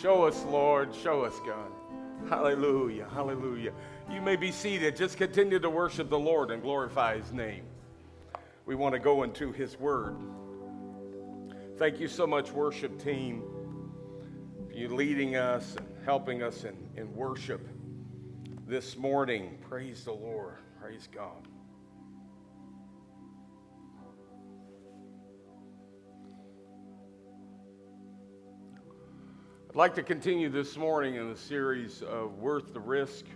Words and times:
Show 0.00 0.24
us, 0.24 0.44
Lord. 0.44 0.94
Show 0.94 1.24
us, 1.24 1.40
God. 1.44 1.72
Hallelujah. 2.28 3.08
Hallelujah. 3.12 3.72
You 4.08 4.20
may 4.20 4.36
be 4.36 4.52
seated. 4.52 4.94
Just 4.94 5.16
continue 5.16 5.58
to 5.58 5.68
worship 5.68 6.08
the 6.08 6.18
Lord 6.18 6.52
and 6.52 6.62
glorify 6.62 7.18
His 7.18 7.32
name. 7.32 7.64
We 8.64 8.76
want 8.76 8.92
to 8.92 9.00
go 9.00 9.24
into 9.24 9.50
His 9.50 9.76
Word. 9.76 10.16
Thank 11.78 11.98
you 11.98 12.06
so 12.06 12.28
much, 12.28 12.52
worship 12.52 13.02
team, 13.02 13.42
for 14.68 14.72
you 14.72 14.88
leading 14.88 15.34
us 15.34 15.74
and 15.76 15.86
helping 16.04 16.44
us 16.44 16.62
in, 16.62 16.76
in 16.96 17.12
worship 17.12 17.66
this 18.68 18.96
morning. 18.96 19.58
Praise 19.68 20.04
the 20.04 20.12
Lord. 20.12 20.58
Praise 20.80 21.08
God. 21.12 21.48
I'd 29.78 29.82
like 29.82 29.94
to 29.94 30.02
continue 30.02 30.48
this 30.48 30.76
morning 30.76 31.14
in 31.14 31.30
the 31.30 31.38
series 31.38 32.02
of 32.02 32.40
Worth 32.40 32.74
the 32.74 32.80
Risk. 32.80 33.26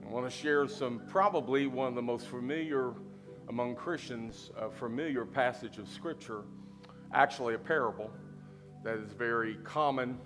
I 0.00 0.08
want 0.08 0.24
to 0.24 0.30
share 0.30 0.68
some, 0.68 1.02
probably 1.08 1.66
one 1.66 1.88
of 1.88 1.96
the 1.96 2.02
most 2.02 2.28
familiar 2.28 2.94
among 3.48 3.74
Christians, 3.74 4.52
a 4.56 4.70
familiar 4.70 5.24
passage 5.24 5.78
of 5.78 5.88
Scripture, 5.88 6.44
actually 7.12 7.54
a 7.54 7.58
parable 7.58 8.12
that 8.84 8.98
is 8.98 9.10
very 9.10 9.56
common. 9.64 10.20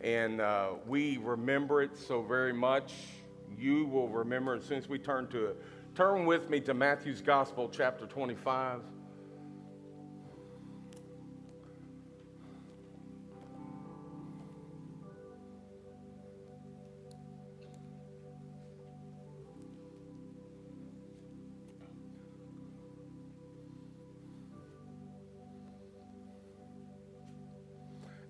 And 0.00 0.40
uh, 0.40 0.70
we 0.86 1.18
remember 1.18 1.82
it 1.82 1.94
so 1.94 2.22
very 2.22 2.54
much. 2.54 2.94
You 3.58 3.84
will 3.84 4.08
remember 4.08 4.58
soon 4.58 4.78
as 4.78 4.88
we 4.88 4.98
turn 4.98 5.28
to 5.28 5.48
it. 5.48 5.62
Turn 5.94 6.24
with 6.24 6.48
me 6.48 6.60
to 6.60 6.72
Matthew's 6.72 7.20
Gospel, 7.20 7.68
chapter 7.68 8.06
25. 8.06 8.80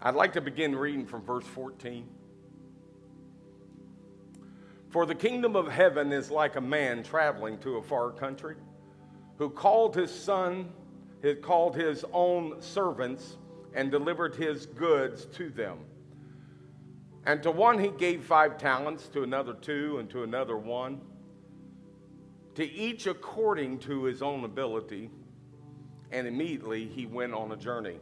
I'd 0.05 0.17
like 0.17 0.33
to 0.33 0.41
begin 0.41 0.75
reading 0.75 1.07
from 1.07 1.23
verse 1.23 1.47
14. 1.47 2.09
For 4.89 5.07
the 5.07 5.15
kingdom 5.15 5.55
of 5.55 5.69
heaven 5.69 6.13
is 6.13 6.29
like 6.29 6.57
a 6.57 6.61
man 6.61 7.05
traveling 7.05 7.57
to 7.59 7.77
a 7.77 7.83
far 7.83 8.11
country 8.11 8.57
who 9.39 9.49
called 9.49 9.95
his 9.95 10.13
son, 10.13 10.71
he 11.23 11.37
called 11.37 11.77
his 11.77 12.05
own 12.13 12.61
servants, 12.61 13.37
and 13.75 13.93
delivered 13.93 14.35
his 14.35 14.67
goods 14.67 15.27
to 15.27 15.51
them. 15.51 15.79
And 17.25 17.41
to 17.45 17.53
one 17.53 17.79
he 17.79 17.91
gave 17.91 18.25
five 18.25 18.59
talents, 18.59 19.07
to 19.11 19.23
another 19.23 19.55
two, 19.55 19.99
and 19.99 20.11
to 20.11 20.25
another 20.25 20.57
one, 20.57 21.01
to 22.57 22.69
each 22.69 23.07
according 23.07 23.79
to 23.81 24.03
his 24.03 24.21
own 24.21 24.43
ability. 24.43 25.11
And 26.11 26.27
immediately 26.27 26.87
he 26.89 27.07
went 27.07 27.35
on 27.35 27.53
a 27.53 27.57
journey. 27.57 28.01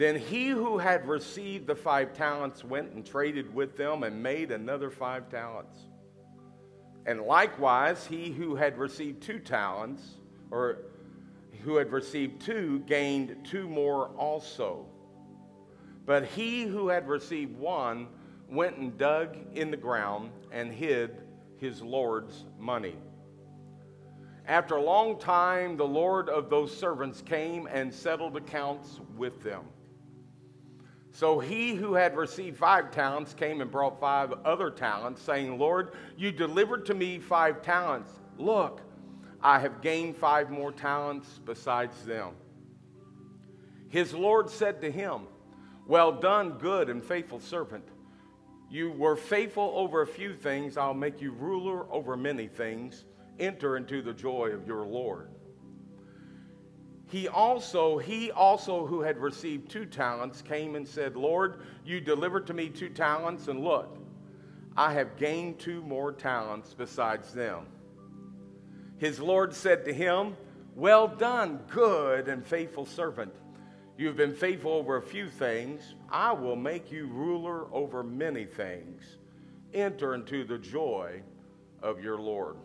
Then 0.00 0.16
he 0.16 0.48
who 0.48 0.78
had 0.78 1.06
received 1.06 1.66
the 1.66 1.74
five 1.74 2.14
talents 2.14 2.64
went 2.64 2.92
and 2.92 3.04
traded 3.04 3.54
with 3.54 3.76
them 3.76 4.02
and 4.02 4.22
made 4.22 4.50
another 4.50 4.88
five 4.88 5.28
talents. 5.28 5.78
And 7.04 7.20
likewise, 7.20 8.06
he 8.06 8.32
who 8.32 8.54
had 8.54 8.78
received 8.78 9.22
two 9.22 9.38
talents, 9.38 10.16
or 10.50 10.78
who 11.64 11.76
had 11.76 11.92
received 11.92 12.40
two, 12.40 12.78
gained 12.86 13.44
two 13.44 13.68
more 13.68 14.06
also. 14.16 14.86
But 16.06 16.24
he 16.24 16.62
who 16.62 16.88
had 16.88 17.06
received 17.06 17.58
one 17.58 18.08
went 18.48 18.78
and 18.78 18.96
dug 18.96 19.36
in 19.52 19.70
the 19.70 19.76
ground 19.76 20.30
and 20.50 20.72
hid 20.72 21.20
his 21.58 21.82
Lord's 21.82 22.46
money. 22.58 22.96
After 24.46 24.76
a 24.76 24.82
long 24.82 25.18
time, 25.18 25.76
the 25.76 25.86
Lord 25.86 26.30
of 26.30 26.48
those 26.48 26.74
servants 26.74 27.20
came 27.20 27.68
and 27.70 27.92
settled 27.92 28.38
accounts 28.38 28.98
with 29.14 29.42
them. 29.42 29.64
So 31.12 31.40
he 31.40 31.74
who 31.74 31.94
had 31.94 32.16
received 32.16 32.56
five 32.56 32.90
talents 32.92 33.34
came 33.34 33.60
and 33.60 33.70
brought 33.70 34.00
five 34.00 34.32
other 34.44 34.70
talents, 34.70 35.20
saying, 35.22 35.58
Lord, 35.58 35.92
you 36.16 36.30
delivered 36.30 36.86
to 36.86 36.94
me 36.94 37.18
five 37.18 37.62
talents. 37.62 38.12
Look, 38.38 38.80
I 39.42 39.58
have 39.58 39.80
gained 39.80 40.16
five 40.16 40.50
more 40.50 40.70
talents 40.70 41.40
besides 41.44 42.04
them. 42.04 42.34
His 43.88 44.14
Lord 44.14 44.48
said 44.48 44.80
to 44.82 44.90
him, 44.90 45.22
Well 45.86 46.12
done, 46.12 46.58
good 46.58 46.88
and 46.88 47.04
faithful 47.04 47.40
servant. 47.40 47.84
You 48.70 48.92
were 48.92 49.16
faithful 49.16 49.72
over 49.74 50.02
a 50.02 50.06
few 50.06 50.32
things, 50.32 50.76
I'll 50.76 50.94
make 50.94 51.20
you 51.20 51.32
ruler 51.32 51.92
over 51.92 52.16
many 52.16 52.46
things. 52.46 53.04
Enter 53.40 53.76
into 53.76 54.00
the 54.00 54.12
joy 54.12 54.50
of 54.50 54.66
your 54.66 54.86
Lord 54.86 55.30
he 57.10 57.28
also 57.28 57.98
he 57.98 58.30
also 58.30 58.86
who 58.86 59.00
had 59.00 59.18
received 59.18 59.70
two 59.70 59.84
talents 59.84 60.42
came 60.42 60.76
and 60.76 60.86
said 60.86 61.16
lord 61.16 61.60
you 61.84 62.00
delivered 62.00 62.46
to 62.46 62.54
me 62.54 62.68
two 62.68 62.88
talents 62.88 63.48
and 63.48 63.60
look 63.60 63.98
i 64.76 64.92
have 64.92 65.16
gained 65.16 65.58
two 65.58 65.82
more 65.82 66.12
talents 66.12 66.74
besides 66.74 67.32
them. 67.34 67.66
His 69.00 69.18
lord 69.18 69.54
said 69.54 69.86
to 69.86 69.92
him 69.94 70.36
well 70.76 71.08
done 71.08 71.60
good 71.68 72.28
and 72.28 72.46
faithful 72.46 72.86
servant. 72.86 73.34
You 73.96 74.06
have 74.06 74.16
been 74.16 74.34
faithful 74.34 74.72
over 74.72 74.96
a 74.96 75.02
few 75.02 75.28
things. 75.28 75.94
I 76.10 76.32
will 76.32 76.56
make 76.56 76.92
you 76.92 77.06
ruler 77.06 77.66
over 77.72 78.02
many 78.02 78.44
things. 78.44 79.02
Enter 79.74 80.14
into 80.14 80.44
the 80.44 80.58
joy 80.58 81.22
of 81.82 82.02
your 82.02 82.18
lord 82.18 82.56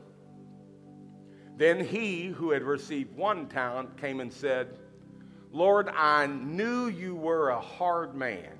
then 1.57 1.83
he 1.83 2.27
who 2.27 2.51
had 2.51 2.63
received 2.63 3.15
one 3.15 3.47
talent 3.47 3.97
came 3.97 4.19
and 4.19 4.31
said, 4.31 4.77
Lord, 5.51 5.87
I 5.89 6.27
knew 6.27 6.87
you 6.87 7.15
were 7.15 7.49
a 7.49 7.61
hard 7.61 8.13
man, 8.13 8.51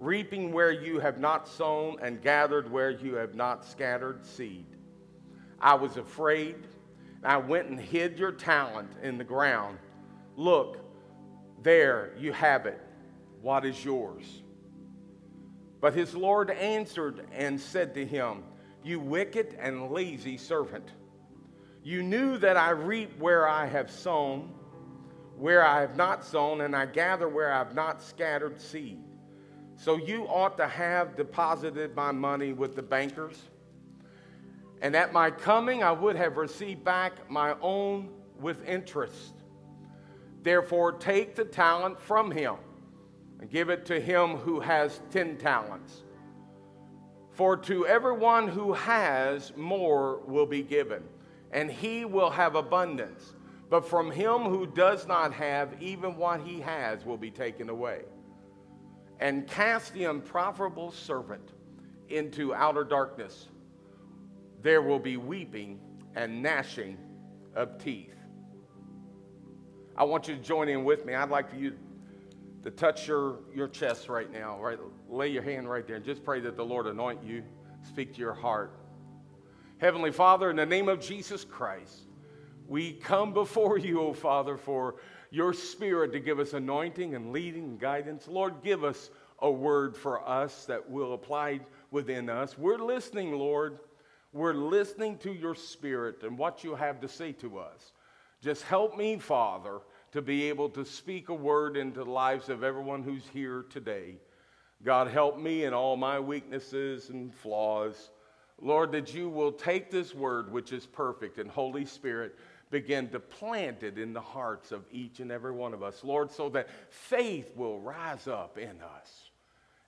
reaping 0.00 0.52
where 0.52 0.72
you 0.72 0.98
have 0.98 1.18
not 1.18 1.46
sown 1.46 1.96
and 2.02 2.20
gathered 2.20 2.70
where 2.70 2.90
you 2.90 3.14
have 3.14 3.36
not 3.36 3.64
scattered 3.64 4.24
seed. 4.26 4.66
I 5.60 5.74
was 5.74 5.96
afraid. 5.96 6.56
I 7.22 7.36
went 7.36 7.68
and 7.68 7.78
hid 7.78 8.18
your 8.18 8.32
talent 8.32 8.90
in 9.02 9.16
the 9.16 9.24
ground. 9.24 9.78
Look, 10.36 10.78
there 11.62 12.12
you 12.18 12.32
have 12.32 12.66
it. 12.66 12.80
What 13.42 13.64
is 13.64 13.84
yours? 13.84 14.42
But 15.80 15.94
his 15.94 16.14
Lord 16.14 16.50
answered 16.50 17.26
and 17.32 17.60
said 17.60 17.94
to 17.94 18.04
him, 18.04 18.42
You 18.82 18.98
wicked 18.98 19.56
and 19.60 19.90
lazy 19.90 20.36
servant. 20.36 20.90
You 21.88 22.02
knew 22.02 22.36
that 22.36 22.58
I 22.58 22.68
reap 22.68 23.18
where 23.18 23.48
I 23.48 23.64
have 23.64 23.90
sown, 23.90 24.52
where 25.38 25.64
I 25.64 25.80
have 25.80 25.96
not 25.96 26.22
sown, 26.22 26.60
and 26.60 26.76
I 26.76 26.84
gather 26.84 27.30
where 27.30 27.50
I 27.50 27.56
have 27.56 27.74
not 27.74 28.02
scattered 28.02 28.60
seed. 28.60 29.02
So 29.74 29.96
you 29.96 30.24
ought 30.24 30.58
to 30.58 30.68
have 30.68 31.16
deposited 31.16 31.96
my 31.96 32.12
money 32.12 32.52
with 32.52 32.76
the 32.76 32.82
bankers. 32.82 33.40
And 34.82 34.94
at 34.94 35.14
my 35.14 35.30
coming, 35.30 35.82
I 35.82 35.92
would 35.92 36.14
have 36.14 36.36
received 36.36 36.84
back 36.84 37.30
my 37.30 37.56
own 37.62 38.10
with 38.38 38.62
interest. 38.68 39.32
Therefore, 40.42 40.92
take 40.92 41.36
the 41.36 41.46
talent 41.46 41.98
from 41.98 42.30
him 42.30 42.56
and 43.40 43.48
give 43.48 43.70
it 43.70 43.86
to 43.86 43.98
him 43.98 44.36
who 44.36 44.60
has 44.60 45.00
ten 45.10 45.38
talents. 45.38 46.02
For 47.30 47.56
to 47.56 47.86
everyone 47.86 48.46
who 48.46 48.74
has, 48.74 49.56
more 49.56 50.20
will 50.26 50.44
be 50.44 50.62
given 50.62 51.02
and 51.52 51.70
he 51.70 52.04
will 52.04 52.30
have 52.30 52.54
abundance. 52.54 53.34
But 53.70 53.88
from 53.88 54.10
him 54.10 54.44
who 54.44 54.66
does 54.66 55.06
not 55.06 55.32
have, 55.34 55.80
even 55.82 56.16
what 56.16 56.40
he 56.40 56.60
has 56.60 57.04
will 57.04 57.18
be 57.18 57.30
taken 57.30 57.68
away. 57.68 58.02
And 59.20 59.46
cast 59.46 59.92
the 59.92 60.04
unprofitable 60.04 60.92
servant 60.92 61.52
into 62.08 62.54
outer 62.54 62.84
darkness. 62.84 63.48
There 64.62 64.80
will 64.80 64.98
be 64.98 65.16
weeping 65.16 65.80
and 66.14 66.42
gnashing 66.42 66.96
of 67.54 67.82
teeth. 67.82 68.14
I 69.96 70.04
want 70.04 70.28
you 70.28 70.36
to 70.36 70.40
join 70.40 70.68
in 70.68 70.84
with 70.84 71.04
me. 71.04 71.14
I'd 71.14 71.28
like 71.28 71.50
for 71.50 71.56
you 71.56 71.74
to 72.62 72.70
touch 72.70 73.06
your, 73.08 73.40
your 73.54 73.68
chest 73.68 74.08
right 74.08 74.30
now, 74.32 74.58
right? 74.60 74.78
Lay 75.08 75.28
your 75.28 75.42
hand 75.42 75.68
right 75.68 75.86
there 75.86 75.96
and 75.96 76.04
just 76.04 76.24
pray 76.24 76.40
that 76.40 76.56
the 76.56 76.64
Lord 76.64 76.86
anoint 76.86 77.22
you, 77.24 77.42
speak 77.82 78.14
to 78.14 78.20
your 78.20 78.34
heart. 78.34 78.77
Heavenly 79.80 80.10
Father, 80.10 80.50
in 80.50 80.56
the 80.56 80.66
name 80.66 80.88
of 80.88 81.00
Jesus 81.00 81.44
Christ, 81.44 82.08
we 82.66 82.94
come 82.94 83.32
before 83.32 83.78
you, 83.78 84.00
O 84.00 84.12
Father, 84.12 84.56
for 84.56 84.96
your 85.30 85.52
Spirit 85.52 86.10
to 86.12 86.18
give 86.18 86.40
us 86.40 86.52
anointing 86.52 87.14
and 87.14 87.32
leading 87.32 87.62
and 87.62 87.78
guidance. 87.78 88.26
Lord, 88.26 88.60
give 88.64 88.82
us 88.82 89.10
a 89.38 89.48
word 89.48 89.96
for 89.96 90.28
us 90.28 90.64
that 90.64 90.90
will 90.90 91.14
apply 91.14 91.60
within 91.92 92.28
us. 92.28 92.58
We're 92.58 92.78
listening, 92.78 93.38
Lord. 93.38 93.78
We're 94.32 94.52
listening 94.52 95.16
to 95.18 95.32
your 95.32 95.54
Spirit 95.54 96.24
and 96.24 96.36
what 96.36 96.64
you 96.64 96.74
have 96.74 97.00
to 97.02 97.08
say 97.08 97.30
to 97.34 97.58
us. 97.58 97.92
Just 98.42 98.64
help 98.64 98.98
me, 98.98 99.16
Father, 99.18 99.78
to 100.10 100.20
be 100.20 100.48
able 100.48 100.70
to 100.70 100.84
speak 100.84 101.28
a 101.28 101.34
word 101.34 101.76
into 101.76 102.02
the 102.02 102.10
lives 102.10 102.48
of 102.48 102.64
everyone 102.64 103.04
who's 103.04 103.28
here 103.28 103.64
today. 103.70 104.16
God, 104.82 105.06
help 105.06 105.38
me 105.38 105.62
in 105.62 105.72
all 105.72 105.96
my 105.96 106.18
weaknesses 106.18 107.10
and 107.10 107.32
flaws. 107.32 108.10
Lord, 108.60 108.92
that 108.92 109.14
you 109.14 109.28
will 109.28 109.52
take 109.52 109.90
this 109.90 110.14
word, 110.14 110.52
which 110.52 110.72
is 110.72 110.86
perfect, 110.86 111.38
and 111.38 111.50
Holy 111.50 111.84
Spirit, 111.84 112.36
begin 112.70 113.08
to 113.10 113.20
plant 113.20 113.82
it 113.82 113.98
in 113.98 114.12
the 114.12 114.20
hearts 114.20 114.72
of 114.72 114.84
each 114.92 115.20
and 115.20 115.30
every 115.30 115.52
one 115.52 115.72
of 115.72 115.82
us, 115.82 116.04
Lord, 116.04 116.30
so 116.30 116.48
that 116.50 116.68
faith 116.90 117.50
will 117.56 117.80
rise 117.80 118.26
up 118.26 118.58
in 118.58 118.80
us. 118.82 119.30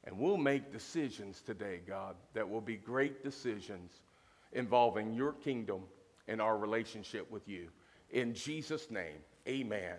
And 0.04 0.18
we'll 0.18 0.38
make 0.38 0.72
decisions 0.72 1.42
today, 1.42 1.80
God, 1.86 2.16
that 2.32 2.48
will 2.48 2.62
be 2.62 2.76
great 2.76 3.22
decisions 3.22 4.00
involving 4.52 5.12
your 5.12 5.32
kingdom 5.32 5.82
and 6.26 6.40
our 6.40 6.56
relationship 6.56 7.30
with 7.30 7.46
you. 7.48 7.68
In 8.10 8.32
Jesus' 8.34 8.90
name, 8.90 9.18
amen. 9.46 9.96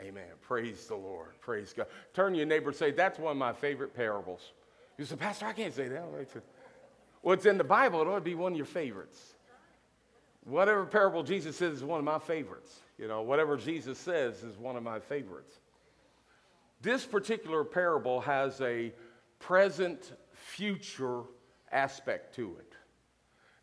Amen. 0.00 0.28
Praise 0.42 0.86
the 0.86 0.94
Lord. 0.94 1.30
Praise 1.40 1.72
God. 1.76 1.86
Turn 2.14 2.32
to 2.32 2.38
your 2.38 2.46
neighbor 2.46 2.68
and 2.68 2.76
say, 2.76 2.92
That's 2.92 3.18
one 3.18 3.32
of 3.32 3.36
my 3.36 3.52
favorite 3.52 3.94
parables. 3.94 4.52
You 4.96 5.04
say, 5.04 5.16
Pastor, 5.16 5.46
I 5.46 5.52
can't 5.52 5.74
say 5.74 5.88
that. 5.88 6.04
It's 7.32 7.46
in 7.46 7.58
the 7.58 7.64
Bible. 7.64 8.02
It 8.02 8.08
ought 8.08 8.16
to 8.16 8.20
be 8.20 8.34
one 8.34 8.52
of 8.52 8.56
your 8.56 8.66
favorites. 8.66 9.34
Whatever 10.44 10.86
parable 10.86 11.22
Jesus 11.22 11.56
says 11.56 11.74
is 11.74 11.84
one 11.84 11.98
of 11.98 12.04
my 12.04 12.18
favorites. 12.18 12.80
You 12.98 13.06
know, 13.06 13.22
whatever 13.22 13.56
Jesus 13.56 13.98
says 13.98 14.42
is 14.42 14.56
one 14.56 14.76
of 14.76 14.82
my 14.82 14.98
favorites. 14.98 15.52
This 16.80 17.04
particular 17.04 17.64
parable 17.64 18.20
has 18.20 18.60
a 18.60 18.92
present 19.40 20.12
future 20.32 21.22
aspect 21.70 22.34
to 22.36 22.56
it. 22.58 22.74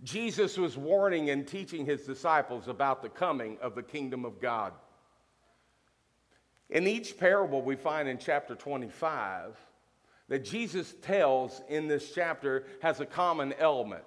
Jesus 0.03 0.57
was 0.57 0.77
warning 0.77 1.29
and 1.29 1.47
teaching 1.47 1.85
his 1.85 2.05
disciples 2.05 2.67
about 2.67 3.01
the 3.01 3.09
coming 3.09 3.57
of 3.61 3.73
the 3.75 3.83
kingdom 3.83 4.25
of 4.25 4.39
God. 4.39 4.73
In 6.69 6.87
each 6.87 7.17
parable 7.17 7.61
we 7.61 7.75
find 7.75 8.07
in 8.07 8.17
chapter 8.17 8.55
25 8.55 9.57
that 10.27 10.43
Jesus 10.43 10.93
tells 11.01 11.61
in 11.69 11.87
this 11.87 12.11
chapter 12.13 12.65
has 12.81 12.99
a 12.99 13.05
common 13.05 13.53
element. 13.53 14.03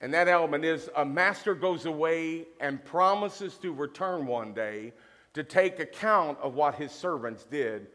And 0.00 0.14
that 0.14 0.28
element 0.28 0.64
is 0.64 0.88
a 0.96 1.04
master 1.04 1.54
goes 1.54 1.84
away 1.84 2.46
and 2.60 2.82
promises 2.84 3.56
to 3.58 3.72
return 3.72 4.26
one 4.26 4.54
day 4.54 4.92
to 5.34 5.44
take 5.44 5.78
account 5.78 6.38
of 6.40 6.54
what 6.54 6.74
his 6.76 6.90
servants 6.90 7.44
did 7.44 7.88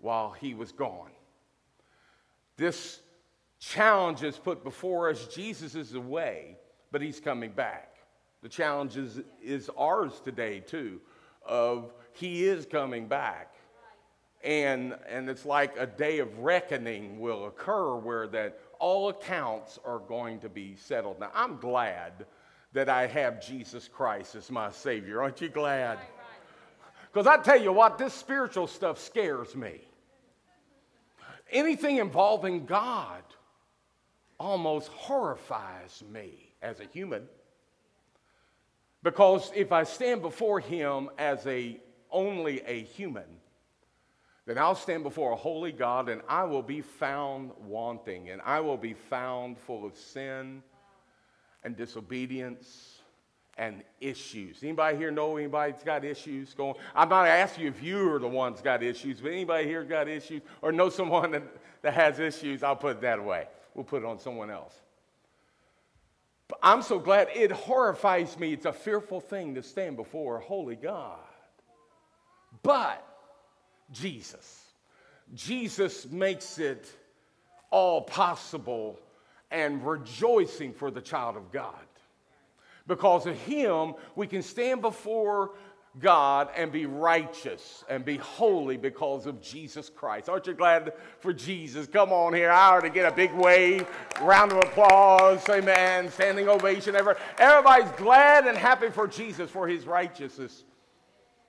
while 0.00 0.32
he 0.32 0.54
was 0.54 0.72
gone. 0.72 1.10
This 2.56 3.00
challenge 3.58 4.22
is 4.22 4.36
put 4.36 4.64
before 4.64 5.10
us. 5.10 5.26
Jesus 5.28 5.74
is 5.74 5.94
away, 5.94 6.58
but 6.92 7.00
he's 7.00 7.20
coming 7.20 7.52
back. 7.52 7.96
The 8.42 8.48
challenge 8.48 8.96
is, 8.96 9.20
is 9.42 9.70
ours 9.76 10.20
today, 10.22 10.60
too, 10.60 11.00
of 11.46 11.92
he 12.12 12.44
is 12.44 12.66
coming 12.66 13.06
back. 13.06 13.53
And, 14.44 14.94
and 15.08 15.28
it's 15.30 15.46
like 15.46 15.74
a 15.78 15.86
day 15.86 16.18
of 16.18 16.38
reckoning 16.38 17.18
will 17.18 17.46
occur 17.46 17.96
where 17.96 18.26
that 18.28 18.60
all 18.78 19.08
accounts 19.08 19.78
are 19.86 19.98
going 19.98 20.40
to 20.40 20.50
be 20.50 20.76
settled. 20.76 21.18
Now, 21.18 21.30
I'm 21.34 21.56
glad 21.56 22.26
that 22.74 22.90
I 22.90 23.06
have 23.06 23.44
Jesus 23.44 23.88
Christ 23.88 24.34
as 24.34 24.50
my 24.50 24.70
Savior. 24.70 25.22
Aren't 25.22 25.40
you 25.40 25.48
glad? 25.48 25.98
Because 27.10 27.26
I 27.26 27.38
tell 27.38 27.60
you 27.60 27.72
what, 27.72 27.96
this 27.96 28.12
spiritual 28.12 28.66
stuff 28.66 28.98
scares 28.98 29.56
me. 29.56 29.80
Anything 31.50 31.96
involving 31.96 32.66
God 32.66 33.22
almost 34.38 34.88
horrifies 34.88 36.02
me 36.12 36.52
as 36.60 36.80
a 36.80 36.84
human. 36.84 37.28
Because 39.02 39.52
if 39.54 39.70
I 39.70 39.84
stand 39.84 40.20
before 40.22 40.60
Him 40.60 41.08
as 41.16 41.46
a 41.46 41.80
only 42.10 42.60
a 42.62 42.82
human, 42.82 43.24
then 44.46 44.58
I'll 44.58 44.74
stand 44.74 45.02
before 45.02 45.32
a 45.32 45.36
holy 45.36 45.72
God 45.72 46.08
and 46.08 46.20
I 46.28 46.44
will 46.44 46.62
be 46.62 46.82
found 46.82 47.50
wanting 47.66 48.30
and 48.30 48.42
I 48.44 48.60
will 48.60 48.76
be 48.76 48.92
found 48.92 49.58
full 49.58 49.86
of 49.86 49.96
sin 49.96 50.62
and 51.62 51.76
disobedience 51.76 52.98
and 53.56 53.82
issues. 54.00 54.62
Anybody 54.62 54.98
here 54.98 55.10
know 55.10 55.36
anybody's 55.36 55.82
got 55.82 56.04
issues 56.04 56.52
going? 56.52 56.74
I'm 56.94 57.08
not 57.08 57.26
asking 57.26 57.64
you 57.64 57.70
if 57.70 57.82
you 57.82 58.12
are 58.12 58.18
the 58.18 58.28
ones 58.28 58.60
got 58.60 58.82
issues, 58.82 59.20
but 59.20 59.32
anybody 59.32 59.66
here 59.66 59.84
got 59.84 60.08
issues 60.08 60.42
or 60.60 60.72
know 60.72 60.90
someone 60.90 61.30
that, 61.30 61.42
that 61.82 61.94
has 61.94 62.18
issues? 62.18 62.62
I'll 62.62 62.76
put 62.76 62.96
it 62.96 63.00
that 63.02 63.24
way. 63.24 63.46
We'll 63.74 63.84
put 63.84 64.02
it 64.02 64.06
on 64.06 64.18
someone 64.18 64.50
else. 64.50 64.74
But 66.48 66.58
I'm 66.62 66.82
so 66.82 66.98
glad 66.98 67.28
it 67.34 67.50
horrifies 67.50 68.38
me. 68.38 68.52
It's 68.52 68.66
a 68.66 68.72
fearful 68.72 69.20
thing 69.20 69.54
to 69.54 69.62
stand 69.62 69.96
before 69.96 70.36
a 70.36 70.40
holy 70.40 70.76
God. 70.76 71.18
But 72.62 73.06
Jesus. 73.92 74.62
Jesus 75.34 76.06
makes 76.10 76.58
it 76.58 76.86
all 77.70 78.02
possible 78.02 78.98
and 79.50 79.84
rejoicing 79.86 80.72
for 80.72 80.90
the 80.90 81.00
child 81.00 81.36
of 81.36 81.50
God. 81.52 81.74
Because 82.86 83.26
of 83.26 83.36
him, 83.38 83.94
we 84.14 84.26
can 84.26 84.42
stand 84.42 84.82
before 84.82 85.52
God 86.00 86.48
and 86.56 86.72
be 86.72 86.86
righteous 86.86 87.84
and 87.88 88.04
be 88.04 88.16
holy 88.16 88.76
because 88.76 89.26
of 89.26 89.40
Jesus 89.40 89.88
Christ. 89.88 90.28
Aren't 90.28 90.46
you 90.46 90.54
glad 90.54 90.92
for 91.20 91.32
Jesus? 91.32 91.86
Come 91.86 92.12
on 92.12 92.34
here. 92.34 92.50
I 92.50 92.76
ought 92.76 92.80
to 92.80 92.90
get 92.90 93.10
a 93.10 93.14
big 93.14 93.32
wave, 93.32 93.86
round 94.20 94.52
of 94.52 94.58
applause, 94.58 95.48
amen, 95.48 96.10
standing 96.10 96.48
ovation. 96.48 96.96
Everybody's 97.38 97.90
glad 97.92 98.46
and 98.46 98.58
happy 98.58 98.90
for 98.90 99.06
Jesus 99.06 99.50
for 99.50 99.68
his 99.68 99.86
righteousness 99.86 100.64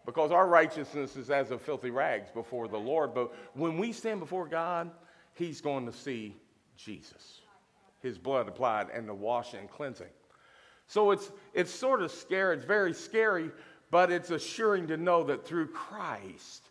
because 0.06 0.32
our 0.32 0.48
righteousness 0.48 1.16
is 1.16 1.30
as 1.30 1.52
of 1.52 1.62
filthy 1.62 1.90
rags 1.90 2.30
before 2.32 2.68
the 2.68 2.78
Lord. 2.78 3.14
But 3.14 3.34
when 3.54 3.78
we 3.78 3.92
stand 3.92 4.20
before 4.20 4.48
God, 4.48 4.92
He's 5.34 5.62
going 5.62 5.86
to 5.86 5.92
see 5.92 6.36
Jesus, 6.78 7.42
His 8.02 8.18
blood 8.18 8.48
applied, 8.48 8.90
and 8.94 9.08
the 9.08 9.14
washing 9.14 9.62
and 9.62 9.70
cleansing. 9.70 10.10
So 10.88 11.12
it's, 11.12 11.32
it's 11.54 11.72
sort 11.72 12.02
of 12.02 12.12
scary. 12.12 12.58
It's 12.58 12.66
very 12.66 12.94
scary, 12.94 13.50
but 13.90 14.12
it's 14.12 14.30
assuring 14.30 14.88
to 14.88 14.98
know 14.98 15.24
that 15.24 15.46
through 15.46 15.68
Christ, 15.68 16.70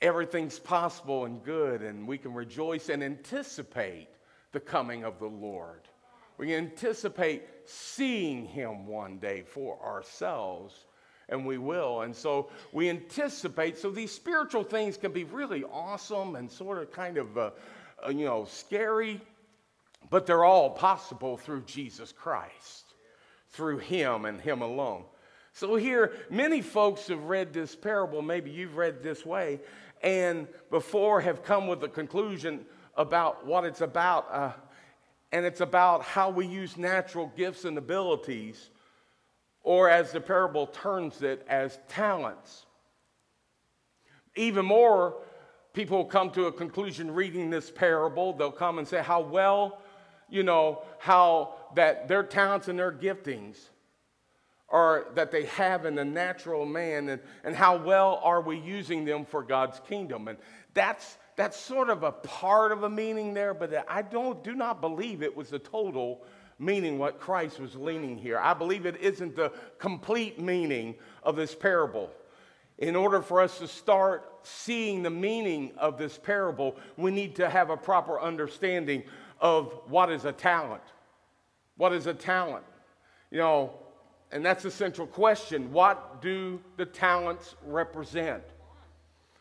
everything's 0.00 0.58
possible 0.58 1.26
and 1.26 1.42
good, 1.44 1.82
and 1.82 2.08
we 2.08 2.18
can 2.18 2.32
rejoice 2.32 2.88
and 2.88 3.04
anticipate 3.04 4.08
the 4.52 4.60
coming 4.60 5.04
of 5.04 5.18
the 5.18 5.26
Lord. 5.26 5.82
We 6.38 6.54
anticipate 6.54 7.44
seeing 7.66 8.46
Him 8.46 8.86
one 8.86 9.18
day 9.18 9.42
for 9.42 9.78
ourselves 9.84 10.86
and 11.28 11.44
we 11.44 11.58
will. 11.58 12.02
And 12.02 12.14
so 12.14 12.50
we 12.72 12.88
anticipate. 12.88 13.78
So 13.78 13.90
these 13.90 14.12
spiritual 14.12 14.64
things 14.64 14.96
can 14.96 15.12
be 15.12 15.24
really 15.24 15.64
awesome 15.64 16.36
and 16.36 16.50
sort 16.50 16.78
of 16.78 16.92
kind 16.92 17.18
of, 17.18 17.36
uh, 17.36 17.50
uh, 18.04 18.10
you 18.10 18.24
know, 18.24 18.44
scary, 18.44 19.20
but 20.10 20.26
they're 20.26 20.44
all 20.44 20.70
possible 20.70 21.36
through 21.36 21.62
Jesus 21.62 22.12
Christ, 22.12 22.94
through 23.50 23.78
Him 23.78 24.24
and 24.24 24.40
Him 24.40 24.62
alone. 24.62 25.04
So 25.52 25.74
here, 25.76 26.12
many 26.30 26.60
folks 26.60 27.08
have 27.08 27.24
read 27.24 27.52
this 27.52 27.74
parable. 27.74 28.20
Maybe 28.22 28.50
you've 28.50 28.76
read 28.76 29.02
this 29.02 29.24
way, 29.24 29.60
and 30.02 30.46
before 30.70 31.22
have 31.22 31.42
come 31.42 31.66
with 31.66 31.82
a 31.82 31.88
conclusion 31.88 32.66
about 32.94 33.46
what 33.46 33.64
it's 33.64 33.80
about. 33.80 34.26
Uh, 34.30 34.52
and 35.32 35.44
it's 35.44 35.60
about 35.60 36.02
how 36.02 36.30
we 36.30 36.46
use 36.46 36.76
natural 36.76 37.32
gifts 37.36 37.64
and 37.64 37.76
abilities 37.76 38.70
or 39.66 39.90
as 39.90 40.12
the 40.12 40.20
parable 40.20 40.68
turns 40.68 41.22
it, 41.22 41.44
as 41.48 41.76
talents. 41.88 42.66
Even 44.36 44.64
more, 44.64 45.16
people 45.72 46.04
come 46.04 46.30
to 46.30 46.46
a 46.46 46.52
conclusion 46.52 47.12
reading 47.12 47.50
this 47.50 47.68
parable. 47.68 48.32
They'll 48.32 48.52
come 48.52 48.78
and 48.78 48.86
say 48.86 49.02
how 49.02 49.22
well, 49.22 49.80
you 50.30 50.44
know, 50.44 50.84
how 51.00 51.56
that 51.74 52.06
their 52.06 52.22
talents 52.22 52.68
and 52.68 52.78
their 52.78 52.92
giftings 52.92 53.56
are 54.68 55.08
that 55.16 55.32
they 55.32 55.46
have 55.46 55.84
in 55.84 55.96
the 55.96 56.04
natural 56.04 56.64
man 56.64 57.08
and, 57.08 57.20
and 57.42 57.56
how 57.56 57.76
well 57.76 58.20
are 58.22 58.40
we 58.40 58.60
using 58.60 59.04
them 59.04 59.24
for 59.24 59.42
God's 59.42 59.80
kingdom. 59.88 60.28
And 60.28 60.38
that's 60.74 61.18
that's 61.34 61.58
sort 61.58 61.90
of 61.90 62.04
a 62.04 62.12
part 62.12 62.70
of 62.70 62.84
a 62.84 62.88
meaning 62.88 63.34
there, 63.34 63.52
but 63.52 63.84
I 63.88 64.02
don't 64.02 64.44
do 64.44 64.54
not 64.54 64.80
believe 64.80 65.24
it 65.24 65.36
was 65.36 65.50
the 65.50 65.58
total 65.58 66.22
meaning 66.58 66.98
what 66.98 67.20
Christ 67.20 67.60
was 67.60 67.74
leaning 67.74 68.16
here. 68.16 68.38
I 68.38 68.54
believe 68.54 68.86
it 68.86 68.96
isn't 69.00 69.36
the 69.36 69.52
complete 69.78 70.40
meaning 70.40 70.94
of 71.22 71.36
this 71.36 71.54
parable. 71.54 72.10
In 72.78 72.96
order 72.96 73.22
for 73.22 73.40
us 73.40 73.58
to 73.58 73.68
start 73.68 74.30
seeing 74.42 75.02
the 75.02 75.10
meaning 75.10 75.72
of 75.76 75.98
this 75.98 76.18
parable, 76.18 76.76
we 76.96 77.10
need 77.10 77.36
to 77.36 77.48
have 77.48 77.70
a 77.70 77.76
proper 77.76 78.20
understanding 78.20 79.02
of 79.40 79.72
what 79.88 80.10
is 80.10 80.24
a 80.24 80.32
talent. 80.32 80.82
What 81.76 81.92
is 81.92 82.06
a 82.06 82.14
talent? 82.14 82.64
You 83.30 83.38
know, 83.38 83.72
and 84.32 84.44
that's 84.44 84.62
the 84.62 84.70
central 84.70 85.06
question. 85.06 85.72
What 85.72 86.22
do 86.22 86.60
the 86.76 86.86
talents 86.86 87.54
represent? 87.66 88.42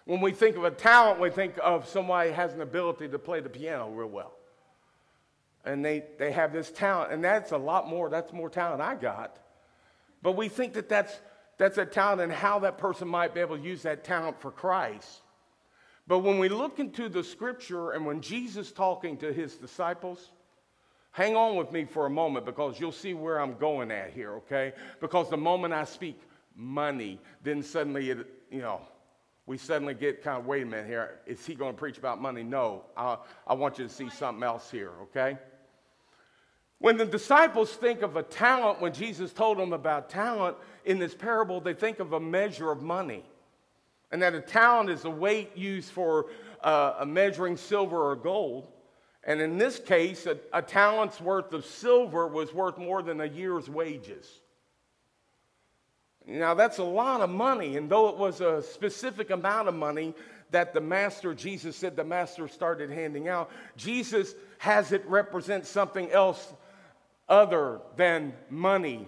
When 0.05 0.21
we 0.21 0.31
think 0.31 0.55
of 0.55 0.63
a 0.63 0.71
talent, 0.71 1.19
we 1.19 1.29
think 1.29 1.55
of 1.61 1.87
somebody 1.87 2.31
has 2.31 2.53
an 2.53 2.61
ability 2.61 3.07
to 3.07 3.19
play 3.19 3.39
the 3.39 3.49
piano 3.49 3.89
real 3.89 4.07
well 4.07 4.33
and 5.65 5.83
they, 5.83 6.03
they 6.19 6.31
have 6.31 6.53
this 6.53 6.71
talent, 6.71 7.11
and 7.11 7.23
that's 7.23 7.51
a 7.51 7.57
lot 7.57 7.87
more, 7.87 8.09
that's 8.09 8.31
more 8.31 8.49
talent 8.49 8.81
I 8.81 8.95
got. 8.95 9.37
But 10.21 10.33
we 10.33 10.47
think 10.47 10.73
that 10.73 10.89
that's, 10.89 11.19
that's 11.57 11.77
a 11.77 11.85
talent 11.85 12.21
and 12.21 12.31
how 12.31 12.59
that 12.59 12.77
person 12.77 13.07
might 13.07 13.33
be 13.33 13.41
able 13.41 13.57
to 13.57 13.63
use 13.63 13.83
that 13.83 14.03
talent 14.03 14.39
for 14.41 14.51
Christ. 14.51 15.21
But 16.07 16.19
when 16.19 16.39
we 16.39 16.49
look 16.49 16.79
into 16.79 17.09
the 17.09 17.23
scripture 17.23 17.91
and 17.91 18.05
when 18.05 18.21
Jesus 18.21 18.71
talking 18.71 19.17
to 19.17 19.33
his 19.33 19.55
disciples, 19.55 20.31
hang 21.11 21.35
on 21.35 21.55
with 21.55 21.71
me 21.71 21.85
for 21.85 22.05
a 22.05 22.09
moment 22.09 22.45
because 22.45 22.79
you'll 22.79 22.91
see 22.91 23.13
where 23.13 23.39
I'm 23.39 23.57
going 23.57 23.89
at 23.91 24.11
here, 24.11 24.33
okay? 24.33 24.73
Because 24.99 25.29
the 25.29 25.37
moment 25.37 25.73
I 25.73 25.85
speak 25.85 26.19
money, 26.55 27.19
then 27.43 27.63
suddenly 27.63 28.11
it, 28.11 28.27
you 28.51 28.61
know, 28.61 28.81
we 29.47 29.57
suddenly 29.57 29.93
get 29.93 30.23
kind 30.23 30.39
of, 30.39 30.45
wait 30.45 30.63
a 30.63 30.65
minute 30.65 30.87
here, 30.87 31.19
is 31.25 31.45
he 31.45 31.53
going 31.53 31.73
to 31.73 31.77
preach 31.77 31.97
about 31.97 32.21
money? 32.21 32.43
No, 32.43 32.83
I, 32.97 33.17
I 33.45 33.53
want 33.53 33.77
you 33.77 33.87
to 33.87 33.93
see 33.93 34.09
something 34.09 34.43
else 34.43 34.71
here, 34.71 34.91
okay? 35.03 35.37
When 36.79 36.97
the 36.97 37.05
disciples 37.05 37.71
think 37.71 38.01
of 38.01 38.15
a 38.15 38.23
talent, 38.23 38.81
when 38.81 38.93
Jesus 38.93 39.31
told 39.31 39.57
them 39.57 39.73
about 39.73 40.09
talent 40.09 40.57
in 40.83 40.99
this 40.99 41.15
parable, 41.15 41.61
they 41.61 41.73
think 41.73 41.99
of 41.99 42.13
a 42.13 42.19
measure 42.19 42.71
of 42.71 42.81
money. 42.81 43.23
And 44.11 44.21
that 44.21 44.35
a 44.35 44.41
talent 44.41 44.89
is 44.89 45.05
a 45.05 45.09
weight 45.09 45.55
used 45.57 45.91
for 45.91 46.27
uh, 46.63 47.03
measuring 47.07 47.57
silver 47.57 48.11
or 48.11 48.15
gold. 48.15 48.67
And 49.23 49.41
in 49.41 49.57
this 49.57 49.79
case, 49.79 50.25
a, 50.25 50.37
a 50.53 50.61
talent's 50.61 51.19
worth 51.19 51.53
of 51.53 51.65
silver 51.65 52.27
was 52.27 52.53
worth 52.53 52.77
more 52.77 53.01
than 53.01 53.21
a 53.21 53.25
year's 53.25 53.69
wages. 53.69 54.27
Now, 56.27 56.53
that's 56.53 56.77
a 56.77 56.83
lot 56.83 57.21
of 57.21 57.29
money. 57.29 57.77
And 57.77 57.89
though 57.89 58.09
it 58.09 58.17
was 58.17 58.41
a 58.41 58.61
specific 58.61 59.29
amount 59.29 59.67
of 59.67 59.75
money 59.75 60.13
that 60.51 60.73
the 60.73 60.81
master, 60.81 61.33
Jesus 61.33 61.75
said 61.75 61.95
the 61.95 62.03
master 62.03 62.47
started 62.47 62.89
handing 62.89 63.27
out, 63.27 63.49
Jesus 63.75 64.35
has 64.57 64.91
it 64.91 65.05
represent 65.07 65.65
something 65.65 66.09
else 66.11 66.53
other 67.27 67.81
than 67.95 68.33
money 68.49 69.07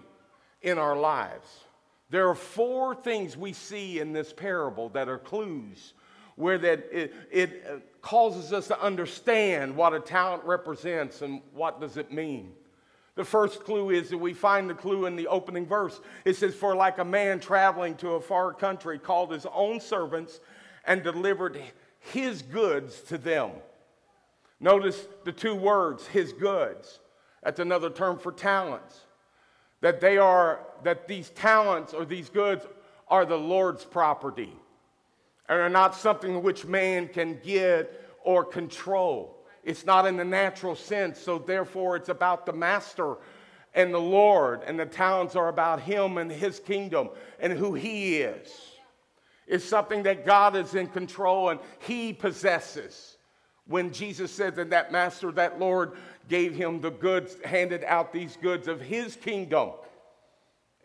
in 0.61 0.77
our 0.77 0.97
lives. 0.97 1.47
There 2.09 2.29
are 2.29 2.35
four 2.35 2.95
things 2.95 3.35
we 3.35 3.53
see 3.53 3.99
in 3.99 4.13
this 4.13 4.31
parable 4.31 4.89
that 4.89 5.09
are 5.09 5.17
clues 5.17 5.93
where 6.35 6.57
that 6.59 6.87
it, 6.91 7.13
it 7.31 7.65
uh, 7.67 7.79
causes 8.01 8.53
us 8.53 8.67
to 8.67 8.79
understand 8.81 9.75
what 9.75 9.93
a 9.93 9.99
talent 9.99 10.43
represents 10.45 11.21
and 11.21 11.41
what 11.53 11.81
does 11.81 11.97
it 11.97 12.11
mean. 12.11 12.53
The 13.15 13.25
first 13.25 13.63
clue 13.63 13.89
is 13.89 14.09
that 14.09 14.19
we 14.19 14.33
find 14.33 14.69
the 14.69 14.75
clue 14.75 15.07
in 15.07 15.15
the 15.15 15.27
opening 15.27 15.65
verse. 15.65 15.99
It 16.23 16.35
says, 16.35 16.53
For 16.53 16.75
like 16.75 16.99
a 16.99 17.05
man 17.05 17.39
traveling 17.39 17.95
to 17.95 18.11
a 18.11 18.21
far 18.21 18.53
country 18.53 18.99
called 18.99 19.31
his 19.31 19.47
own 19.51 19.79
servants 19.79 20.39
and 20.85 21.03
delivered 21.03 21.59
his 21.99 22.43
goods 22.43 23.01
to 23.01 23.17
them. 23.17 23.51
Notice 24.59 25.07
the 25.23 25.31
two 25.31 25.55
words, 25.55 26.05
his 26.07 26.31
goods. 26.33 26.99
That's 27.47 27.61
another 27.61 27.89
term 27.89 28.19
for 28.19 28.33
talents. 28.33 29.05
That 29.79 30.01
they 30.01 30.17
are, 30.17 30.59
that 30.83 31.07
these 31.07 31.29
talents 31.29 31.93
or 31.93 32.03
these 32.03 32.29
goods 32.29 32.67
are 33.07 33.25
the 33.25 33.37
Lord's 33.37 33.85
property 33.85 34.51
and 35.47 35.57
are 35.57 35.69
not 35.69 35.95
something 35.95 36.43
which 36.43 36.65
man 36.65 37.07
can 37.07 37.39
get 37.41 38.05
or 38.25 38.43
control. 38.43 39.45
It's 39.63 39.85
not 39.85 40.05
in 40.05 40.17
the 40.17 40.25
natural 40.25 40.75
sense, 40.75 41.21
so 41.21 41.39
therefore 41.39 41.95
it's 41.95 42.09
about 42.09 42.45
the 42.45 42.51
master 42.51 43.15
and 43.73 43.93
the 43.93 43.97
Lord, 43.97 44.63
and 44.65 44.77
the 44.77 44.85
talents 44.85 45.37
are 45.37 45.47
about 45.47 45.79
him 45.79 46.17
and 46.17 46.29
his 46.29 46.59
kingdom 46.59 47.11
and 47.39 47.53
who 47.53 47.73
he 47.75 48.17
is. 48.17 48.49
It's 49.47 49.63
something 49.63 50.03
that 50.03 50.25
God 50.25 50.57
is 50.57 50.75
in 50.75 50.87
control 50.87 51.47
and 51.47 51.61
he 51.79 52.11
possesses. 52.11 53.13
When 53.67 53.91
Jesus 53.91 54.31
said 54.31 54.55
that 54.55 54.69
that 54.69 54.91
master, 54.91 55.31
that 55.33 55.59
Lord, 55.59 55.97
gave 56.27 56.55
him 56.55 56.81
the 56.81 56.91
goods, 56.91 57.37
handed 57.43 57.83
out 57.83 58.13
these 58.13 58.37
goods 58.37 58.67
of 58.67 58.81
his 58.81 59.15
kingdom 59.15 59.71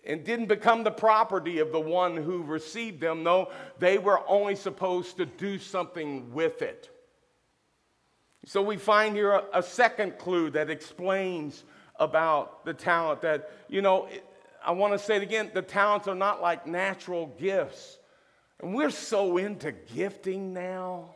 and 0.05 0.25
didn't 0.25 0.47
become 0.47 0.83
the 0.83 0.91
property 0.91 1.59
of 1.59 1.73
the 1.73 1.81
one 1.81 2.17
who 2.17 2.43
received 2.43 3.01
them. 3.01 3.23
No, 3.23 3.51
they 3.79 3.99
were 3.99 4.21
only 4.29 4.57
supposed 4.57 5.17
to 5.19 5.27
do 5.27 5.59
something 5.59 6.33
with 6.33 6.63
it. 6.63 6.91
So 8.45 8.61
we 8.61 8.77
find 8.77 9.15
here 9.15 9.33
a, 9.33 9.45
a 9.55 9.63
second 9.63 10.19
clue 10.19 10.51
that 10.51 10.71
explains 10.71 11.63
about 12.01 12.65
the 12.65 12.75
talent 12.75 13.21
that, 13.23 13.51
you 13.69 13.83
know, 13.83 14.09
I 14.65 14.73
want 14.73 14.93
to 14.93 14.99
say 14.99 15.17
it 15.17 15.23
again 15.23 15.51
the 15.55 15.63
talents 15.63 16.09
are 16.09 16.15
not 16.15 16.43
like 16.43 16.67
natural 16.67 17.27
gifts. 17.39 17.99
And 18.61 18.75
we're 18.75 18.91
so 18.91 19.37
into 19.37 19.73
gifting 19.73 20.53
now. 20.53 21.15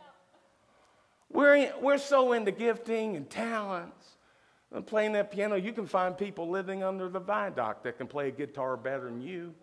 We're, 1.33 1.56
in, 1.56 1.73
we're 1.80 1.99
so 1.99 2.33
into 2.33 2.52
gifting 2.52 3.16
and 3.16 3.28
talents. 3.28 4.06
And 4.75 4.87
playing 4.87 5.13
that 5.13 5.31
piano, 5.31 5.57
you 5.57 5.73
can 5.73 5.87
find 5.87 6.17
people 6.17 6.49
living 6.49 6.83
under 6.83 7.09
the 7.09 7.21
viaduct 7.21 7.85
that 7.85 7.99
can 7.99 8.07
play 8.07 8.29
a 8.29 8.33
guitar 8.33 8.77
better 8.77 9.05
than 9.05 9.21
you. 9.21 9.55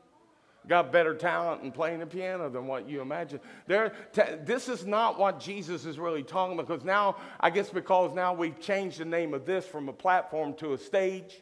Got 0.66 0.94
better 0.94 1.14
talent 1.14 1.62
in 1.64 1.74
playing 1.74 2.00
the 2.00 2.06
piano 2.06 2.50
than 2.50 2.68
what 2.68 2.88
you 2.88 3.02
imagine. 3.02 3.42
There, 3.68 3.94
t- 4.14 4.22
this 4.46 4.70
is 4.70 4.86
not 4.86 5.20
what 5.20 5.42
Jesus 5.42 5.86
is 5.86 6.00
really 6.00 6.24
talking 6.24 6.54
about 6.54 6.68
because 6.68 6.86
now, 6.86 7.18
I 7.38 7.50
guess 7.50 7.70
because 7.70 8.16
now 8.16 8.34
we've 8.34 8.58
changed 8.62 9.00
the 9.00 9.06
name 9.06 9.34
of 9.34 9.46
this 9.46 9.66
from 9.66 9.90
a 9.90 9.94
platform 9.94 10.54
to 10.56 10.72
a 10.72 10.78
stage, 10.78 11.42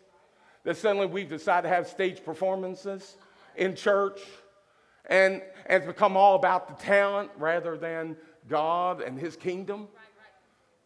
that 0.64 0.76
suddenly 0.76 1.06
we've 1.06 1.30
decided 1.30 1.70
to 1.70 1.74
have 1.74 1.88
stage 1.88 2.24
performances 2.26 3.16
in 3.56 3.76
church. 3.76 4.22
And, 5.06 5.44
and 5.68 5.84
it's 5.84 5.86
become 5.86 6.18
all 6.18 6.36
about 6.36 6.68
the 6.68 6.84
talent 6.84 7.30
rather 7.38 7.78
than 7.78 8.18
God 8.48 9.02
and 9.02 9.20
His 9.20 9.36
kingdom. 9.36 9.88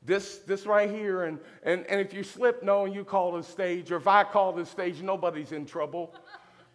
This, 0.05 0.37
this 0.39 0.65
right 0.65 0.89
here, 0.89 1.23
and, 1.23 1.39
and, 1.63 1.85
and 1.87 1.99
if 1.99 2.13
you 2.13 2.23
slip, 2.23 2.61
no, 2.61 2.85
and 2.85 2.93
you 2.93 3.03
call 3.03 3.31
the 3.31 3.43
stage, 3.43 3.91
or 3.91 3.97
if 3.97 4.07
I 4.07 4.23
call 4.23 4.53
the 4.53 4.65
stage, 4.65 5.01
nobody's 5.01 5.51
in 5.51 5.65
trouble. 5.65 6.13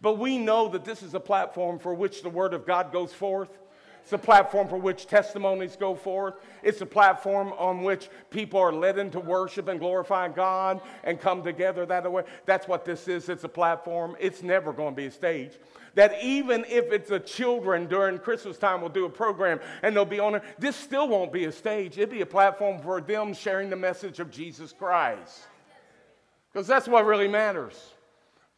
But 0.01 0.17
we 0.17 0.37
know 0.37 0.67
that 0.69 0.83
this 0.83 1.01
is 1.01 1.13
a 1.13 1.19
platform 1.19 1.79
for 1.79 1.93
which 1.93 2.23
the 2.23 2.29
Word 2.29 2.53
of 2.53 2.65
God 2.65 2.91
goes 2.91 3.13
forth. 3.13 3.49
It's 4.03 4.13
a 4.13 4.17
platform 4.17 4.67
for 4.67 4.77
which 4.77 5.07
testimonies 5.07 5.75
go 5.75 5.95
forth. 5.95 6.35
It's 6.63 6.81
a 6.81 6.85
platform 6.85 7.53
on 7.57 7.83
which 7.83 8.09
people 8.29 8.59
are 8.59 8.73
led 8.73 8.97
into 8.97 9.19
worship 9.19 9.67
and 9.67 9.79
glorify 9.79 10.27
God 10.29 10.81
and 11.03 11.19
come 11.19 11.43
together 11.43 11.85
that 11.85 12.11
way. 12.11 12.23
That's 12.45 12.67
what 12.67 12.83
this 12.83 13.07
is. 13.07 13.29
It's 13.29 13.43
a 13.43 13.49
platform. 13.49 14.15
It's 14.19 14.43
never 14.43 14.73
going 14.73 14.93
to 14.93 14.95
be 14.95 15.05
a 15.05 15.11
stage 15.11 15.53
that 15.95 16.23
even 16.23 16.65
if 16.69 16.91
it's 16.91 17.11
a 17.11 17.19
children 17.19 17.87
during 17.87 18.17
Christmas 18.17 18.57
time 18.57 18.81
will 18.81 18.89
do 18.89 19.05
a 19.05 19.09
program 19.09 19.59
and 19.83 19.95
they'll 19.95 20.05
be 20.05 20.19
on 20.19 20.35
it, 20.35 20.43
this 20.57 20.75
still 20.75 21.07
won't 21.07 21.33
be 21.33 21.45
a 21.45 21.51
stage. 21.51 21.97
It'll 21.97 22.11
be 22.11 22.21
a 22.21 22.25
platform 22.25 22.81
for 22.81 23.01
them 23.01 23.33
sharing 23.33 23.69
the 23.69 23.75
message 23.75 24.19
of 24.19 24.31
Jesus 24.31 24.71
Christ. 24.71 25.47
Because 26.51 26.67
that's 26.67 26.87
what 26.87 27.05
really 27.05 27.27
matters. 27.27 27.93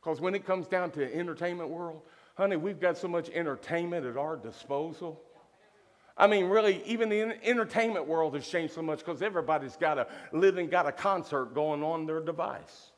Because 0.02 0.20
when 0.20 0.36
it 0.36 0.46
comes 0.46 0.68
down 0.68 0.92
to 0.92 1.00
the 1.00 1.16
entertainment 1.16 1.70
world, 1.70 2.02
honey, 2.36 2.56
we've 2.56 2.80
got 2.80 2.98
so 2.98 3.08
much 3.08 3.30
entertainment 3.30 4.06
at 4.06 4.18
our 4.18 4.36
disposal. 4.36 5.22
I 6.15 6.27
mean, 6.27 6.46
really, 6.46 6.84
even 6.86 7.10
the 7.10 7.36
entertainment 7.43 8.08
world 8.08 8.36
has 8.36 8.48
changed 8.48 8.74
so 8.75 8.82
much 8.84 9.00
because 9.00 9.22
everybody's 9.22 9.75
got 9.75 9.98
a 9.98 10.08
living, 10.32 10.67
got 10.67 10.86
a 10.86 10.91
concert 10.91 11.55
going 11.55 11.84
on 11.84 12.05
their 12.05 12.20
device. 12.20 12.91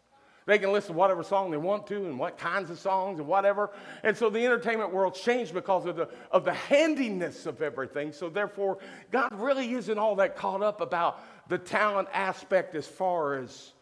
They 0.45 0.60
can 0.60 0.72
listen 0.72 0.93
to 0.93 0.98
whatever 0.98 1.24
song 1.24 1.50
they 1.50 1.57
want 1.57 1.88
to 1.88 1.95
and 1.95 2.19
what 2.19 2.38
kinds 2.38 2.69
of 2.69 2.77
songs 2.77 3.19
and 3.19 3.27
whatever. 3.27 3.72
And 4.03 4.15
so 4.15 4.29
the 4.29 4.45
entertainment 4.45 4.93
world 4.93 5.15
changed 5.15 5.53
because 5.53 5.86
of 5.86 5.95
the, 5.95 6.10
of 6.29 6.45
the 6.45 6.53
handiness 6.53 7.48
of 7.48 7.63
everything. 7.63 8.12
So 8.12 8.29
therefore, 8.29 8.77
God 9.12 9.34
really 9.34 9.74
isn't 9.74 9.98
all 9.98 10.15
that 10.17 10.36
caught 10.36 10.62
up 10.62 10.81
about 10.81 11.19
the 11.50 11.57
talent 11.57 12.10
aspect 12.13 12.75
as 12.75 12.86
far 12.86 13.39
as 13.39 13.74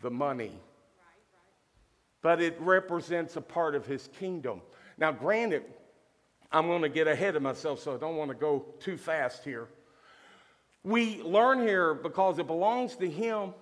the 0.00 0.10
money. 0.10 0.58
But 2.20 2.40
it 2.40 2.56
represents 2.60 3.36
a 3.36 3.40
part 3.40 3.76
of 3.76 3.86
his 3.86 4.08
kingdom. 4.18 4.60
Now, 4.98 5.12
granted, 5.12 5.62
I'm 6.52 6.66
going 6.66 6.82
to 6.82 6.88
get 6.90 7.08
ahead 7.08 7.34
of 7.34 7.42
myself, 7.42 7.80
so 7.80 7.94
I 7.94 7.96
don't 7.96 8.16
want 8.16 8.30
to 8.30 8.36
go 8.36 8.66
too 8.78 8.98
fast 8.98 9.42
here. 9.42 9.68
We 10.84 11.22
learn 11.22 11.60
here 11.60 11.94
because 11.94 12.38
it 12.38 12.46
belongs 12.46 12.96
to 12.96 13.08
him 13.08 13.54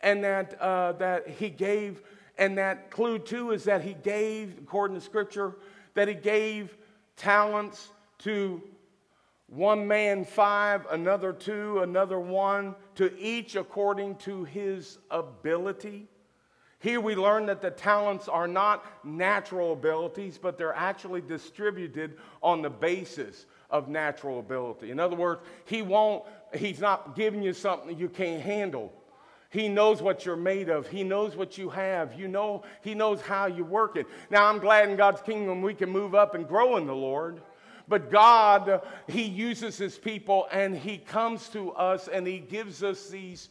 and 0.00 0.24
that, 0.24 0.60
uh, 0.60 0.92
that 0.92 1.28
he 1.28 1.48
gave, 1.48 2.02
and 2.36 2.58
that 2.58 2.90
clue 2.90 3.18
too 3.18 3.52
is 3.52 3.64
that 3.64 3.82
he 3.82 3.94
gave, 3.94 4.58
according 4.58 4.96
to 4.96 5.00
scripture, 5.00 5.56
that 5.94 6.08
he 6.08 6.14
gave 6.14 6.76
talents 7.16 7.90
to 8.18 8.62
one 9.46 9.86
man 9.86 10.24
five, 10.24 10.86
another 10.90 11.32
two, 11.32 11.80
another 11.80 12.18
one, 12.18 12.74
to 12.96 13.16
each 13.18 13.56
according 13.56 14.16
to 14.16 14.44
his 14.44 14.98
ability. 15.10 16.08
Here 16.80 17.00
we 17.00 17.16
learn 17.16 17.46
that 17.46 17.60
the 17.60 17.70
talents 17.70 18.28
are 18.28 18.46
not 18.46 18.84
natural 19.04 19.72
abilities, 19.72 20.38
but 20.38 20.56
they're 20.56 20.74
actually 20.74 21.20
distributed 21.20 22.16
on 22.40 22.62
the 22.62 22.70
basis 22.70 23.46
of 23.68 23.88
natural 23.88 24.38
ability. 24.38 24.90
In 24.90 25.00
other 25.00 25.16
words, 25.16 25.40
he 25.64 25.82
won't, 25.82 26.24
he's 26.54 26.78
not 26.78 27.16
giving 27.16 27.42
you 27.42 27.52
something 27.52 27.98
you 27.98 28.08
can't 28.08 28.40
handle. 28.40 28.92
He 29.50 29.68
knows 29.68 30.02
what 30.02 30.26
you're 30.26 30.36
made 30.36 30.68
of. 30.68 30.86
He 30.88 31.02
knows 31.02 31.34
what 31.34 31.56
you 31.56 31.70
have. 31.70 32.18
You 32.18 32.28
know, 32.28 32.62
He 32.82 32.94
knows 32.94 33.20
how 33.22 33.46
you 33.46 33.64
work 33.64 33.96
it. 33.96 34.06
Now, 34.30 34.46
I'm 34.46 34.58
glad 34.58 34.90
in 34.90 34.96
God's 34.96 35.22
kingdom 35.22 35.62
we 35.62 35.74
can 35.74 35.88
move 35.88 36.14
up 36.14 36.34
and 36.34 36.46
grow 36.46 36.76
in 36.76 36.86
the 36.86 36.94
Lord. 36.94 37.40
But 37.88 38.10
God, 38.10 38.82
He 39.06 39.22
uses 39.22 39.78
His 39.78 39.96
people 39.96 40.46
and 40.52 40.76
He 40.76 40.98
comes 40.98 41.48
to 41.50 41.72
us 41.72 42.08
and 42.08 42.26
He 42.26 42.38
gives 42.38 42.82
us 42.82 43.08
these 43.08 43.48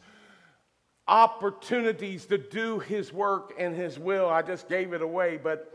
opportunities 1.08 2.26
to 2.26 2.38
do 2.38 2.78
His 2.78 3.12
work 3.12 3.54
and 3.58 3.74
His 3.74 3.98
will. 3.98 4.28
I 4.28 4.42
just 4.42 4.68
gave 4.68 4.92
it 4.92 5.02
away, 5.02 5.38
but 5.42 5.74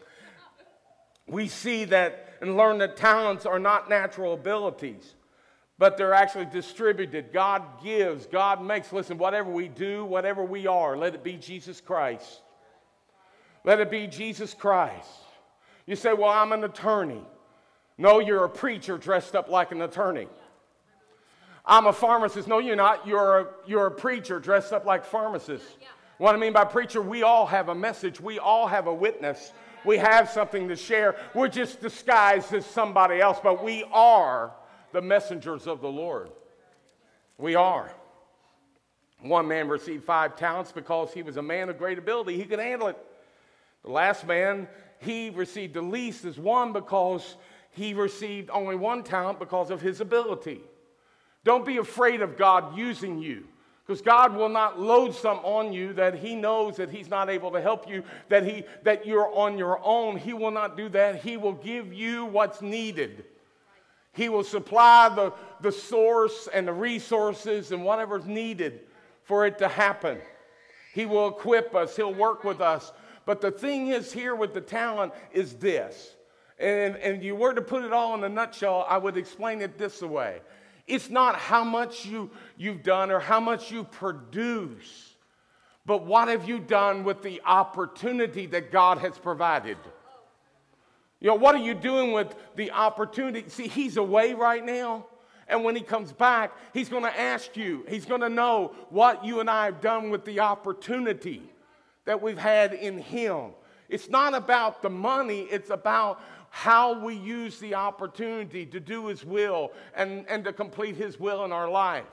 we 1.28 1.48
see 1.48 1.86
that 1.86 2.30
and 2.42 2.58
learn 2.58 2.78
that 2.80 2.98
talents 2.98 3.46
are 3.46 3.60
not 3.60 3.90
natural 3.90 4.34
abilities, 4.34 5.16
but 5.78 5.98
they're 5.98 6.14
actually 6.14 6.46
distributed. 6.46 7.34
God 7.34 7.64
gives, 7.84 8.28
God 8.28 8.62
makes. 8.64 8.92
Listen, 8.94 9.18
whatever 9.18 9.50
we 9.50 9.68
do, 9.68 10.06
whatever 10.06 10.44
we 10.44 10.68
are, 10.68 10.96
let 10.98 11.16
it 11.16 11.24
be 11.24 11.34
Jesus 11.34 11.82
Christ. 11.82 12.42
Let 13.64 13.80
it 13.80 13.90
be 13.90 14.08
Jesus 14.08 14.54
Christ. 14.54 15.10
You 15.86 15.96
say, 15.96 16.14
Well, 16.14 16.30
I'm 16.30 16.52
an 16.52 16.64
attorney. 16.64 17.22
No, 17.98 18.20
you're 18.20 18.44
a 18.44 18.50
preacher 18.50 18.98
dressed 18.98 19.36
up 19.36 19.50
like 19.50 19.72
an 19.72 19.82
attorney. 19.82 20.28
I'm 21.66 21.88
a 21.88 21.94
pharmacist. 21.94 22.48
No, 22.48 22.60
you're 22.60 22.76
not. 22.76 23.08
You're 23.08 23.40
a, 23.40 23.48
you're 23.66 23.86
a 23.88 23.92
preacher 23.92 24.40
dressed 24.40 24.74
up 24.74 24.86
like 24.86 25.06
pharmacist. 25.06 25.66
What 26.18 26.36
I 26.36 26.38
mean 26.38 26.54
by 26.54 26.66
preacher, 26.66 27.02
we 27.02 27.24
all 27.24 27.46
have 27.46 27.70
a 27.70 27.76
message, 27.76 28.22
we 28.22 28.40
all 28.40 28.68
have 28.68 28.88
a 28.88 28.94
witness, 28.94 29.52
we 29.84 29.98
have 29.98 30.30
something 30.30 30.68
to 30.68 30.76
share. 30.76 31.16
We're 31.34 31.48
just 31.48 31.82
disguised 31.82 32.54
as 32.54 32.66
somebody 32.66 33.20
else, 33.20 33.40
but 33.42 33.64
we 33.64 33.84
are 33.92 34.52
the 34.92 35.02
messengers 35.02 35.68
of 35.68 35.82
the 35.82 35.90
Lord. 35.90 36.30
We 37.38 37.56
are. 37.56 37.92
One 39.22 39.48
man 39.48 39.70
received 39.70 40.04
five 40.04 40.36
talents 40.36 40.72
because 40.72 41.14
he 41.14 41.24
was 41.24 41.38
a 41.38 41.42
man 41.42 41.70
of 41.70 41.78
great 41.78 41.98
ability. 41.98 42.38
He 42.38 42.46
could 42.46 42.60
handle 42.60 42.90
it. 42.90 42.98
The 43.84 43.92
last 43.92 44.28
man, 44.28 44.68
he 45.00 45.30
received 45.30 45.74
the 45.74 45.82
least 45.82 46.26
as 46.26 46.38
one 46.38 46.74
because 46.74 47.38
he 47.72 47.94
received 47.94 48.50
only 48.50 48.76
one 48.76 49.04
talent 49.04 49.40
because 49.40 49.72
of 49.72 49.82
his 49.82 50.00
ability. 50.00 50.62
Don't 51.44 51.66
be 51.66 51.78
afraid 51.78 52.22
of 52.22 52.38
God 52.38 52.78
using 52.78 53.20
you. 53.20 53.46
Because 53.86 54.02
God 54.02 54.36
will 54.36 54.50
not 54.50 54.80
load 54.80 55.14
some 55.14 55.40
on 55.40 55.74
you 55.74 55.92
that 55.94 56.16
He 56.16 56.36
knows 56.36 56.78
that 56.78 56.90
He's 56.90 57.10
not 57.10 57.30
able 57.30 57.52
to 57.52 57.60
help 57.60 57.90
you, 57.90 58.04
that, 58.30 58.46
he, 58.46 58.64
that 58.84 59.06
you're 59.06 59.30
on 59.36 59.58
your 59.58 59.80
own. 59.84 60.16
He 60.16 60.32
will 60.32 60.52
not 60.52 60.78
do 60.78 60.88
that. 60.90 61.22
He 61.22 61.36
will 61.36 61.54
give 61.54 61.94
you 61.94 62.26
what's 62.26 62.62
needed. 62.62 63.26
He 64.14 64.30
will 64.30 64.44
supply 64.44 65.10
the, 65.10 65.34
the 65.60 65.72
source 65.72 66.48
and 66.54 66.68
the 66.68 66.74
resources 66.74 67.72
and 67.72 67.84
whatever's 67.84 68.26
needed 68.26 68.82
for 69.24 69.46
it 69.46 69.58
to 69.58 69.68
happen. 69.68 70.20
He 70.94 71.06
will 71.06 71.30
equip 71.30 71.76
us, 71.76 71.96
He'll 71.96 72.14
work 72.14 72.44
with 72.44 72.62
us. 72.62 72.94
But 73.26 73.42
the 73.42 73.52
thing 73.52 73.88
is, 73.88 74.14
here 74.14 74.36
with 74.36 74.54
the 74.54 74.62
talent, 74.62 75.14
is 75.32 75.54
this. 75.56 76.16
And, 76.60 76.96
and 76.98 77.24
you 77.24 77.36
were 77.36 77.54
to 77.54 77.62
put 77.62 77.84
it 77.84 77.92
all 77.92 78.14
in 78.16 78.24
a 78.24 78.30
nutshell, 78.30 78.86
I 78.88 78.98
would 78.98 79.18
explain 79.18 79.62
it 79.62 79.78
this 79.78 80.02
way 80.02 80.40
it's 80.88 81.10
not 81.10 81.36
how 81.36 81.64
much 81.64 82.06
you, 82.06 82.30
you've 82.58 82.84
done 82.84 83.12
or 83.12 83.20
how 83.20 83.40
much 83.40 83.72
you 83.72 83.84
produce, 83.84 85.16
but 85.86 86.06
what 86.06 86.28
have 86.28 86.48
you 86.48 86.60
done 86.60 87.04
with 87.04 87.22
the 87.22 87.42
opportunity 87.46 88.46
that 88.48 88.72
God 88.72 88.98
has 89.00 89.18
provided? 89.18 89.78
You 91.20 91.30
know, 91.30 91.36
what 91.36 91.56
are 91.56 91.64
you 91.64 91.74
doing 91.74 92.12
with 92.12 92.36
the 92.56 92.72
opportunity? 92.72 93.48
See, 93.50 93.68
He's 93.68 93.98
away 93.98 94.34
right 94.34 94.64
now. 94.64 95.06
And 95.48 95.64
when 95.64 95.76
he 95.76 95.82
comes 95.82 96.12
back, 96.12 96.54
he's 96.74 96.90
going 96.90 97.04
to 97.04 97.20
ask 97.20 97.58
you, 97.58 97.86
he's 97.88 98.06
going 98.06 98.22
to 98.22 98.30
know 98.30 98.74
what 98.90 99.26
you 99.26 99.40
and 99.40 99.50
I 99.50 99.66
have 99.66 99.82
done 99.82 100.10
with 100.10 100.26
the 100.26 100.40
opportunity 100.40 101.44
that 102.06 102.22
we've 102.22 102.38
had 102.38 102.74
in 102.74 102.98
him. 102.98 103.52
It's 103.90 104.10
not 104.10 104.34
about 104.34 104.82
the 104.82 104.90
money, 104.90 105.42
it's 105.42 105.70
about 105.70 106.22
how 106.56 107.04
we 107.04 107.16
use 107.16 107.58
the 107.58 107.74
opportunity 107.74 108.64
to 108.64 108.80
do 108.80 109.08
His 109.08 109.26
will 109.26 109.72
and, 109.96 110.24
and 110.30 110.44
to 110.44 110.54
complete 110.54 110.96
His 110.96 111.20
will 111.20 111.44
in 111.46 111.52
our 111.52 111.68
life. 111.68 112.06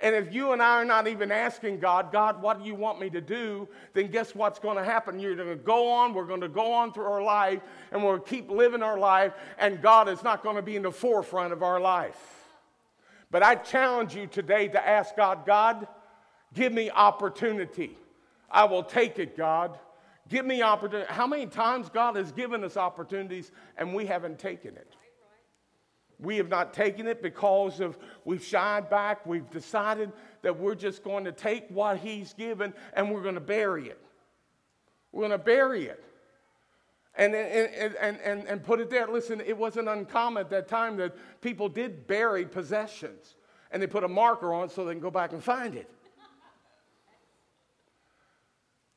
And 0.00 0.14
if 0.14 0.32
you 0.32 0.52
and 0.52 0.62
I 0.62 0.76
are 0.76 0.86
not 0.86 1.06
even 1.06 1.30
asking 1.30 1.78
God, 1.78 2.10
God, 2.10 2.40
what 2.40 2.60
do 2.60 2.66
you 2.66 2.74
want 2.74 2.98
me 2.98 3.10
to 3.10 3.20
do? 3.20 3.68
Then 3.92 4.10
guess 4.10 4.34
what's 4.34 4.58
going 4.58 4.78
to 4.78 4.84
happen? 4.84 5.20
You're 5.20 5.36
going 5.36 5.50
to 5.50 5.56
go 5.56 5.90
on, 5.90 6.14
we're 6.14 6.24
going 6.24 6.40
to 6.40 6.48
go 6.48 6.72
on 6.72 6.94
through 6.94 7.04
our 7.04 7.22
life, 7.22 7.60
and 7.92 8.02
we'll 8.02 8.18
keep 8.20 8.50
living 8.50 8.82
our 8.82 8.98
life, 8.98 9.34
and 9.58 9.82
God 9.82 10.08
is 10.08 10.22
not 10.22 10.42
going 10.42 10.56
to 10.56 10.62
be 10.62 10.74
in 10.74 10.82
the 10.82 10.90
forefront 10.90 11.52
of 11.52 11.62
our 11.62 11.78
life. 11.78 12.18
But 13.30 13.42
I 13.42 13.54
challenge 13.54 14.16
you 14.16 14.28
today 14.28 14.68
to 14.68 14.88
ask 14.88 15.14
God, 15.14 15.44
God, 15.44 15.86
give 16.54 16.72
me 16.72 16.90
opportunity. 16.90 17.98
I 18.50 18.64
will 18.64 18.82
take 18.82 19.18
it, 19.18 19.36
God. 19.36 19.78
Give 20.28 20.44
me 20.44 20.62
opportunity. 20.62 21.10
How 21.10 21.26
many 21.26 21.46
times 21.46 21.88
God 21.88 22.16
has 22.16 22.32
given 22.32 22.62
us 22.62 22.76
opportunities 22.76 23.50
and 23.76 23.94
we 23.94 24.04
haven't 24.06 24.38
taken 24.38 24.76
it? 24.76 24.94
We 26.20 26.36
have 26.36 26.48
not 26.48 26.74
taken 26.74 27.06
it 27.06 27.22
because 27.22 27.80
of 27.80 27.96
we've 28.24 28.44
shied 28.44 28.90
back. 28.90 29.24
We've 29.24 29.48
decided 29.50 30.12
that 30.42 30.58
we're 30.58 30.74
just 30.74 31.04
going 31.04 31.24
to 31.24 31.32
take 31.32 31.68
what 31.70 31.98
He's 31.98 32.34
given 32.34 32.74
and 32.94 33.10
we're 33.10 33.22
going 33.22 33.36
to 33.36 33.40
bury 33.40 33.88
it. 33.88 34.00
We're 35.12 35.22
going 35.28 35.38
to 35.38 35.38
bury 35.38 35.86
it. 35.86 36.04
And, 37.14 37.34
and, 37.34 37.94
and, 38.00 38.18
and, 38.20 38.46
and 38.46 38.62
put 38.62 38.80
it 38.80 38.90
there. 38.90 39.08
Listen, 39.08 39.40
it 39.40 39.56
wasn't 39.56 39.88
uncommon 39.88 40.40
at 40.40 40.50
that 40.50 40.68
time 40.68 40.96
that 40.98 41.16
people 41.40 41.68
did 41.68 42.06
bury 42.06 42.44
possessions 42.44 43.36
and 43.70 43.82
they 43.82 43.86
put 43.86 44.04
a 44.04 44.08
marker 44.08 44.52
on 44.52 44.66
it 44.66 44.70
so 44.70 44.84
they 44.84 44.92
can 44.92 45.00
go 45.00 45.10
back 45.10 45.32
and 45.32 45.42
find 45.42 45.74
it. 45.74 45.90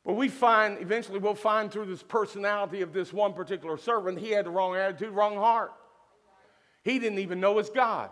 But 0.06 0.14
we 0.14 0.30
find, 0.30 0.80
eventually, 0.82 1.20
we'll 1.20 1.36
find 1.36 1.72
through 1.72 1.86
this 1.86 2.02
personality 2.02 2.82
of 2.82 2.92
this 2.92 3.14
one 3.14 3.34
particular 3.34 3.78
servant, 3.78 4.18
he 4.18 4.32
had 4.32 4.46
the 4.46 4.50
wrong 4.50 4.76
attitude, 4.76 5.14
wrong 5.14 5.36
heart. 5.36 5.72
He 6.84 6.98
didn't 6.98 7.20
even 7.20 7.40
know 7.40 7.58
his 7.60 7.70
God. 7.70 8.10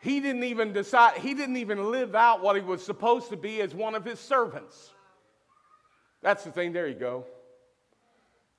He 0.00 0.20
didn't 0.20 0.44
even 0.44 0.72
decide, 0.72 1.18
he 1.18 1.34
didn't 1.34 1.58
even 1.58 1.90
live 1.90 2.14
out 2.14 2.42
what 2.42 2.56
he 2.56 2.62
was 2.62 2.84
supposed 2.84 3.28
to 3.30 3.36
be 3.36 3.60
as 3.60 3.74
one 3.74 3.94
of 3.94 4.04
his 4.04 4.18
servants. 4.18 4.90
That's 6.22 6.42
the 6.42 6.50
thing. 6.50 6.72
There 6.72 6.88
you 6.88 6.94
go. 6.94 7.24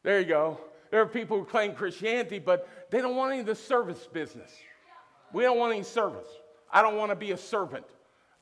There 0.04 0.20
you 0.20 0.26
go. 0.26 0.60
There 0.92 1.02
are 1.02 1.08
people 1.08 1.40
who 1.40 1.46
claim 1.46 1.74
Christianity, 1.74 2.40
but 2.40 2.68
they 2.92 3.02
don't 3.02 3.16
want 3.16 3.32
any 3.32 3.42
of 3.42 3.48
the 3.48 3.56
service 3.56 4.08
business. 4.12 4.52
We 5.34 5.44
don't 5.44 5.58
want 5.58 5.74
any 5.74 5.84
service. 5.84 6.28
I 6.72 6.82
don't 6.82 6.96
want 6.96 7.12
to 7.12 7.16
be 7.16 7.32
a 7.32 7.38
servant. 7.38 7.86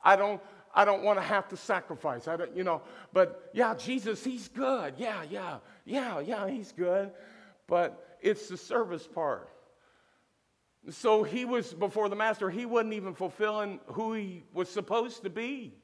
I 0.02 0.16
don't, 0.16 0.40
I 0.74 0.84
don't 0.84 1.02
want 1.02 1.18
to 1.18 1.24
have 1.24 1.48
to 1.48 1.56
sacrifice. 1.56 2.28
I 2.28 2.36
don't, 2.36 2.56
you 2.56 2.64
know, 2.64 2.82
but 3.12 3.50
yeah, 3.52 3.74
Jesus, 3.74 4.22
he's 4.22 4.48
good. 4.48 4.94
Yeah, 4.96 5.22
yeah, 5.28 5.58
yeah, 5.84 6.20
yeah, 6.20 6.48
he's 6.48 6.72
good. 6.72 7.10
But 7.66 8.18
it's 8.20 8.48
the 8.48 8.56
service 8.56 9.06
part. 9.06 9.48
So 10.88 11.22
he 11.22 11.44
was 11.44 11.74
before 11.74 12.08
the 12.08 12.16
master, 12.16 12.48
he 12.50 12.66
wasn't 12.66 12.94
even 12.94 13.14
fulfilling 13.14 13.80
who 13.86 14.14
he 14.14 14.44
was 14.52 14.68
supposed 14.68 15.22
to 15.24 15.30
be. 15.30 15.74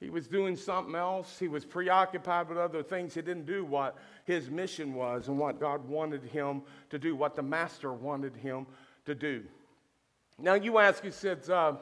He 0.00 0.10
was 0.10 0.26
doing 0.26 0.56
something 0.56 0.94
else. 0.94 1.38
He 1.38 1.48
was 1.48 1.64
preoccupied 1.64 2.48
with 2.48 2.58
other 2.58 2.82
things. 2.82 3.14
He 3.14 3.22
didn't 3.22 3.46
do 3.46 3.64
what 3.64 3.96
his 4.24 4.50
mission 4.50 4.94
was 4.94 5.28
and 5.28 5.38
what 5.38 5.60
God 5.60 5.88
wanted 5.88 6.24
him 6.24 6.62
to 6.90 6.98
do, 6.98 7.14
what 7.14 7.36
the 7.36 7.42
master 7.42 7.92
wanted 7.92 8.36
him 8.36 8.66
to 9.06 9.14
do. 9.14 9.44
Now, 10.38 10.54
you 10.54 10.78
ask, 10.78 11.04
said, 11.10 11.48
uh, 11.48 11.74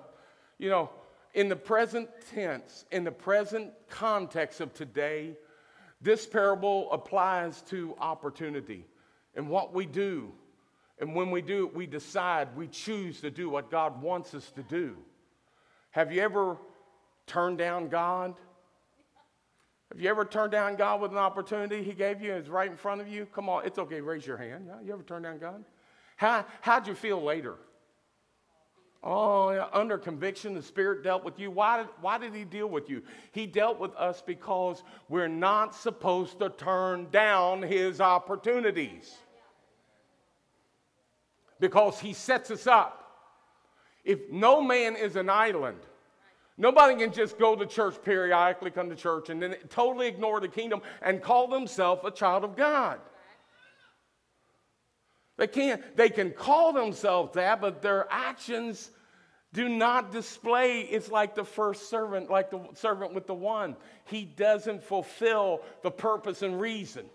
you 0.59 0.69
know, 0.69 0.91
in 1.35 1.49
the 1.49 1.57
present 1.57 2.09
tense, 2.35 2.85
in 2.91 3.05
the 3.05 3.13
present 3.13 3.73
context 3.89 4.61
of 4.61 4.75
today, 4.75 5.37
this 6.01 6.27
parable 6.27 6.91
applies 6.93 7.63
to 7.63 7.95
opportunity 7.99 8.87
and 9.35 9.49
what 9.49 9.73
we 9.73 9.87
do. 9.87 10.33
And 10.99 11.15
when 11.15 11.31
we 11.31 11.41
do 11.41 11.67
it, 11.67 11.75
we 11.75 11.87
decide, 11.87 12.55
we 12.57 12.69
choose 12.69 13.21
to 13.23 13.31
do 13.31 13.49
what 13.49 13.71
God 13.71 14.03
wants 14.03 14.35
us 14.35 14.51
to 14.53 14.63
do. 14.63 14.97
Have 15.91 16.13
you 16.13 16.21
ever 16.21 16.57
turned 17.27 17.59
down 17.59 17.89
God? 17.89 18.35
Have 19.91 20.01
you 20.01 20.09
ever 20.09 20.25
turned 20.25 20.53
down 20.53 20.77
God 20.77 21.01
with 21.01 21.13
an 21.13 21.19
opportunity 21.19 21.83
He 21.83 21.93
gave 21.93 22.21
you? 22.21 22.31
and 22.31 22.41
It's 22.41 22.49
right 22.49 22.71
in 22.71 22.77
front 22.77 23.01
of 23.01 23.09
you. 23.09 23.27
Come 23.27 23.49
on, 23.49 23.67
it's 23.67 23.79
okay, 23.79 24.01
raise 24.01 24.27
your 24.27 24.37
hand. 24.37 24.71
You 24.85 24.93
ever 24.93 25.03
turned 25.03 25.25
down 25.25 25.39
God? 25.39 25.65
How, 26.17 26.47
how'd 26.61 26.87
you 26.87 26.95
feel 26.95 27.23
later? 27.23 27.57
Oh, 29.05 29.69
under 29.73 29.99
conviction, 29.99 30.55
the 30.55 30.63
Spirit 30.63 31.03
dealt 31.03 31.25
with 31.25 31.39
you. 31.41 31.51
Why 31.51 31.79
did, 31.79 31.89
why 32.01 32.19
did 32.19 32.35
He 32.35 32.45
deal 32.45 32.69
with 32.69 32.89
you? 32.89 33.03
He 33.33 33.47
dealt 33.47 33.81
with 33.81 33.95
us 33.97 34.23
because 34.25 34.85
we're 35.09 35.29
not 35.29 35.75
supposed 35.75 36.39
to 36.39 36.51
turn 36.51 37.09
down 37.11 37.63
His 37.63 38.01
opportunities. 38.01 39.13
Because 41.59 41.99
He 41.99 42.13
sets 42.13 42.53
us 42.53 42.69
up. 42.69 42.99
If 44.05 44.31
no 44.31 44.63
man 44.63 44.95
is 44.95 45.17
an 45.17 45.29
island, 45.29 45.79
nobody 46.57 46.97
can 46.97 47.13
just 47.13 47.39
go 47.41 47.57
to 47.57 47.67
church 47.67 47.97
periodically, 48.05 48.71
come 48.71 48.89
to 48.89 48.97
church, 48.97 49.31
and 49.31 49.43
then 49.43 49.57
totally 49.69 50.07
ignore 50.07 50.39
the 50.39 50.49
kingdom 50.49 50.81
and 51.03 51.21
call 51.21 51.49
themselves 51.49 52.03
a 52.05 52.11
child 52.13 52.45
of 52.45 52.57
God. 52.57 53.01
They 55.37 55.47
can't, 55.47 55.97
they 55.97 56.11
can 56.11 56.31
call 56.31 56.73
themselves 56.73 57.35
that, 57.35 57.61
but 57.61 57.83
their 57.83 58.07
actions 58.11 58.91
do 59.53 59.69
not 59.69 60.13
display. 60.13 60.81
It's 60.81 61.11
like 61.11 61.35
the 61.35 61.45
first 61.45 61.91
servant, 61.91 62.31
like 62.31 62.51
the 62.51 62.61
servant 62.75 63.15
with 63.15 63.27
the 63.27 63.35
one. 63.35 63.77
He 64.05 64.25
doesn't 64.25 64.83
fulfill 64.83 65.63
the 65.83 65.91
purpose 65.91 66.43
and 66.43 66.61
reason. 66.61 67.07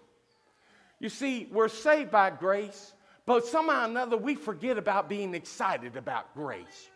You 1.00 1.10
see, 1.10 1.48
we're 1.52 1.68
saved 1.68 2.12
by 2.12 2.32
grace, 2.32 2.94
but 3.26 3.46
somehow 3.46 3.84
or 3.84 3.86
another 3.86 4.18
we 4.18 4.36
forget 4.36 4.78
about 4.78 5.10
being 5.10 5.36
excited 5.36 5.96
about 5.96 6.34
grace. 6.34 6.90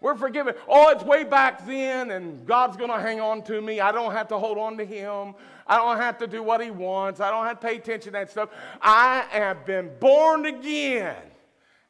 We're 0.00 0.16
forgiven. 0.16 0.54
Oh, 0.66 0.90
it's 0.90 1.04
way 1.04 1.22
back 1.22 1.64
then, 1.64 2.10
and 2.10 2.44
God's 2.44 2.76
going 2.76 2.90
to 2.90 2.98
hang 2.98 3.20
on 3.20 3.42
to 3.44 3.60
me. 3.60 3.78
I 3.78 3.92
don't 3.92 4.12
have 4.12 4.26
to 4.28 4.38
hold 4.38 4.58
on 4.58 4.76
to 4.78 4.84
Him. 4.84 5.34
I 5.72 5.78
don't 5.78 5.96
have 5.96 6.18
to 6.18 6.26
do 6.26 6.42
what 6.42 6.62
He 6.62 6.70
wants. 6.70 7.18
I 7.18 7.30
don't 7.30 7.46
have 7.46 7.58
to 7.58 7.66
pay 7.66 7.76
attention 7.76 8.12
to 8.12 8.18
that 8.18 8.30
stuff. 8.30 8.50
I 8.82 9.24
have 9.30 9.64
been 9.64 9.90
born 10.00 10.44
again. 10.44 11.16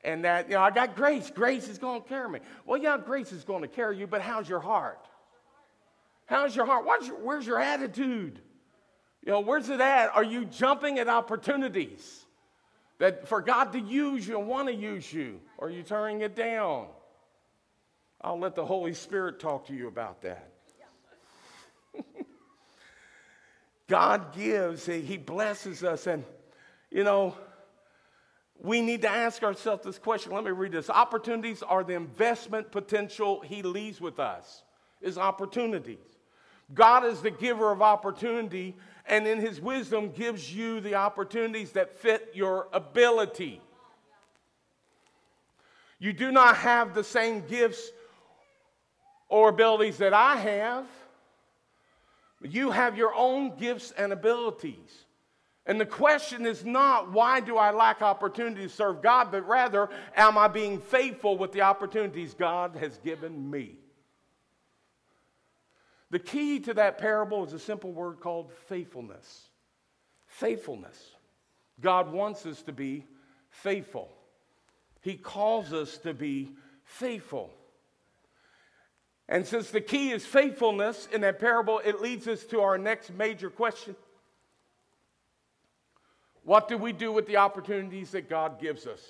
And 0.05 0.25
that, 0.25 0.49
you 0.49 0.55
know, 0.55 0.61
I 0.61 0.71
got 0.71 0.95
grace. 0.95 1.33
Grace 1.35 1.67
is 1.67 1.79
going 1.79 2.01
to 2.01 2.09
carry 2.09 2.29
me. 2.29 2.39
Well, 2.65 2.81
yeah, 2.81 2.97
grace 2.97 3.33
is 3.33 3.43
going 3.43 3.63
to 3.63 3.69
carry 3.69 3.99
you, 3.99 4.07
but 4.07 4.23
how's 4.23 4.49
your 4.49 4.61
heart? 4.61 5.05
How's 6.27 6.55
your 6.55 6.65
heart? 6.65 6.85
Your, 7.05 7.17
where's 7.17 7.45
your 7.45 7.59
attitude? 7.59 8.39
You 9.27 9.33
know, 9.33 9.41
where's 9.41 9.69
it 9.69 9.81
at? 9.81 10.15
Are 10.15 10.23
you 10.23 10.45
jumping 10.45 11.01
at 11.01 11.09
opportunities 11.09 12.25
that 12.99 13.27
for 13.27 13.43
God 13.43 13.73
to 13.73 13.81
use 13.81 14.29
you 14.29 14.39
and 14.39 14.47
want 14.47 14.69
to 14.69 14.75
use 14.75 15.13
you? 15.13 15.41
Or 15.59 15.67
are 15.67 15.71
you 15.73 15.83
turning 15.83 16.21
it 16.21 16.37
down? 16.37 16.87
I'll 18.21 18.39
let 18.39 18.55
the 18.55 18.65
Holy 18.65 18.95
Spirit 18.95 19.41
talk 19.41 19.67
to 19.67 19.75
you 19.75 19.89
about 19.89 20.23
that. 20.23 20.52
God 23.93 24.35
gives, 24.35 24.87
He 24.87 25.19
blesses 25.19 25.85
us, 25.85 26.07
and 26.07 26.25
you 26.91 27.05
know, 27.05 27.37
we 28.59 28.81
need 28.81 29.03
to 29.03 29.11
ask 29.11 29.43
ourselves 29.43 29.85
this 29.85 29.99
question. 29.99 30.33
Let 30.33 30.45
me 30.45 30.51
read 30.51 30.73
this. 30.73 30.89
Opportunities 30.89 31.63
are 31.63 31.85
the 31.85 31.93
investment 31.93 32.73
potential 32.73 33.43
He 33.43 33.61
leaves 33.61 34.01
with 34.01 34.19
us, 34.19 34.63
is 35.03 35.19
opportunities. 35.19 35.99
God 36.73 37.05
is 37.05 37.21
the 37.21 37.31
giver 37.31 37.71
of 37.71 37.83
opportunity, 37.83 38.79
and 39.05 39.27
in 39.27 39.39
His 39.39 39.61
wisdom 39.61 40.09
gives 40.09 40.51
you 40.51 40.81
the 40.81 40.95
opportunities 40.95 41.73
that 41.73 41.95
fit 41.95 42.31
your 42.33 42.69
ability. 42.73 43.61
You 45.99 46.15
do 46.15 46.33
not 46.33 46.57
have 46.57 46.95
the 46.95 47.05
same 47.05 47.43
gifts 47.47 47.91
or 49.29 49.51
abilities 49.51 49.99
that 49.99 50.15
I 50.15 50.37
have. 50.37 50.87
You 52.45 52.71
have 52.71 52.97
your 52.97 53.15
own 53.15 53.57
gifts 53.57 53.93
and 53.97 54.13
abilities. 54.13 55.05
And 55.65 55.81
the 55.81 55.87
question 55.87 56.45
is 56.45 56.65
not 56.65 57.13
why 57.13 57.41
do 57.41 57.57
I 57.57 57.71
lack 57.71 58.03
opportunity 58.03 58.63
to 58.63 58.69
serve 58.69 59.01
God, 59.01 59.31
but 59.31 59.47
rather, 59.47 59.89
am 60.17 60.37
I 60.37 60.49
being 60.49 60.81
faithful 60.81 61.39
with 61.39 61.53
the 61.53 61.61
opportunities 61.61 62.35
God 62.35 62.77
has 62.77 62.99
given 62.99 63.49
me? 63.51 63.77
The 66.11 66.19
key 66.19 66.61
to 66.61 66.75
that 66.75 66.99
parable 66.99 67.45
is 67.45 67.53
a 67.53 67.59
simple 67.59 67.93
word 67.93 68.21
called 68.21 68.53
faithfulness. 68.67 69.49
Faithfulness. 70.27 70.99
God 71.81 72.13
wants 72.13 72.45
us 72.45 72.63
to 72.63 72.73
be 72.73 73.07
faithful, 73.51 74.11
He 75.01 75.15
calls 75.15 75.73
us 75.73 75.99
to 75.99 76.13
be 76.13 76.51
faithful. 76.85 77.53
And 79.33 79.47
since 79.47 79.71
the 79.71 79.81
key 79.81 80.11
is 80.11 80.27
faithfulness 80.27 81.09
in 81.11 81.23
that 81.23 81.41
parable, 81.41 81.81
it 81.83 82.03
leads 82.03 82.29
us 82.29 82.45
to 82.45 82.61
our 82.61 82.77
next 82.77 83.11
major 83.15 83.49
question. 83.49 83.97
What 86.45 86.69
do 86.69 86.77
we 86.77 86.93
do 86.93 87.11
with 87.11 87.27
the 87.27 87.39
opportunities 87.39 88.11
that 88.11 88.29
God 88.29 88.61
gives 88.61 88.87
us? 88.87 89.01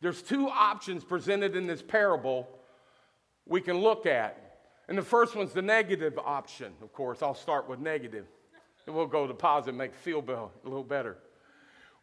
There's 0.00 0.22
two 0.22 0.48
options 0.48 1.02
presented 1.02 1.56
in 1.56 1.66
this 1.66 1.82
parable 1.82 2.48
we 3.46 3.60
can 3.60 3.78
look 3.78 4.06
at. 4.06 4.60
And 4.86 4.96
the 4.96 5.02
first 5.02 5.34
one's 5.34 5.52
the 5.52 5.60
negative 5.60 6.16
option, 6.24 6.72
of 6.80 6.92
course. 6.92 7.20
I'll 7.20 7.34
start 7.34 7.68
with 7.68 7.80
negative, 7.80 8.26
and 8.86 8.94
we'll 8.94 9.06
go 9.06 9.26
to 9.26 9.34
positive, 9.34 9.74
make 9.74 9.92
feel 9.92 10.20
a 10.20 10.68
little 10.68 10.84
better. 10.84 11.16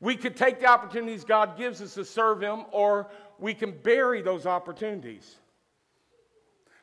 We 0.02 0.18
could 0.18 0.36
take 0.36 0.60
the 0.60 0.68
opportunities 0.68 1.24
God 1.24 1.58
gives 1.58 1.82
us 1.82 1.94
to 1.94 2.04
serve 2.04 2.42
Him, 2.42 2.66
or 2.74 3.08
we 3.40 3.54
can 3.54 3.72
bury 3.72 4.22
those 4.22 4.46
opportunities. 4.46 5.38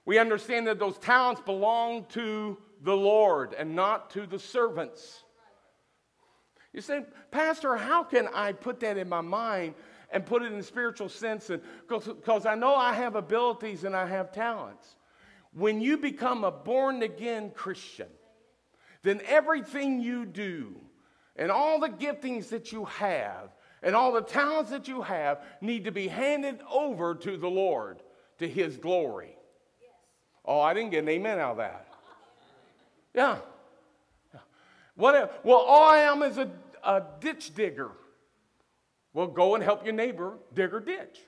We 0.04 0.18
understand 0.18 0.66
that 0.66 0.78
those 0.78 0.98
talents 0.98 1.40
belong 1.40 2.06
to 2.10 2.58
the 2.82 2.96
Lord 2.96 3.54
and 3.54 3.76
not 3.76 4.10
to 4.10 4.26
the 4.26 4.38
servants. 4.38 5.22
You 6.72 6.80
say, 6.80 7.04
Pastor, 7.30 7.76
how 7.76 8.02
can 8.02 8.28
I 8.34 8.52
put 8.52 8.80
that 8.80 8.96
in 8.96 9.08
my 9.08 9.20
mind 9.20 9.74
and 10.10 10.26
put 10.26 10.42
it 10.42 10.52
in 10.52 10.62
spiritual 10.62 11.08
sense? 11.08 11.50
Because 11.88 12.46
I 12.46 12.54
know 12.54 12.74
I 12.74 12.94
have 12.94 13.14
abilities 13.14 13.84
and 13.84 13.94
I 13.94 14.06
have 14.06 14.32
talents. 14.32 14.96
When 15.52 15.80
you 15.80 15.98
become 15.98 16.44
a 16.44 16.50
born 16.50 17.02
again 17.02 17.50
Christian, 17.54 18.08
then 19.02 19.20
everything 19.26 20.00
you 20.00 20.24
do 20.24 20.80
and 21.36 21.50
all 21.50 21.78
the 21.78 21.88
giftings 21.88 22.48
that 22.48 22.72
you 22.72 22.86
have 22.86 23.50
and 23.82 23.94
all 23.94 24.12
the 24.12 24.22
talents 24.22 24.70
that 24.70 24.88
you 24.88 25.02
have 25.02 25.42
need 25.60 25.84
to 25.84 25.92
be 25.92 26.08
handed 26.08 26.60
over 26.72 27.14
to 27.16 27.36
the 27.36 27.50
Lord 27.50 28.02
to 28.38 28.48
his 28.48 28.76
glory. 28.78 29.36
Oh, 30.44 30.60
I 30.60 30.74
didn't 30.74 30.90
get 30.90 31.04
an 31.04 31.08
amen 31.08 31.38
out 31.38 31.52
of 31.52 31.56
that. 31.58 31.86
Yeah. 33.14 33.38
What, 34.94 35.44
well, 35.44 35.58
all 35.58 35.90
I 35.90 35.98
am 35.98 36.22
is 36.22 36.38
a, 36.38 36.50
a 36.84 37.02
ditch 37.20 37.54
digger. 37.54 37.90
Well, 39.14 39.26
go 39.26 39.54
and 39.54 39.62
help 39.62 39.84
your 39.84 39.94
neighbor 39.94 40.38
dig 40.54 40.70
her 40.70 40.80
ditch. 40.80 41.20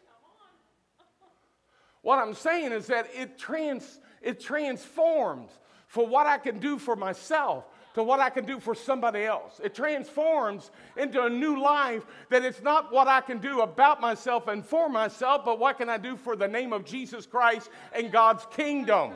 What 2.03 2.19
I'm 2.19 2.35
saying 2.35 2.73
is 2.73 2.87
that 2.89 3.09
it, 3.15 3.39
trans, 3.39 4.01
it 4.21 4.41
transforms 4.41 5.51
for 5.87 6.07
what 6.07 6.27
I 6.27 6.39
can 6.39 6.59
do 6.59 6.79
for 6.79 6.97
myself 6.97 7.65
to 7.95 8.03
what 8.03 8.21
I 8.21 8.29
can 8.29 8.45
do 8.45 8.61
for 8.61 8.75
somebody 8.75 9.25
else. 9.25 9.61
It 9.63 9.75
transforms 9.75 10.71
into 10.97 11.25
a 11.25 11.31
new 11.31 11.61
life 11.61 12.05
that 12.29 12.45
it's 12.45 12.63
not 12.63 12.93
what 12.93 13.07
I 13.09 13.21
can 13.21 13.39
do 13.39 13.61
about 13.61 14.01
myself 14.01 14.49
and 14.49 14.65
for 14.65 14.89
myself, 14.89 15.45
but 15.45 15.59
what 15.59 15.79
can 15.79 15.89
I 15.89 15.97
do 15.97 16.17
for 16.17 16.37
the 16.37 16.49
name 16.49 16.73
of 16.73 16.85
Jesus 16.85 17.25
Christ 17.25 17.71
and 17.93 18.11
God's 18.11 18.47
kingdom. 18.51 19.13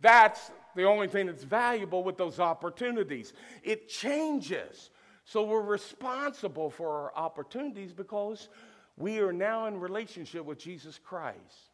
That's 0.00 0.50
the 0.76 0.84
only 0.84 1.08
thing 1.08 1.26
that's 1.26 1.42
valuable 1.42 2.04
with 2.04 2.18
those 2.18 2.38
opportunities. 2.38 3.32
It 3.62 3.88
changes. 3.88 4.90
So 5.24 5.42
we're 5.44 5.62
responsible 5.62 6.70
for 6.70 6.88
our 6.88 7.12
opportunities 7.16 7.92
because 7.92 8.48
we 8.96 9.18
are 9.20 9.32
now 9.32 9.66
in 9.66 9.80
relationship 9.80 10.44
with 10.44 10.58
Jesus 10.58 10.98
Christ. 11.02 11.72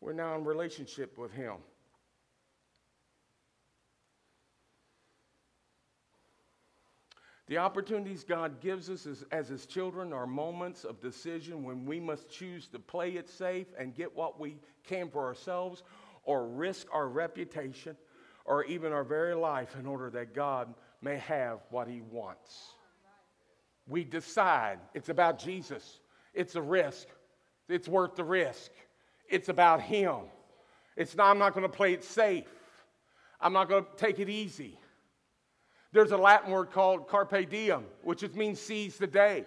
We're 0.00 0.12
now 0.12 0.36
in 0.36 0.44
relationship 0.44 1.16
with 1.16 1.32
Him. 1.32 1.54
The 7.48 7.58
opportunities 7.58 8.24
God 8.24 8.60
gives 8.60 8.90
us 8.90 9.06
as, 9.06 9.24
as, 9.30 9.48
His 9.48 9.66
children 9.66 10.12
are 10.12 10.26
moments 10.26 10.84
of 10.84 11.00
decision 11.00 11.62
when 11.62 11.86
we 11.86 12.00
must 12.00 12.28
choose 12.28 12.66
to 12.68 12.80
play 12.80 13.12
it 13.12 13.28
safe 13.28 13.68
and 13.78 13.94
get 13.94 14.14
what 14.14 14.40
we 14.40 14.56
can 14.84 15.08
for 15.08 15.24
ourselves 15.24 15.84
or 16.24 16.48
risk 16.48 16.88
our 16.92 17.08
reputation 17.08 17.96
or 18.44 18.64
even 18.64 18.92
our 18.92 19.04
very 19.04 19.34
life 19.34 19.76
in 19.78 19.86
order 19.86 20.10
that 20.10 20.34
God 20.34 20.74
may 21.02 21.18
have 21.18 21.60
what 21.70 21.86
He 21.86 22.00
wants. 22.00 22.72
We 23.86 24.02
decide 24.02 24.80
it's 24.92 25.08
about 25.08 25.38
Jesus, 25.38 26.00
it's 26.34 26.56
a 26.56 26.62
risk, 26.62 27.06
it's 27.68 27.86
worth 27.86 28.16
the 28.16 28.24
risk, 28.24 28.72
it's 29.28 29.48
about 29.48 29.80
Him. 29.80 30.16
It's 30.96 31.14
not, 31.14 31.30
I'm 31.30 31.38
not 31.38 31.54
going 31.54 31.62
to 31.62 31.76
play 31.76 31.92
it 31.92 32.02
safe, 32.02 32.50
I'm 33.40 33.52
not 33.52 33.68
going 33.68 33.84
to 33.84 33.90
take 33.96 34.18
it 34.18 34.28
easy. 34.28 34.80
There's 35.96 36.12
a 36.12 36.16
Latin 36.18 36.50
word 36.50 36.72
called 36.72 37.08
carpe 37.08 37.48
diem, 37.48 37.86
which 38.02 38.22
means 38.34 38.60
seize 38.60 38.98
the 38.98 39.06
day. 39.06 39.46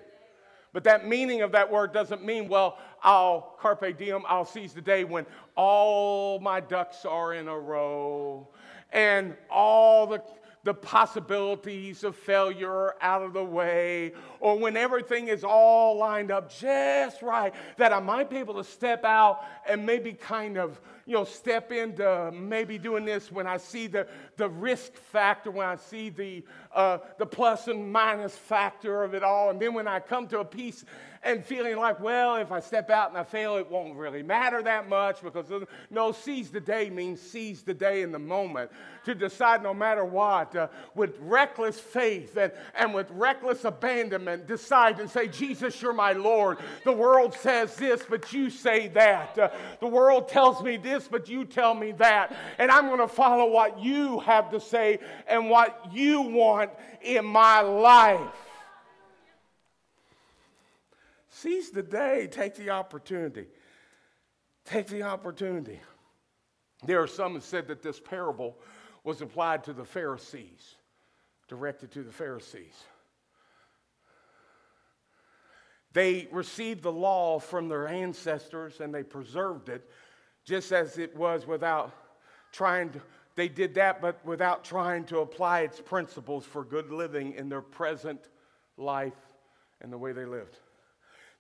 But 0.74 0.84
that 0.86 1.08
meaning 1.08 1.44
of 1.44 1.52
that 1.52 1.72
word 1.72 1.94
doesn't 1.94 2.26
mean, 2.26 2.48
well, 2.48 2.80
I'll 3.04 3.56
carpe 3.60 3.96
diem, 3.96 4.24
I'll 4.28 4.46
seize 4.46 4.74
the 4.74 4.82
day 4.82 5.04
when 5.04 5.28
all 5.56 6.40
my 6.40 6.60
ducks 6.60 7.06
are 7.06 7.36
in 7.36 7.48
a 7.48 7.56
row 7.56 8.48
and 8.92 9.36
all 9.52 10.08
the 10.08 10.24
the 10.70 10.74
possibilities 10.76 12.04
of 12.04 12.16
failure 12.16 12.70
are 12.70 12.96
out 13.02 13.24
of 13.24 13.34
the 13.34 13.44
way, 13.44 14.14
or 14.40 14.56
when 14.60 14.78
everything 14.78 15.28
is 15.28 15.44
all 15.44 15.98
lined 15.98 16.30
up 16.30 16.54
just 16.54 17.24
right, 17.24 17.56
that 17.78 17.92
I 17.92 18.00
might 18.00 18.30
be 18.30 18.38
able 18.38 18.54
to 18.54 18.64
step 18.64 19.04
out 19.04 19.44
and 19.68 19.84
maybe 19.84 20.14
kind 20.14 20.60
of, 20.60 20.80
you 21.08 21.16
know, 21.16 21.24
step 21.24 21.72
into 21.72 22.32
maybe 22.32 22.78
doing 22.78 23.04
this 23.04 23.32
when 23.32 23.48
I 23.48 23.58
see 23.58 23.88
the, 23.88 24.06
the 24.38 24.48
risk 24.48 24.94
factor, 24.94 25.50
when 25.50 25.66
I 25.66 25.76
see 25.76 26.12
the, 26.12 26.44
uh, 26.76 27.00
the 27.18 27.26
plus 27.26 27.68
and 27.68 27.92
minus 27.92 28.38
factor 28.38 29.04
of 29.04 29.16
it 29.16 29.24
all. 29.24 29.50
And 29.50 29.60
then 29.60 29.74
when 29.74 29.88
I 29.88 30.00
come 30.00 30.28
to 30.28 30.42
a 30.42 30.46
piece 30.46 30.86
and 31.24 31.44
feeling 31.44 31.76
like, 31.78 32.00
well, 32.00 32.36
if 32.36 32.52
I 32.52 32.60
step 32.62 32.90
out 32.90 33.10
and 33.10 33.18
I 33.18 33.24
fail, 33.24 33.58
it 33.58 33.70
won't 33.70 33.96
really 33.96 34.24
matter 34.24 34.64
that 34.64 34.88
much 34.88 35.22
because 35.22 35.46
no, 35.90 36.12
seize 36.12 36.50
the 36.50 36.62
day 36.62 36.90
means 36.90 37.20
seize 37.20 37.62
the 37.62 37.74
day 37.74 38.04
in 38.04 38.12
the 38.12 38.20
moment. 38.20 38.72
To 39.06 39.16
decide 39.16 39.64
no 39.64 39.74
matter 39.74 40.06
what, 40.06 40.56
uh, 40.56 40.68
with 40.94 41.18
reckless 41.22 41.80
faith 41.80 42.38
and, 42.38 42.52
and 42.76 42.94
with 42.94 43.10
reckless 43.12 43.66
abandonment, 43.66 44.46
decide 44.46 45.00
and 45.00 45.10
say, 45.10 45.28
Jesus, 45.28 45.82
you're 45.82 45.94
my 45.94 46.12
Lord. 46.14 46.60
The 46.84 46.92
world 46.92 47.34
says 47.34 47.76
this, 47.76 48.04
but 48.08 48.32
you 48.34 48.50
say 48.50 48.88
that. 48.90 49.38
Uh, 49.38 49.50
the 49.80 49.88
world 49.88 50.28
tells 50.28 50.62
me 50.62 50.78
this, 50.78 51.08
but 51.08 51.28
you 51.28 51.46
tell 51.46 51.74
me 51.74 51.94
that. 51.94 52.36
And 52.60 52.70
I'm 52.70 52.88
going 52.88 53.00
to 53.00 53.08
follow 53.08 53.50
what 53.50 53.80
you 53.80 54.20
have 54.20 54.52
to 54.52 54.60
say 54.60 55.00
and 55.28 55.50
what 55.50 55.88
you 55.92 56.22
want 56.22 56.72
in 57.02 57.26
my 57.26 57.62
life. 57.62 58.49
Seize 61.30 61.70
the 61.70 61.84
day, 61.84 62.28
take 62.30 62.56
the 62.56 62.72
opportunity. 62.72 63.46
Take 64.66 64.88
the 64.88 65.04
opportunity. 65.04 65.80
There 66.86 67.02
are 67.02 67.08
some 67.08 67.34
who 67.34 67.40
said 67.40 67.68
that 67.68 67.82
this 67.82 68.00
parable 68.00 68.58
was 69.04 69.22
applied 69.22 69.64
to 69.66 69.74
the 69.74 69.86
Pharisees, 69.86 70.76
directed 71.48 71.92
to 71.92 72.04
the 72.04 72.12
Pharisees. 72.12 72.76
They 75.94 76.28
received 76.32 76.84
the 76.84 76.92
law 76.92 77.40
from 77.40 77.68
their 77.68 77.88
ancestors 77.88 78.80
and 78.80 78.94
they 78.94 79.04
preserved 79.04 79.70
it 79.70 79.90
just 80.46 80.72
as 80.72 80.98
it 80.98 81.16
was 81.16 81.48
without 81.48 81.92
trying 82.52 82.92
to, 82.92 83.02
they 83.36 83.48
did 83.48 83.76
that, 83.76 84.02
but 84.02 84.24
without 84.26 84.64
trying 84.64 85.04
to 85.06 85.20
apply 85.20 85.62
its 85.62 85.82
principles 85.82 86.46
for 86.46 86.64
good 86.64 86.92
living 86.92 87.34
in 87.34 87.50
their 87.50 87.62
present 87.62 88.30
life 88.78 89.14
and 89.82 89.92
the 89.92 89.98
way 89.98 90.12
they 90.12 90.26
lived. 90.26 90.58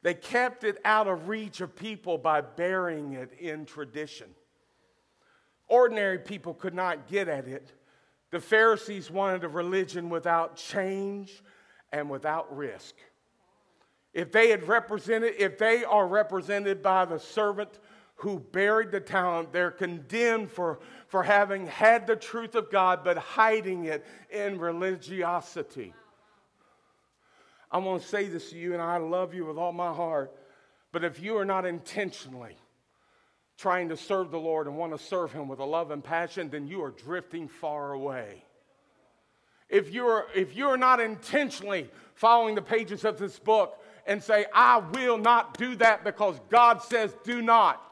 They 0.01 0.13
kept 0.13 0.63
it 0.63 0.79
out 0.85 1.07
of 1.07 1.27
reach 1.27 1.61
of 1.61 1.75
people 1.75 2.17
by 2.17 2.41
burying 2.41 3.13
it 3.13 3.33
in 3.39 3.65
tradition. 3.65 4.27
Ordinary 5.67 6.19
people 6.19 6.53
could 6.53 6.73
not 6.73 7.07
get 7.07 7.27
at 7.27 7.47
it. 7.47 7.73
The 8.31 8.39
Pharisees 8.39 9.11
wanted 9.11 9.43
a 9.43 9.49
religion 9.49 10.09
without 10.09 10.55
change 10.55 11.43
and 11.91 12.09
without 12.09 12.55
risk. 12.55 12.95
If 14.13 14.31
they 14.31 14.49
had 14.49 14.67
represented, 14.67 15.35
if 15.37 15.57
they 15.57 15.83
are 15.83 16.07
represented 16.07 16.81
by 16.81 17.05
the 17.05 17.19
servant 17.19 17.79
who 18.15 18.39
buried 18.39 18.91
the 18.91 18.99
talent, 18.99 19.51
they're 19.53 19.71
condemned 19.71 20.51
for, 20.51 20.79
for 21.07 21.23
having 21.23 21.67
had 21.67 22.05
the 22.05 22.15
truth 22.15 22.55
of 22.55 22.71
God 22.71 23.01
but 23.03 23.17
hiding 23.17 23.85
it 23.85 24.05
in 24.29 24.59
religiosity. 24.59 25.93
I 27.71 27.77
want 27.77 28.01
to 28.01 28.07
say 28.07 28.27
this 28.27 28.49
to 28.51 28.57
you, 28.57 28.73
and 28.73 28.81
I 28.81 28.97
love 28.97 29.33
you 29.33 29.45
with 29.45 29.57
all 29.57 29.71
my 29.71 29.93
heart. 29.93 30.33
But 30.91 31.03
if 31.03 31.21
you 31.21 31.37
are 31.37 31.45
not 31.45 31.65
intentionally 31.65 32.57
trying 33.57 33.89
to 33.89 33.97
serve 33.97 34.31
the 34.31 34.39
Lord 34.39 34.67
and 34.67 34.77
want 34.77 34.97
to 34.97 35.03
serve 35.03 35.31
Him 35.31 35.47
with 35.47 35.59
a 35.59 35.65
love 35.65 35.91
and 35.91 36.03
passion, 36.03 36.49
then 36.49 36.67
you 36.67 36.83
are 36.83 36.91
drifting 36.91 37.47
far 37.47 37.93
away. 37.93 38.43
If 39.69 39.91
you're, 39.91 40.27
if 40.33 40.55
you're 40.55 40.77
not 40.77 40.99
intentionally 40.99 41.89
following 42.15 42.55
the 42.55 42.61
pages 42.61 43.05
of 43.05 43.19
this 43.19 43.37
book 43.37 43.79
and 44.07 44.23
say, 44.23 44.45
I 44.51 44.77
will 44.77 45.19
not 45.19 45.57
do 45.57 45.75
that 45.75 46.03
because 46.03 46.39
God 46.49 46.81
says 46.81 47.15
do 47.23 47.41
not. 47.41 47.83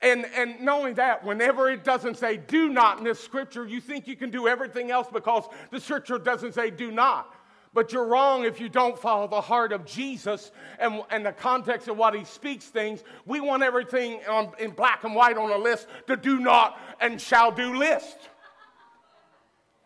And, 0.00 0.26
and 0.34 0.60
not 0.60 0.78
only 0.78 0.92
that, 0.94 1.24
whenever 1.24 1.68
it 1.70 1.84
doesn't 1.84 2.16
say 2.16 2.38
do 2.38 2.68
not 2.68 2.98
in 2.98 3.04
this 3.04 3.20
scripture, 3.20 3.66
you 3.66 3.80
think 3.80 4.06
you 4.06 4.16
can 4.16 4.30
do 4.30 4.48
everything 4.48 4.90
else 4.90 5.08
because 5.12 5.44
the 5.70 5.80
scripture 5.80 6.18
doesn't 6.18 6.54
say 6.54 6.70
do 6.70 6.90
not. 6.90 7.34
But 7.74 7.92
you're 7.92 8.06
wrong 8.06 8.44
if 8.44 8.60
you 8.60 8.68
don't 8.68 8.96
follow 8.96 9.26
the 9.26 9.40
heart 9.40 9.72
of 9.72 9.84
Jesus 9.84 10.52
and, 10.78 11.02
and 11.10 11.26
the 11.26 11.32
context 11.32 11.88
of 11.88 11.96
what 11.96 12.14
he 12.14 12.24
speaks 12.24 12.66
things. 12.66 13.02
We 13.26 13.40
want 13.40 13.64
everything 13.64 14.20
on, 14.28 14.52
in 14.60 14.70
black 14.70 15.02
and 15.02 15.14
white 15.14 15.36
on 15.36 15.50
a 15.50 15.58
list, 15.58 15.88
the 16.06 16.16
do 16.16 16.38
not 16.38 16.78
and 17.00 17.20
shall 17.20 17.50
do 17.50 17.76
list. 17.76 18.16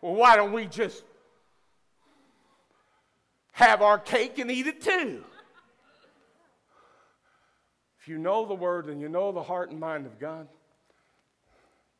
Well, 0.01 0.13
why 0.13 0.35
don't 0.35 0.53
we 0.53 0.67
just 0.67 1.03
have 3.53 3.81
our 3.81 3.97
cake 3.97 4.37
and 4.37 4.51
eat 4.51 4.67
it 4.67 4.81
too? 4.81 5.23
If 7.99 8.07
you 8.07 8.19
know 8.19 8.45
the 8.45 8.53
word 8.53 8.87
and 8.87 9.01
you 9.01 9.09
know 9.09 9.31
the 9.31 9.43
heart 9.43 9.71
and 9.71 9.79
mind 9.79 10.05
of 10.05 10.19
God, 10.19 10.47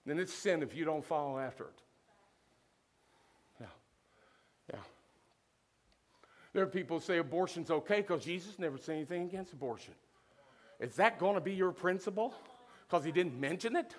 then 0.06 0.19
it's 0.19 0.34
sin 0.34 0.62
if 0.62 0.75
you 0.75 0.86
don't 0.86 1.04
follow 1.04 1.39
after 1.39 1.65
it. 1.65 1.82
There 6.54 6.64
are 6.64 6.68
people 6.68 6.98
who 7.00 7.04
say 7.04 7.18
abortion's 7.18 7.70
okay 7.70 8.02
because 8.02 8.24
Jesus 8.24 8.58
never 8.58 8.78
said 8.78 8.96
anything 8.96 9.24
against 9.24 9.54
abortion. 9.54 9.94
Is 10.80 10.96
that 10.96 11.20
going 11.20 11.36
to 11.36 11.42
be 11.42 11.54
your 11.54 11.72
principle? 11.72 12.34
Because 12.88 13.04
he 13.04 13.12
didn't 13.12 13.40
mention 13.40 13.76
it? 13.76 13.94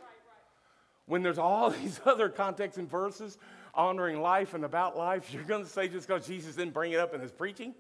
When 1.07 1.23
there's 1.23 1.39
all 1.39 1.71
these 1.83 2.01
other 2.05 2.29
contexts 2.29 2.79
and 2.79 2.91
verses 2.91 3.39
honoring 3.75 4.21
life 4.21 4.55
and 4.55 4.65
about 4.65 4.97
life, 4.97 5.33
you're 5.33 5.45
going 5.45 5.63
to 5.63 5.71
say 5.71 5.89
just 5.89 6.09
because 6.09 6.27
Jesus 6.27 6.57
didn't 6.57 6.75
bring 6.75 6.93
it 6.93 6.99
up 6.99 7.15
in 7.15 7.21
his 7.21 7.31
preaching, 7.31 7.75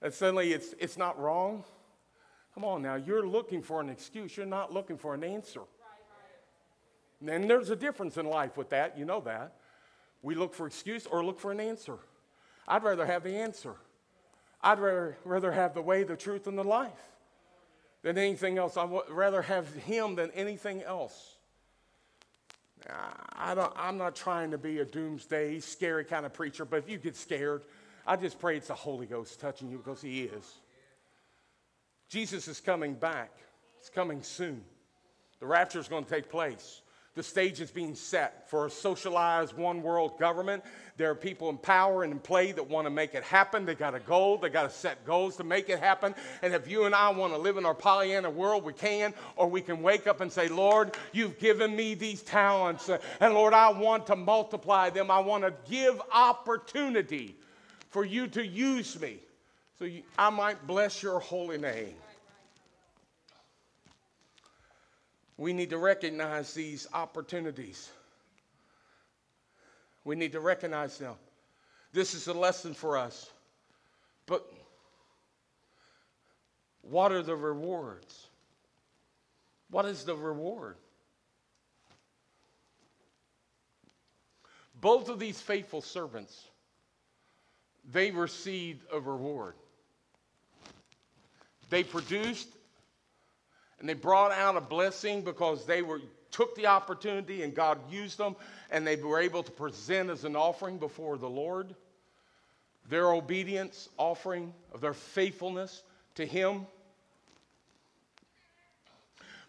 that 0.00 0.12
suddenly 0.12 0.52
it's, 0.52 0.74
it's 0.78 0.98
not 0.98 1.18
wrong? 1.18 1.64
Come 2.54 2.64
on 2.64 2.82
now, 2.82 2.96
you're 2.96 3.26
looking 3.26 3.62
for 3.62 3.80
an 3.80 3.88
excuse, 3.88 4.36
you're 4.36 4.44
not 4.44 4.72
looking 4.72 4.98
for 4.98 5.14
an 5.14 5.24
answer. 5.24 5.62
And 7.26 7.48
there's 7.48 7.70
a 7.70 7.76
difference 7.76 8.16
in 8.16 8.26
life 8.26 8.56
with 8.56 8.70
that, 8.70 8.98
you 8.98 9.04
know 9.04 9.20
that. 9.20 9.54
We 10.22 10.34
look 10.34 10.54
for 10.54 10.66
excuse 10.66 11.06
or 11.06 11.24
look 11.24 11.38
for 11.38 11.52
an 11.52 11.60
answer. 11.60 11.98
I'd 12.70 12.84
rather 12.84 13.04
have 13.04 13.24
the 13.24 13.36
answer. 13.36 13.74
I'd 14.62 14.78
rather, 14.78 15.18
rather 15.24 15.50
have 15.50 15.74
the 15.74 15.82
way, 15.82 16.04
the 16.04 16.16
truth, 16.16 16.46
and 16.46 16.56
the 16.56 16.62
life 16.62 16.92
than 18.02 18.16
anything 18.16 18.58
else. 18.58 18.76
I'd 18.76 18.88
rather 19.10 19.42
have 19.42 19.74
Him 19.74 20.14
than 20.14 20.30
anything 20.30 20.82
else. 20.84 21.34
I 23.36 23.54
don't, 23.56 23.72
I'm 23.76 23.98
not 23.98 24.14
trying 24.14 24.52
to 24.52 24.58
be 24.58 24.78
a 24.78 24.84
doomsday, 24.84 25.58
scary 25.58 26.04
kind 26.04 26.24
of 26.24 26.32
preacher, 26.32 26.64
but 26.64 26.76
if 26.78 26.88
you 26.88 26.96
get 26.96 27.16
scared, 27.16 27.62
I 28.06 28.16
just 28.16 28.38
pray 28.38 28.56
it's 28.56 28.68
the 28.68 28.74
Holy 28.74 29.04
Ghost 29.04 29.40
touching 29.40 29.68
you 29.68 29.78
because 29.78 30.00
He 30.00 30.22
is. 30.22 30.54
Jesus 32.08 32.46
is 32.46 32.60
coming 32.60 32.94
back, 32.94 33.32
it's 33.80 33.90
coming 33.90 34.22
soon. 34.22 34.62
The 35.40 35.46
rapture 35.46 35.80
is 35.80 35.88
going 35.88 36.04
to 36.04 36.10
take 36.10 36.30
place. 36.30 36.82
The 37.16 37.22
stage 37.24 37.60
is 37.60 37.72
being 37.72 37.96
set 37.96 38.48
for 38.48 38.66
a 38.66 38.70
socialized 38.70 39.56
one 39.56 39.82
world 39.82 40.16
government. 40.18 40.62
There 40.96 41.10
are 41.10 41.16
people 41.16 41.48
in 41.48 41.58
power 41.58 42.04
and 42.04 42.12
in 42.12 42.20
play 42.20 42.52
that 42.52 42.68
want 42.68 42.86
to 42.86 42.90
make 42.90 43.14
it 43.14 43.24
happen. 43.24 43.66
They 43.66 43.74
got 43.74 43.96
a 43.96 44.00
goal, 44.00 44.38
they 44.38 44.48
got 44.48 44.70
to 44.70 44.70
set 44.70 45.04
goals 45.04 45.36
to 45.36 45.44
make 45.44 45.68
it 45.68 45.80
happen. 45.80 46.14
And 46.42 46.54
if 46.54 46.68
you 46.68 46.84
and 46.84 46.94
I 46.94 47.08
want 47.08 47.32
to 47.32 47.38
live 47.38 47.56
in 47.56 47.66
our 47.66 47.74
Pollyanna 47.74 48.30
world, 48.30 48.64
we 48.64 48.72
can, 48.72 49.12
or 49.34 49.48
we 49.48 49.60
can 49.60 49.82
wake 49.82 50.06
up 50.06 50.20
and 50.20 50.30
say, 50.30 50.46
Lord, 50.46 50.96
you've 51.12 51.38
given 51.40 51.74
me 51.74 51.94
these 51.94 52.22
talents, 52.22 52.88
uh, 52.88 52.98
and 53.18 53.34
Lord, 53.34 53.54
I 53.54 53.70
want 53.70 54.06
to 54.06 54.16
multiply 54.16 54.90
them. 54.90 55.10
I 55.10 55.18
want 55.18 55.42
to 55.42 55.52
give 55.68 56.00
opportunity 56.12 57.34
for 57.88 58.04
you 58.04 58.28
to 58.28 58.46
use 58.46 59.00
me 59.00 59.18
so 59.80 59.86
you, 59.86 60.02
I 60.18 60.30
might 60.30 60.66
bless 60.66 61.02
your 61.02 61.18
holy 61.18 61.58
name. 61.58 61.94
We 65.40 65.54
need 65.54 65.70
to 65.70 65.78
recognize 65.78 66.52
these 66.52 66.86
opportunities. 66.92 67.88
We 70.04 70.14
need 70.14 70.32
to 70.32 70.40
recognize 70.40 70.98
them. 70.98 71.14
This 71.94 72.12
is 72.12 72.28
a 72.28 72.34
lesson 72.34 72.74
for 72.74 72.98
us. 72.98 73.30
But 74.26 74.46
what 76.82 77.10
are 77.10 77.22
the 77.22 77.34
rewards? 77.34 78.26
What 79.70 79.86
is 79.86 80.04
the 80.04 80.14
reward? 80.14 80.76
Both 84.78 85.08
of 85.08 85.18
these 85.18 85.40
faithful 85.40 85.80
servants, 85.80 86.48
they 87.90 88.10
received 88.10 88.84
a 88.92 89.00
reward. 89.00 89.54
They 91.70 91.82
produced 91.82 92.48
and 93.80 93.88
they 93.88 93.94
brought 93.94 94.30
out 94.30 94.56
a 94.56 94.60
blessing 94.60 95.22
because 95.22 95.64
they 95.64 95.82
were 95.82 96.00
took 96.30 96.54
the 96.54 96.66
opportunity 96.66 97.42
and 97.42 97.54
God 97.54 97.78
used 97.90 98.18
them 98.18 98.36
and 98.70 98.86
they 98.86 98.96
were 98.96 99.20
able 99.20 99.42
to 99.42 99.50
present 99.50 100.10
as 100.10 100.24
an 100.24 100.36
offering 100.36 100.78
before 100.78 101.18
the 101.18 101.28
Lord. 101.28 101.74
Their 102.88 103.12
obedience 103.12 103.88
offering 103.96 104.52
of 104.72 104.80
their 104.80 104.94
faithfulness 104.94 105.82
to 106.16 106.26
him. 106.26 106.66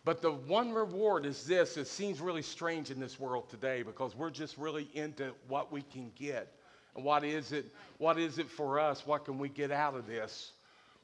But 0.03 0.23
the 0.23 0.31
one 0.31 0.71
reward 0.71 1.25
is 1.25 1.45
this 1.45 1.77
it 1.77 1.87
seems 1.87 2.19
really 2.19 2.41
strange 2.41 2.89
in 2.89 2.99
this 2.99 3.19
world 3.19 3.49
today 3.49 3.83
because 3.83 4.15
we're 4.15 4.31
just 4.31 4.57
really 4.57 4.87
into 4.93 5.31
what 5.47 5.71
we 5.71 5.83
can 5.83 6.11
get. 6.17 6.51
And 6.95 7.05
what 7.05 7.23
is 7.23 7.51
it 7.51 7.65
what 7.99 8.17
is 8.17 8.39
it 8.39 8.49
for 8.49 8.79
us? 8.79 9.05
What 9.05 9.25
can 9.25 9.37
we 9.37 9.49
get 9.49 9.71
out 9.71 9.95
of 9.95 10.07
this? 10.07 10.53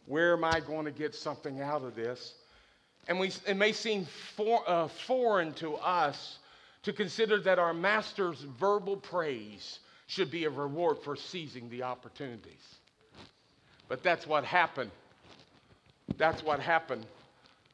Where 0.08 0.34
am 0.34 0.44
i 0.44 0.60
going 0.60 0.86
to 0.86 0.92
get 0.92 1.14
something 1.14 1.62
out 1.62 1.84
of 1.84 1.96
this 1.96 2.34
and 3.08 3.20
we, 3.20 3.32
it 3.46 3.56
may 3.56 3.72
seem 3.72 4.06
for, 4.36 4.64
uh, 4.68 4.88
foreign 5.08 5.54
to 5.54 5.76
us 5.76 6.40
to 6.84 6.94
consider 6.94 7.40
that 7.42 7.60
our 7.60 7.74
master's 7.74 8.40
verbal 8.60 8.98
praise 8.98 9.80
should 10.08 10.32
be 10.32 10.46
a 10.46 10.50
reward 10.50 10.98
for 11.04 11.16
seizing 11.16 11.70
the 11.70 11.84
opportunities. 11.84 12.76
But 13.90 14.04
that's 14.04 14.26
what 14.26 14.44
happened. 14.44 14.92
That's 16.18 16.44
what 16.44 16.60
happened 16.60 17.06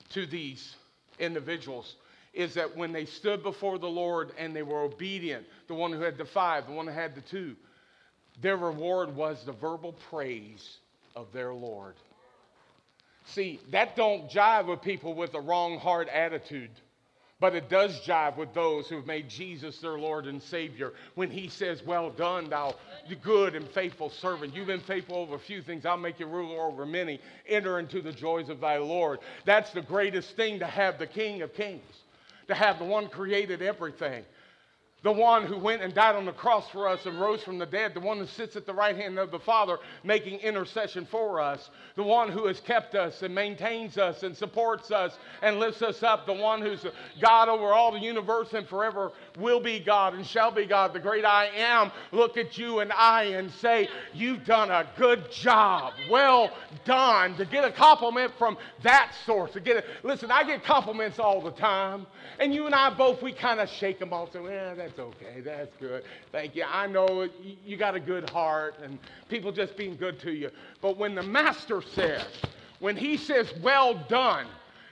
to 0.10 0.26
these 0.26 0.76
individuals 1.20 1.96
is 2.34 2.56
that 2.56 2.76
when 2.76 2.92
they 2.92 3.06
stood 3.06 3.44
before 3.44 3.78
the 3.78 3.88
Lord 3.88 4.32
and 4.40 4.56
they 4.56 4.64
were 4.64 4.82
obedient, 4.82 5.46
the 5.68 5.76
one 5.76 5.92
who 5.92 6.02
had 6.02 6.18
the 6.18 6.26
five, 6.26 6.66
the 6.66 6.74
one 6.74 6.88
who 6.88 6.94
had 6.94 7.14
the 7.14 7.22
two, 7.22 7.56
their 8.42 8.58
reward 8.58 9.16
was 9.16 9.44
the 9.46 9.52
verbal 9.52 9.94
praise 10.10 10.78
of 11.16 11.32
their 11.32 11.54
Lord. 11.54 11.94
See, 13.26 13.60
that 13.72 13.96
don't 13.96 14.30
jive 14.30 14.68
with 14.68 14.82
people 14.82 15.14
with 15.14 15.34
a 15.34 15.42
wrong 15.42 15.80
heart 15.80 16.10
attitude. 16.10 16.72
But 17.40 17.56
it 17.56 17.70
does 17.70 18.00
jive 18.08 18.38
with 18.38 18.54
those 18.54 18.88
who 18.88 18.96
have 18.96 19.06
made 19.06 19.28
Jesus 19.28 19.78
their 19.80 19.98
Lord 20.00 20.28
and 20.28 20.42
Savior 20.42 20.94
when 21.16 21.30
He 21.30 21.50
says, 21.50 21.84
Well 21.84 22.10
done, 22.10 22.50
thou 22.50 22.76
good 23.22 23.56
and 23.56 23.68
faithful 23.70 24.10
servant. 24.10 24.56
You've 24.56 24.68
been 24.68 24.80
faithful 24.80 25.18
over 25.18 25.36
a 25.36 25.40
few 25.40 25.62
things, 25.62 25.86
I'll 25.86 25.98
make 25.98 26.20
you 26.20 26.26
ruler 26.26 26.62
over 26.62 26.86
many. 26.86 27.20
Enter 27.48 27.80
into 27.80 28.02
the 28.02 28.14
joys 28.14 28.48
of 28.48 28.62
thy 28.62 28.78
Lord. 28.78 29.20
That's 29.46 29.72
the 29.72 29.82
greatest 29.82 30.38
thing 30.38 30.60
to 30.60 30.66
have 30.66 31.00
the 31.00 31.08
King 31.08 31.42
of 31.42 31.54
Kings, 31.54 31.84
to 32.48 32.56
have 32.56 32.80
the 32.80 32.86
one 32.86 33.10
created 33.10 33.62
everything 33.62 34.24
the 35.04 35.12
one 35.12 35.46
who 35.46 35.58
went 35.58 35.82
and 35.82 35.94
died 35.94 36.16
on 36.16 36.26
the 36.26 36.32
cross 36.32 36.70
for 36.70 36.88
us 36.88 37.06
and 37.06 37.20
rose 37.20 37.44
from 37.44 37.58
the 37.58 37.66
dead, 37.66 37.94
the 37.94 38.00
one 38.00 38.18
who 38.18 38.26
sits 38.26 38.56
at 38.56 38.66
the 38.66 38.74
right 38.74 38.96
hand 38.96 39.20
of 39.20 39.32
the 39.32 39.40
Father 39.40 39.78
making 40.04 40.40
intercession 40.40 41.06
for 41.12 41.40
us, 41.40 41.70
the 41.96 42.04
one 42.04 42.32
who 42.32 42.48
has 42.48 42.60
kept 42.62 42.96
us 42.96 43.22
and 43.22 43.36
maintains 43.36 43.98
us 43.98 44.24
and 44.24 44.36
supports 44.36 44.92
us 44.92 45.18
and 45.42 45.60
lifts 45.60 45.82
us 45.82 46.04
up, 46.04 46.26
the 46.26 46.34
one 46.34 46.62
who's 46.62 46.86
God 47.22 47.50
over 47.50 47.66
all 47.66 47.92
the 47.92 48.00
universe 48.00 48.54
and 48.54 48.68
forever 48.68 49.12
will 49.38 49.60
be 49.60 49.80
God 49.80 50.14
and 50.14 50.26
shall 50.26 50.52
be 50.52 50.66
God, 50.66 50.94
the 50.94 51.00
great 51.00 51.26
I 51.26 51.48
am, 51.48 51.92
look 52.12 52.38
at 52.38 52.58
you 52.58 52.80
and 52.80 52.92
I 52.92 53.24
and 53.24 53.52
say, 53.52 53.90
You've 54.14 54.46
done 54.46 54.72
a 54.72 54.88
good 54.98 55.32
job. 55.32 55.94
Well 56.10 56.50
done. 56.86 57.36
To 57.38 57.46
get 57.46 57.66
a 57.66 57.72
compliment 57.72 58.32
from 58.38 58.58
that 58.84 59.12
source, 59.26 59.52
to 59.52 59.60
get 59.60 59.78
it. 59.78 59.86
Listen, 60.04 60.32
I 60.32 60.44
get 60.44 60.64
compliments 60.64 61.20
all 61.20 61.42
the 61.42 61.52
time. 61.52 62.08
And 62.40 62.54
you 62.54 62.66
and 62.66 62.74
I 62.74 62.90
both, 62.90 63.22
we 63.22 63.34
kind 63.34 63.60
of 63.60 63.70
shake 63.70 64.00
them 64.00 64.14
off. 64.14 64.30
That's 64.96 65.08
okay. 65.08 65.42
That's 65.42 65.76
good. 65.80 66.04
Thank 66.32 66.56
you. 66.56 66.66
I 66.68 66.88
know 66.88 67.28
you 67.66 67.78
got 67.78 67.96
a 67.96 68.00
good 68.00 68.30
heart 68.30 68.76
and 68.84 69.00
people 69.30 69.52
just 69.52 69.76
being 69.76 69.96
good 69.96 70.20
to 70.22 70.32
you. 70.32 70.50
But 70.82 70.98
when 70.98 71.16
the 71.16 71.24
master 71.24 71.82
says, 71.82 72.26
when 72.80 72.96
he 72.96 73.18
says, 73.18 73.52
well 73.62 73.96
done, 74.08 74.46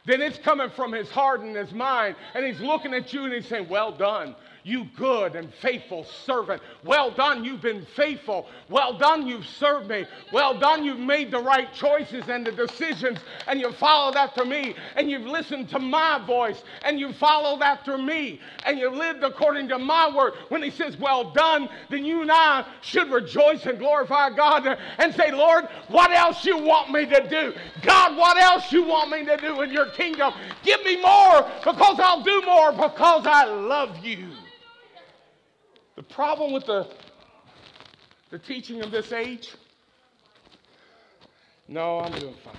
then 0.05 0.21
it's 0.21 0.39
coming 0.39 0.69
from 0.71 0.91
his 0.91 1.09
heart 1.09 1.41
and 1.41 1.55
his 1.55 1.71
mind. 1.71 2.15
And 2.33 2.45
he's 2.45 2.59
looking 2.59 2.93
at 2.93 3.13
you 3.13 3.25
and 3.25 3.33
he's 3.33 3.47
saying, 3.47 3.69
well 3.69 3.91
done 3.91 4.35
you 4.63 4.85
good 4.97 5.35
and 5.35 5.53
faithful 5.55 6.05
servant. 6.25 6.61
Well 6.83 7.11
done, 7.11 7.43
you've 7.43 7.61
been 7.61 7.85
faithful. 7.95 8.47
Well 8.69 8.97
done, 8.97 9.27
you've 9.27 9.45
served 9.45 9.89
me. 9.89 10.05
Well 10.31 10.57
done, 10.57 10.83
you've 10.83 10.99
made 10.99 11.31
the 11.31 11.39
right 11.39 11.73
choices 11.73 12.27
and 12.27 12.45
the 12.45 12.51
decisions, 12.51 13.19
and 13.47 13.59
you've 13.59 13.77
followed 13.77 14.15
after 14.15 14.45
me, 14.45 14.75
and 14.95 15.09
you've 15.09 15.25
listened 15.25 15.69
to 15.69 15.79
my 15.79 16.23
voice, 16.25 16.63
and 16.83 16.99
you've 16.99 17.15
followed 17.15 17.61
after 17.61 17.97
me, 17.97 18.39
and 18.65 18.77
you've 18.77 18.93
lived 18.93 19.23
according 19.23 19.67
to 19.69 19.79
my 19.79 20.15
word. 20.15 20.33
When 20.49 20.61
he 20.61 20.69
says, 20.69 20.97
Well 20.97 21.31
done, 21.31 21.69
then 21.89 22.05
you 22.05 22.21
and 22.21 22.31
I 22.31 22.65
should 22.81 23.11
rejoice 23.11 23.65
and 23.65 23.79
glorify 23.79 24.29
God 24.29 24.77
and 24.97 25.13
say, 25.15 25.31
Lord, 25.31 25.65
what 25.87 26.11
else 26.11 26.45
you 26.45 26.57
want 26.57 26.91
me 26.91 27.05
to 27.05 27.29
do? 27.29 27.53
God, 27.81 28.17
what 28.17 28.37
else 28.37 28.71
you 28.71 28.83
want 28.83 29.09
me 29.11 29.25
to 29.25 29.37
do 29.37 29.61
in 29.61 29.71
your 29.71 29.89
kingdom? 29.91 30.33
Give 30.63 30.83
me 30.83 31.01
more 31.01 31.49
because 31.63 31.99
I'll 31.99 32.23
do 32.23 32.41
more 32.45 32.71
because 32.71 33.25
I 33.25 33.45
love 33.45 33.97
you. 34.03 34.29
The 35.95 36.03
problem 36.03 36.53
with 36.53 36.65
the, 36.65 36.87
the 38.29 38.39
teaching 38.39 38.81
of 38.81 38.91
this 38.91 39.11
age, 39.11 39.53
no, 41.67 41.99
I'm 41.99 42.17
doing 42.19 42.35
fine. 42.43 42.55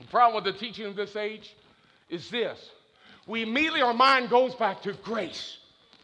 The 0.00 0.06
problem 0.06 0.42
with 0.42 0.52
the 0.52 0.58
teaching 0.58 0.86
of 0.86 0.96
this 0.96 1.16
age 1.16 1.54
is 2.08 2.30
this. 2.30 2.70
We 3.26 3.42
immediately, 3.42 3.82
our 3.82 3.94
mind 3.94 4.30
goes 4.30 4.54
back 4.54 4.82
to 4.82 4.92
grace. 4.92 5.58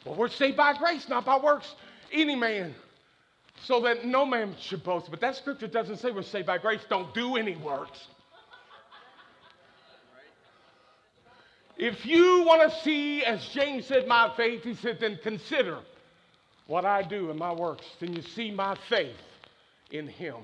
Well, 0.04 0.14
we're 0.14 0.28
saved 0.28 0.56
by 0.56 0.74
grace, 0.76 1.08
not 1.08 1.24
by 1.24 1.38
works. 1.38 1.74
Any 2.12 2.34
man, 2.34 2.74
so 3.62 3.80
that 3.82 4.04
no 4.04 4.24
man 4.24 4.56
should 4.58 4.82
boast. 4.82 5.10
But 5.10 5.20
that 5.20 5.36
scripture 5.36 5.68
doesn't 5.68 5.98
say 5.98 6.10
we're 6.10 6.22
saved 6.22 6.46
by 6.46 6.58
grace. 6.58 6.80
Don't 6.88 7.12
do 7.14 7.36
any 7.36 7.56
works. 7.56 8.06
If 11.76 12.04
you 12.04 12.42
want 12.42 12.70
to 12.70 12.80
see, 12.80 13.24
as 13.24 13.46
James 13.48 13.86
said, 13.86 14.06
my 14.06 14.32
faith, 14.36 14.64
he 14.64 14.74
said, 14.74 14.98
then 15.00 15.18
consider 15.22 15.78
what 16.70 16.84
I 16.84 17.02
do 17.02 17.30
in 17.32 17.36
my 17.36 17.52
works, 17.52 17.84
then 17.98 18.12
you 18.14 18.22
see 18.22 18.52
my 18.52 18.76
faith 18.88 19.16
in 19.90 20.06
Him. 20.06 20.36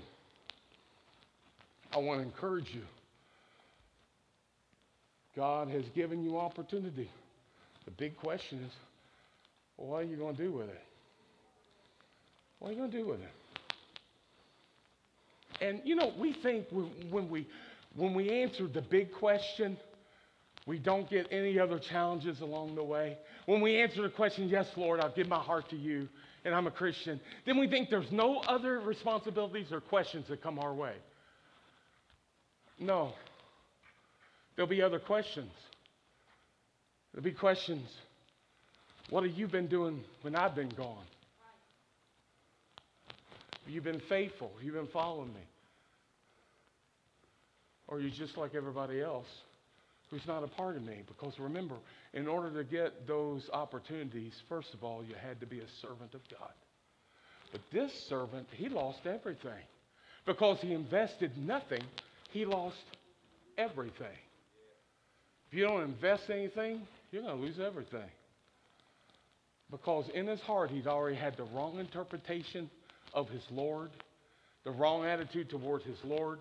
I 1.92 1.98
want 1.98 2.18
to 2.18 2.26
encourage 2.26 2.74
you. 2.74 2.82
God 5.36 5.68
has 5.68 5.84
given 5.94 6.24
you 6.24 6.36
opportunity. 6.36 7.08
The 7.84 7.92
big 7.92 8.16
question 8.16 8.64
is, 8.64 8.72
well, 9.76 9.90
what 9.90 10.02
are 10.02 10.06
you 10.06 10.16
going 10.16 10.34
to 10.34 10.42
do 10.42 10.50
with 10.50 10.68
it? 10.68 10.82
What 12.58 12.70
are 12.70 12.72
you 12.72 12.78
going 12.78 12.90
to 12.90 12.98
do 12.98 13.06
with 13.06 13.20
it? 13.20 13.32
And 15.60 15.80
you 15.84 15.94
know, 15.94 16.12
we 16.18 16.32
think 16.32 16.66
when 17.08 17.30
we 17.30 17.46
when 17.94 18.14
we 18.14 18.30
answer 18.30 18.66
the 18.66 18.82
big 18.82 19.12
question, 19.12 19.76
we 20.66 20.78
don't 20.80 21.08
get 21.08 21.28
any 21.30 21.58
other 21.58 21.78
challenges 21.78 22.40
along 22.40 22.74
the 22.74 22.82
way. 22.82 23.16
When 23.46 23.60
we 23.60 23.80
answer 23.80 24.02
the 24.02 24.08
question, 24.08 24.48
Yes, 24.48 24.66
Lord, 24.76 25.00
I'll 25.00 25.14
give 25.14 25.28
my 25.28 25.38
heart 25.38 25.70
to 25.70 25.76
you 25.76 26.08
and 26.44 26.54
I'm 26.54 26.66
a 26.66 26.70
Christian, 26.70 27.20
then 27.44 27.58
we 27.58 27.68
think 27.68 27.90
there's 27.90 28.10
no 28.12 28.38
other 28.38 28.78
responsibilities 28.80 29.72
or 29.72 29.80
questions 29.80 30.26
that 30.28 30.42
come 30.42 30.58
our 30.58 30.74
way. 30.74 30.94
No. 32.78 33.12
There'll 34.54 34.68
be 34.68 34.82
other 34.82 34.98
questions. 34.98 35.50
There'll 37.12 37.24
be 37.24 37.32
questions. 37.32 37.88
What 39.10 39.24
have 39.24 39.32
you 39.32 39.48
been 39.48 39.66
doing 39.66 40.04
when 40.22 40.36
I've 40.36 40.54
been 40.54 40.68
gone? 40.68 41.04
Have 43.64 43.74
you 43.74 43.80
been 43.80 44.00
faithful? 44.08 44.52
Have 44.56 44.64
you 44.64 44.72
been 44.72 44.88
following 44.88 45.32
me? 45.32 45.40
Or 47.88 47.98
are 47.98 48.00
you 48.00 48.10
just 48.10 48.36
like 48.36 48.54
everybody 48.54 49.00
else? 49.00 49.26
Who's 50.10 50.26
not 50.26 50.44
a 50.44 50.48
part 50.48 50.76
of 50.76 50.82
me. 50.82 51.02
Because 51.06 51.38
remember, 51.38 51.76
in 52.14 52.28
order 52.28 52.50
to 52.50 52.64
get 52.64 53.06
those 53.06 53.48
opportunities, 53.52 54.32
first 54.48 54.72
of 54.74 54.84
all, 54.84 55.04
you 55.04 55.14
had 55.14 55.40
to 55.40 55.46
be 55.46 55.60
a 55.60 55.68
servant 55.80 56.14
of 56.14 56.20
God. 56.30 56.52
But 57.52 57.60
this 57.72 57.92
servant, 58.08 58.46
he 58.52 58.68
lost 58.68 59.00
everything. 59.06 59.62
Because 60.24 60.58
he 60.60 60.72
invested 60.72 61.36
nothing, 61.36 61.82
he 62.30 62.44
lost 62.44 62.76
everything. 63.56 64.06
If 65.48 65.56
you 65.56 65.64
don't 65.64 65.82
invest 65.82 66.28
anything, 66.30 66.82
you're 67.10 67.22
going 67.22 67.36
to 67.36 67.42
lose 67.42 67.60
everything. 67.60 68.10
Because 69.70 70.08
in 70.14 70.26
his 70.26 70.40
heart, 70.40 70.70
he'd 70.70 70.86
already 70.86 71.16
had 71.16 71.36
the 71.36 71.44
wrong 71.44 71.78
interpretation 71.78 72.70
of 73.14 73.28
his 73.28 73.42
Lord, 73.50 73.90
the 74.64 74.70
wrong 74.70 75.04
attitude 75.04 75.48
towards 75.48 75.84
his 75.84 75.98
Lord, 76.04 76.40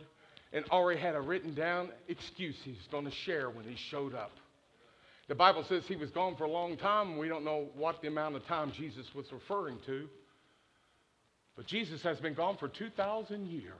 and 0.53 0.65
already 0.69 0.99
had 0.99 1.15
a 1.15 1.21
written 1.21 1.53
down 1.53 1.89
excuse 2.07 2.55
he's 2.63 2.87
going 2.91 3.05
to 3.05 3.11
share 3.11 3.49
when 3.49 3.65
he 3.65 3.75
showed 3.75 4.13
up. 4.13 4.31
The 5.27 5.35
Bible 5.35 5.63
says 5.63 5.83
he 5.87 5.95
was 5.95 6.11
gone 6.11 6.35
for 6.35 6.43
a 6.43 6.49
long 6.49 6.77
time, 6.77 7.17
we 7.17 7.27
don't 7.27 7.43
know 7.43 7.67
what 7.75 8.01
the 8.01 8.07
amount 8.07 8.35
of 8.35 8.45
time 8.45 8.71
Jesus 8.71 9.07
was 9.15 9.25
referring 9.31 9.79
to. 9.87 10.07
But 11.55 11.67
Jesus 11.67 12.01
has 12.03 12.19
been 12.19 12.33
gone 12.33 12.57
for 12.57 12.67
2,000 12.67 13.47
years. 13.47 13.71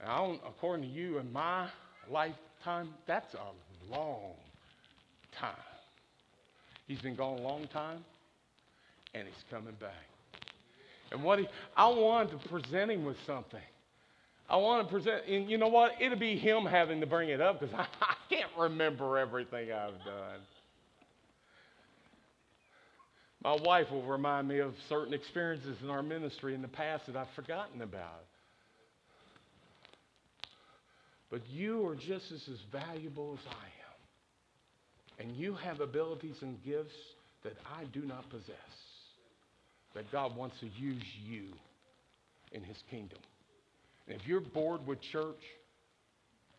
And 0.00 0.38
according 0.46 0.88
to 0.88 0.92
you 0.92 1.18
and 1.18 1.32
my 1.32 1.68
lifetime, 2.10 2.90
that's 3.06 3.34
a 3.34 3.92
long 3.92 4.34
time. 5.32 5.54
He's 6.86 7.00
been 7.00 7.16
gone 7.16 7.38
a 7.38 7.42
long 7.42 7.66
time, 7.68 8.04
and 9.14 9.26
he's 9.26 9.44
coming 9.50 9.74
back. 9.80 9.92
And 11.10 11.22
what 11.22 11.38
he, 11.38 11.48
I 11.76 11.88
wanted 11.88 12.42
to 12.42 12.48
present 12.48 12.90
him 12.90 13.04
with 13.04 13.16
something. 13.26 13.60
I 14.48 14.56
want 14.56 14.86
to 14.86 14.92
present, 14.92 15.26
and 15.26 15.50
you 15.50 15.56
know 15.56 15.68
what? 15.68 15.92
It'll 16.00 16.18
be 16.18 16.36
him 16.36 16.66
having 16.66 17.00
to 17.00 17.06
bring 17.06 17.30
it 17.30 17.40
up 17.40 17.60
because 17.60 17.74
I, 17.74 17.86
I 18.00 18.14
can't 18.28 18.50
remember 18.58 19.18
everything 19.18 19.72
I've 19.72 20.04
done. 20.04 20.40
My 23.42 23.56
wife 23.62 23.90
will 23.90 24.02
remind 24.02 24.48
me 24.48 24.58
of 24.58 24.74
certain 24.88 25.12
experiences 25.12 25.76
in 25.82 25.90
our 25.90 26.02
ministry 26.02 26.54
in 26.54 26.62
the 26.62 26.68
past 26.68 27.06
that 27.06 27.16
I've 27.16 27.30
forgotten 27.36 27.82
about. 27.82 28.24
But 31.30 31.42
you 31.50 31.86
are 31.86 31.94
just 31.94 32.32
as, 32.32 32.42
as 32.48 32.58
valuable 32.72 33.38
as 33.38 33.46
I 33.50 35.24
am. 35.24 35.28
And 35.28 35.36
you 35.36 35.54
have 35.54 35.80
abilities 35.80 36.36
and 36.40 36.62
gifts 36.64 36.94
that 37.42 37.54
I 37.66 37.84
do 37.92 38.00
not 38.00 38.28
possess. 38.30 38.54
That 39.94 40.10
God 40.10 40.36
wants 40.36 40.58
to 40.60 40.66
use 40.66 41.04
you 41.24 41.44
in 42.52 42.62
his 42.62 42.76
kingdom. 42.90 43.18
If 44.06 44.26
you're 44.26 44.40
bored 44.40 44.86
with 44.86 45.00
church 45.00 45.40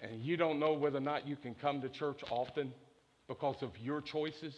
and 0.01 0.21
you 0.21 0.37
don't 0.37 0.59
know 0.59 0.73
whether 0.73 0.97
or 0.97 1.01
not 1.01 1.27
you 1.27 1.35
can 1.35 1.55
come 1.55 1.81
to 1.81 1.89
church 1.89 2.19
often 2.29 2.73
because 3.27 3.57
of 3.61 3.71
your 3.81 4.01
choices, 4.01 4.53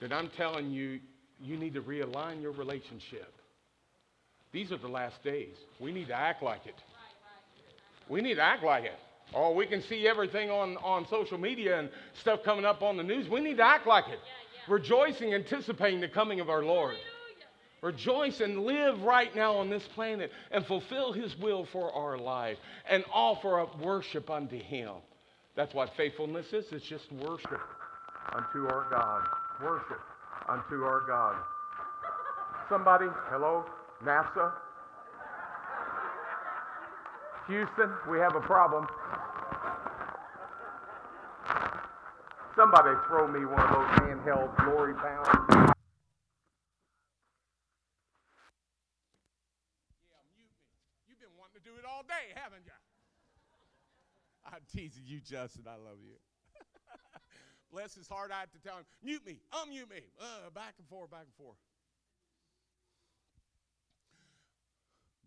then 0.00 0.12
I'm 0.12 0.30
telling 0.36 0.70
you, 0.70 1.00
you 1.40 1.56
need 1.56 1.74
to 1.74 1.82
realign 1.82 2.40
your 2.40 2.52
relationship. 2.52 3.32
These 4.52 4.70
are 4.72 4.78
the 4.78 4.88
last 4.88 5.22
days. 5.22 5.56
We 5.80 5.92
need 5.92 6.08
to 6.08 6.14
act 6.14 6.42
like 6.42 6.66
it. 6.66 6.76
We 8.08 8.20
need 8.20 8.34
to 8.34 8.42
act 8.42 8.62
like 8.62 8.84
it. 8.84 8.98
Or 9.32 9.46
oh, 9.46 9.52
we 9.52 9.66
can 9.66 9.82
see 9.82 10.06
everything 10.06 10.50
on, 10.50 10.76
on 10.76 11.06
social 11.08 11.38
media 11.38 11.78
and 11.78 11.88
stuff 12.20 12.40
coming 12.44 12.64
up 12.64 12.82
on 12.82 12.96
the 12.96 13.02
news. 13.02 13.28
We 13.28 13.40
need 13.40 13.56
to 13.56 13.64
act 13.64 13.86
like 13.86 14.04
it. 14.04 14.10
Yeah, 14.10 14.68
yeah. 14.68 14.74
Rejoicing, 14.74 15.34
anticipating 15.34 16.00
the 16.00 16.08
coming 16.08 16.40
of 16.40 16.48
our 16.48 16.62
Lord. 16.62 16.94
Rejoice 17.84 18.40
and 18.40 18.64
live 18.64 19.02
right 19.02 19.36
now 19.36 19.56
on 19.56 19.68
this 19.70 19.86
planet 19.94 20.32
and 20.50 20.66
fulfill 20.66 21.12
His 21.12 21.36
will 21.38 21.66
for 21.66 21.92
our 21.92 22.18
life 22.18 22.58
and 22.88 23.04
offer 23.12 23.60
up 23.60 23.78
worship 23.78 24.30
unto 24.30 24.58
Him. 24.58 24.94
That's 25.54 25.74
what 25.74 25.94
faithfulness 25.96 26.46
is. 26.52 26.64
It's 26.72 26.86
just 26.86 27.12
worship. 27.12 27.60
unto 28.34 28.66
our 28.66 28.86
God. 28.90 29.22
Worship 29.62 30.00
unto 30.48 30.82
our 30.82 31.04
God. 31.06 31.36
Somebody, 32.68 33.06
hello, 33.30 33.64
NASA? 34.02 34.52
Houston, 37.46 37.92
we 38.10 38.18
have 38.18 38.34
a 38.34 38.40
problem. 38.40 38.86
Somebody 42.56 42.96
throw 43.06 43.28
me 43.28 43.44
one 43.46 43.60
of 43.60 43.70
those 43.70 43.90
handheld 44.02 44.56
glory 44.64 44.94
pounds. 44.94 45.28
Yeah, 50.08 50.18
mute 50.34 50.50
me. 50.58 50.74
You've 51.06 51.20
been 51.20 51.34
wanting 51.38 51.62
to 51.62 51.64
do 51.68 51.76
it 51.78 51.84
all 51.86 51.93
day, 52.06 52.32
haven't 52.34 52.64
you? 52.64 52.72
I'm 54.46 54.60
teasing 54.72 55.04
you, 55.06 55.20
Justin. 55.20 55.64
I 55.66 55.76
love 55.76 55.98
you. 56.02 56.16
Bless 57.72 57.94
his 57.94 58.08
heart. 58.08 58.30
I 58.32 58.40
had 58.40 58.52
to 58.52 58.58
tell 58.58 58.76
him, 58.76 58.84
mute 59.02 59.24
me, 59.26 59.40
unmute 59.52 59.90
me. 59.90 60.02
Uh, 60.20 60.50
back 60.54 60.74
and 60.78 60.86
forth, 60.88 61.10
back 61.10 61.24
and 61.26 61.34
forth. 61.34 61.56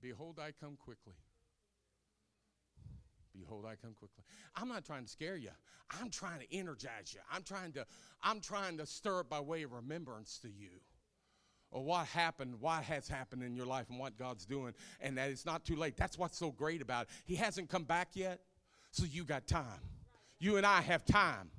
Behold, 0.02 0.40
I 0.40 0.52
come 0.52 0.78
quickly. 0.78 1.16
Behold, 3.38 3.66
I 3.66 3.76
come 3.76 3.94
quickly. 3.94 4.24
I'm 4.56 4.68
not 4.68 4.86
trying 4.86 5.04
to 5.04 5.10
scare 5.10 5.36
you. 5.36 5.50
I'm 6.00 6.10
trying 6.10 6.40
to 6.40 6.56
energize 6.56 7.14
you. 7.14 7.20
I'm 7.32 7.44
trying 7.44 7.72
to, 7.74 7.86
I'm 8.24 8.40
trying 8.40 8.78
to 8.78 8.86
stir 8.86 9.22
up 9.22 9.30
by 9.30 9.40
way 9.40 9.64
of 9.64 9.74
remembrance 9.74 10.40
to 10.42 10.48
you. 10.48 10.70
What 11.84 12.08
happened, 12.08 12.60
what 12.60 12.84
has 12.84 13.08
happened 13.08 13.44
in 13.44 13.56
your 13.56 13.66
life 13.66 13.88
and 13.90 14.00
what 14.00 14.18
God's 14.18 14.46
doing, 14.46 14.74
and 15.02 15.18
that 15.18 15.30
it's 15.30 15.46
not 15.46 15.66
too 15.66 15.76
late. 15.76 15.98
That's 15.98 16.18
what's 16.18 16.38
so 16.38 16.52
great 16.52 16.82
about 16.82 17.04
it. 17.04 17.10
He 17.26 17.36
hasn't 17.36 17.70
come 17.70 17.84
back 17.84 18.10
yet, 18.14 18.40
so 18.92 19.06
you 19.06 19.24
got 19.24 19.48
time. 19.48 19.82
You 20.40 20.58
and 20.58 20.66
I 20.66 20.82
have 20.82 21.06
time. 21.06 21.50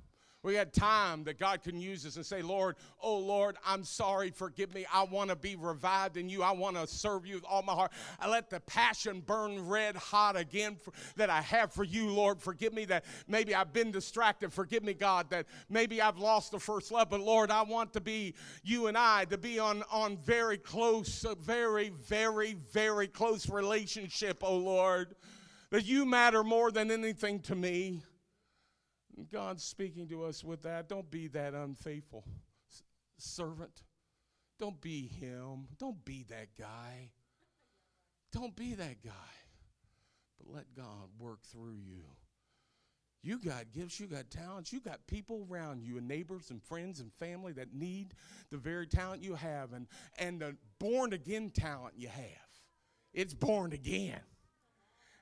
We 0.41 0.55
had 0.55 0.71
time 0.71 1.25
that 1.25 1.37
God 1.37 1.63
can 1.63 1.81
use 1.81 2.05
us 2.05 2.15
and 2.15 2.25
say, 2.25 2.41
Lord, 2.41 2.77
oh 3.01 3.17
Lord, 3.17 3.57
I'm 3.65 3.83
sorry, 3.83 4.31
forgive 4.31 4.73
me. 4.73 4.85
I 4.91 5.03
want 5.03 5.31
to 5.31 5.35
be 5.35 5.57
revived 5.57 6.15
in 6.15 6.29
you. 6.29 6.43
I 6.43 6.51
want 6.51 6.77
to 6.77 6.87
serve 6.87 7.25
you 7.25 7.35
with 7.35 7.43
all 7.43 7.61
my 7.61 7.73
heart. 7.73 7.91
I 8.21 8.29
let 8.29 8.49
the 8.49 8.61
passion 8.61 9.19
burn 9.19 9.67
red 9.67 9.97
hot 9.97 10.37
again 10.37 10.77
for, 10.77 10.93
that 11.17 11.29
I 11.29 11.41
have 11.41 11.73
for 11.73 11.83
you, 11.83 12.09
Lord. 12.09 12.41
Forgive 12.41 12.73
me 12.73 12.85
that 12.85 13.03
maybe 13.27 13.53
I've 13.53 13.73
been 13.73 13.91
distracted. 13.91 14.53
Forgive 14.53 14.81
me, 14.81 14.93
God, 14.93 15.29
that 15.29 15.45
maybe 15.69 16.01
I've 16.01 16.17
lost 16.17 16.51
the 16.51 16.59
first 16.59 16.89
love. 16.89 17.09
But 17.09 17.19
Lord, 17.19 17.51
I 17.51 17.63
want 17.63 17.91
to 17.93 18.01
be 18.01 18.33
you 18.63 18.87
and 18.87 18.97
I 18.97 19.25
to 19.25 19.37
be 19.37 19.59
on, 19.59 19.83
on 19.91 20.15
very 20.17 20.57
close, 20.57 21.25
very, 21.41 21.89
very, 21.89 22.53
very 22.71 23.09
close 23.09 23.49
relationship, 23.49 24.41
oh 24.41 24.55
Lord. 24.55 25.15
That 25.71 25.85
you 25.85 26.05
matter 26.05 26.45
more 26.45 26.71
than 26.71 26.89
anything 26.91 27.41
to 27.41 27.55
me. 27.55 28.01
God's 29.31 29.63
speaking 29.63 30.07
to 30.09 30.23
us 30.23 30.43
with 30.43 30.63
that. 30.63 30.89
Don't 30.89 31.09
be 31.09 31.27
that 31.29 31.53
unfaithful 31.53 32.23
s- 32.71 32.83
servant. 33.17 33.83
Don't 34.59 34.79
be 34.81 35.07
him. 35.07 35.67
Don't 35.77 36.03
be 36.05 36.25
that 36.29 36.49
guy. 36.57 37.11
Don't 38.31 38.55
be 38.55 38.75
that 38.75 39.01
guy. 39.03 39.11
But 40.37 40.53
let 40.55 40.75
God 40.75 41.09
work 41.17 41.41
through 41.43 41.77
you. 41.85 42.03
You 43.21 43.37
got 43.37 43.73
gifts, 43.73 43.99
you 43.99 44.07
got 44.07 44.29
talents, 44.29 44.71
you 44.71 44.79
got 44.79 45.05
people 45.05 45.45
around 45.49 45.83
you, 45.83 45.97
and 45.97 46.07
neighbors 46.07 46.51
and 46.51 46.63
friends 46.63 47.01
and 47.01 47.11
family 47.13 47.51
that 47.53 47.73
need 47.73 48.13
the 48.49 48.57
very 48.57 48.87
talent 48.87 49.23
you 49.23 49.35
have 49.35 49.73
and, 49.73 49.87
and 50.17 50.39
the 50.41 50.55
born 50.79 51.11
again 51.11 51.49
talent 51.49 51.95
you 51.97 52.07
have. 52.07 52.47
It's 53.13 53.33
born 53.33 53.73
again. 53.73 54.21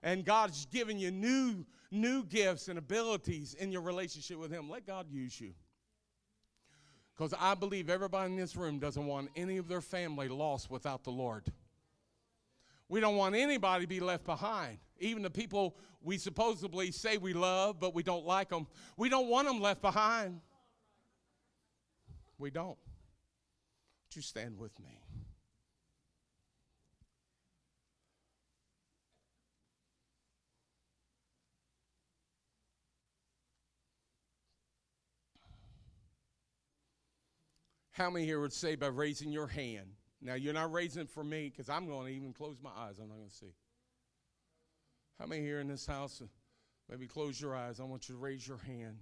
And 0.03 0.23
God's 0.23 0.65
given 0.67 0.99
you 0.99 1.11
new 1.11 1.65
new 1.91 2.23
gifts 2.23 2.67
and 2.67 2.77
abilities 2.77 3.53
in 3.53 3.71
your 3.71 3.81
relationship 3.81 4.37
with 4.37 4.51
Him. 4.51 4.69
Let 4.69 4.85
God 4.85 5.07
use 5.09 5.39
you. 5.39 5.53
Because 7.15 7.33
I 7.39 7.55
believe 7.55 7.89
everybody 7.89 8.31
in 8.31 8.37
this 8.37 8.55
room 8.55 8.77
doesn't 8.77 9.05
want 9.05 9.29
any 9.35 9.57
of 9.57 9.67
their 9.67 9.81
family 9.81 10.27
lost 10.27 10.69
without 10.69 11.03
the 11.03 11.11
Lord. 11.11 11.51
We 12.89 12.99
don't 12.99 13.15
want 13.15 13.35
anybody 13.35 13.85
to 13.85 13.87
be 13.87 13.99
left 13.99 14.25
behind. 14.25 14.77
Even 14.99 15.23
the 15.23 15.29
people 15.29 15.77
we 16.01 16.17
supposedly 16.17 16.91
say 16.91 17.17
we 17.17 17.33
love, 17.33 17.79
but 17.79 17.93
we 17.93 18.03
don't 18.03 18.25
like 18.25 18.49
them. 18.49 18.67
We 18.97 19.09
don't 19.09 19.27
want 19.27 19.47
them 19.47 19.59
left 19.59 19.81
behind. 19.81 20.41
We 22.37 22.51
don't. 22.51 22.77
Would 22.77 24.15
you 24.15 24.21
stand 24.21 24.57
with 24.57 24.79
me? 24.79 25.01
How 37.97 38.11
many 38.11 38.25
here 38.25 38.39
would 38.39 38.53
say 38.53 38.75
by 38.75 38.87
raising 38.87 39.31
your 39.31 39.47
hand? 39.47 39.87
Now, 40.21 40.35
you're 40.35 40.53
not 40.53 40.71
raising 40.71 41.07
for 41.07 41.23
me 41.23 41.49
because 41.49 41.67
I'm 41.67 41.87
going 41.87 42.05
to 42.05 42.13
even 42.13 42.31
close 42.31 42.57
my 42.61 42.69
eyes. 42.69 42.99
I'm 42.99 43.07
not 43.07 43.17
going 43.17 43.29
to 43.29 43.35
see. 43.35 43.55
How 45.17 45.25
many 45.25 45.41
here 45.41 45.59
in 45.59 45.67
this 45.67 45.87
house, 45.87 46.21
maybe 46.87 47.07
close 47.07 47.41
your 47.41 47.55
eyes? 47.55 47.79
I 47.79 47.85
want 47.85 48.07
you 48.07 48.13
to 48.13 48.21
raise 48.21 48.47
your 48.47 48.59
hand 48.59 48.97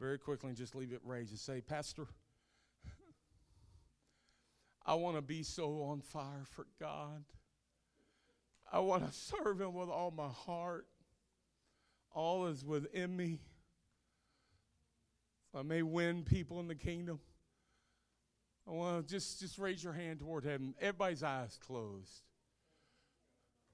very 0.00 0.18
quickly 0.18 0.48
and 0.48 0.58
just 0.58 0.74
leave 0.74 0.92
it 0.92 1.00
raised 1.04 1.30
and 1.30 1.38
say, 1.38 1.60
Pastor, 1.60 2.08
I 4.84 4.94
want 4.94 5.14
to 5.14 5.22
be 5.22 5.44
so 5.44 5.82
on 5.84 6.00
fire 6.00 6.44
for 6.50 6.66
God. 6.80 7.22
I 8.72 8.80
want 8.80 9.06
to 9.06 9.12
serve 9.12 9.60
Him 9.60 9.74
with 9.74 9.90
all 9.90 10.10
my 10.10 10.28
heart. 10.28 10.88
All 12.12 12.48
is 12.48 12.64
within 12.64 13.16
me. 13.16 13.38
I 15.54 15.62
may 15.62 15.82
win 15.84 16.24
people 16.24 16.58
in 16.58 16.66
the 16.66 16.74
kingdom. 16.74 17.20
I 18.68 18.72
want 18.72 19.08
to 19.08 19.14
just, 19.14 19.40
just 19.40 19.58
raise 19.58 19.82
your 19.82 19.94
hand 19.94 20.20
toward 20.20 20.44
heaven. 20.44 20.74
Everybody's 20.78 21.22
eyes 21.22 21.58
closed. 21.66 22.22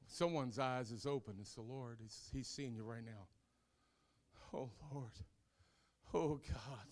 Someone's 0.06 0.58
eyes 0.58 0.92
is 0.92 1.04
open. 1.04 1.34
It's 1.40 1.54
the 1.54 1.62
Lord. 1.62 1.98
He's, 2.00 2.30
he's 2.32 2.46
seeing 2.46 2.74
you 2.76 2.84
right 2.84 3.04
now. 3.04 3.26
Oh, 4.52 4.70
Lord. 4.92 5.10
Oh, 6.12 6.40
God. 6.48 6.86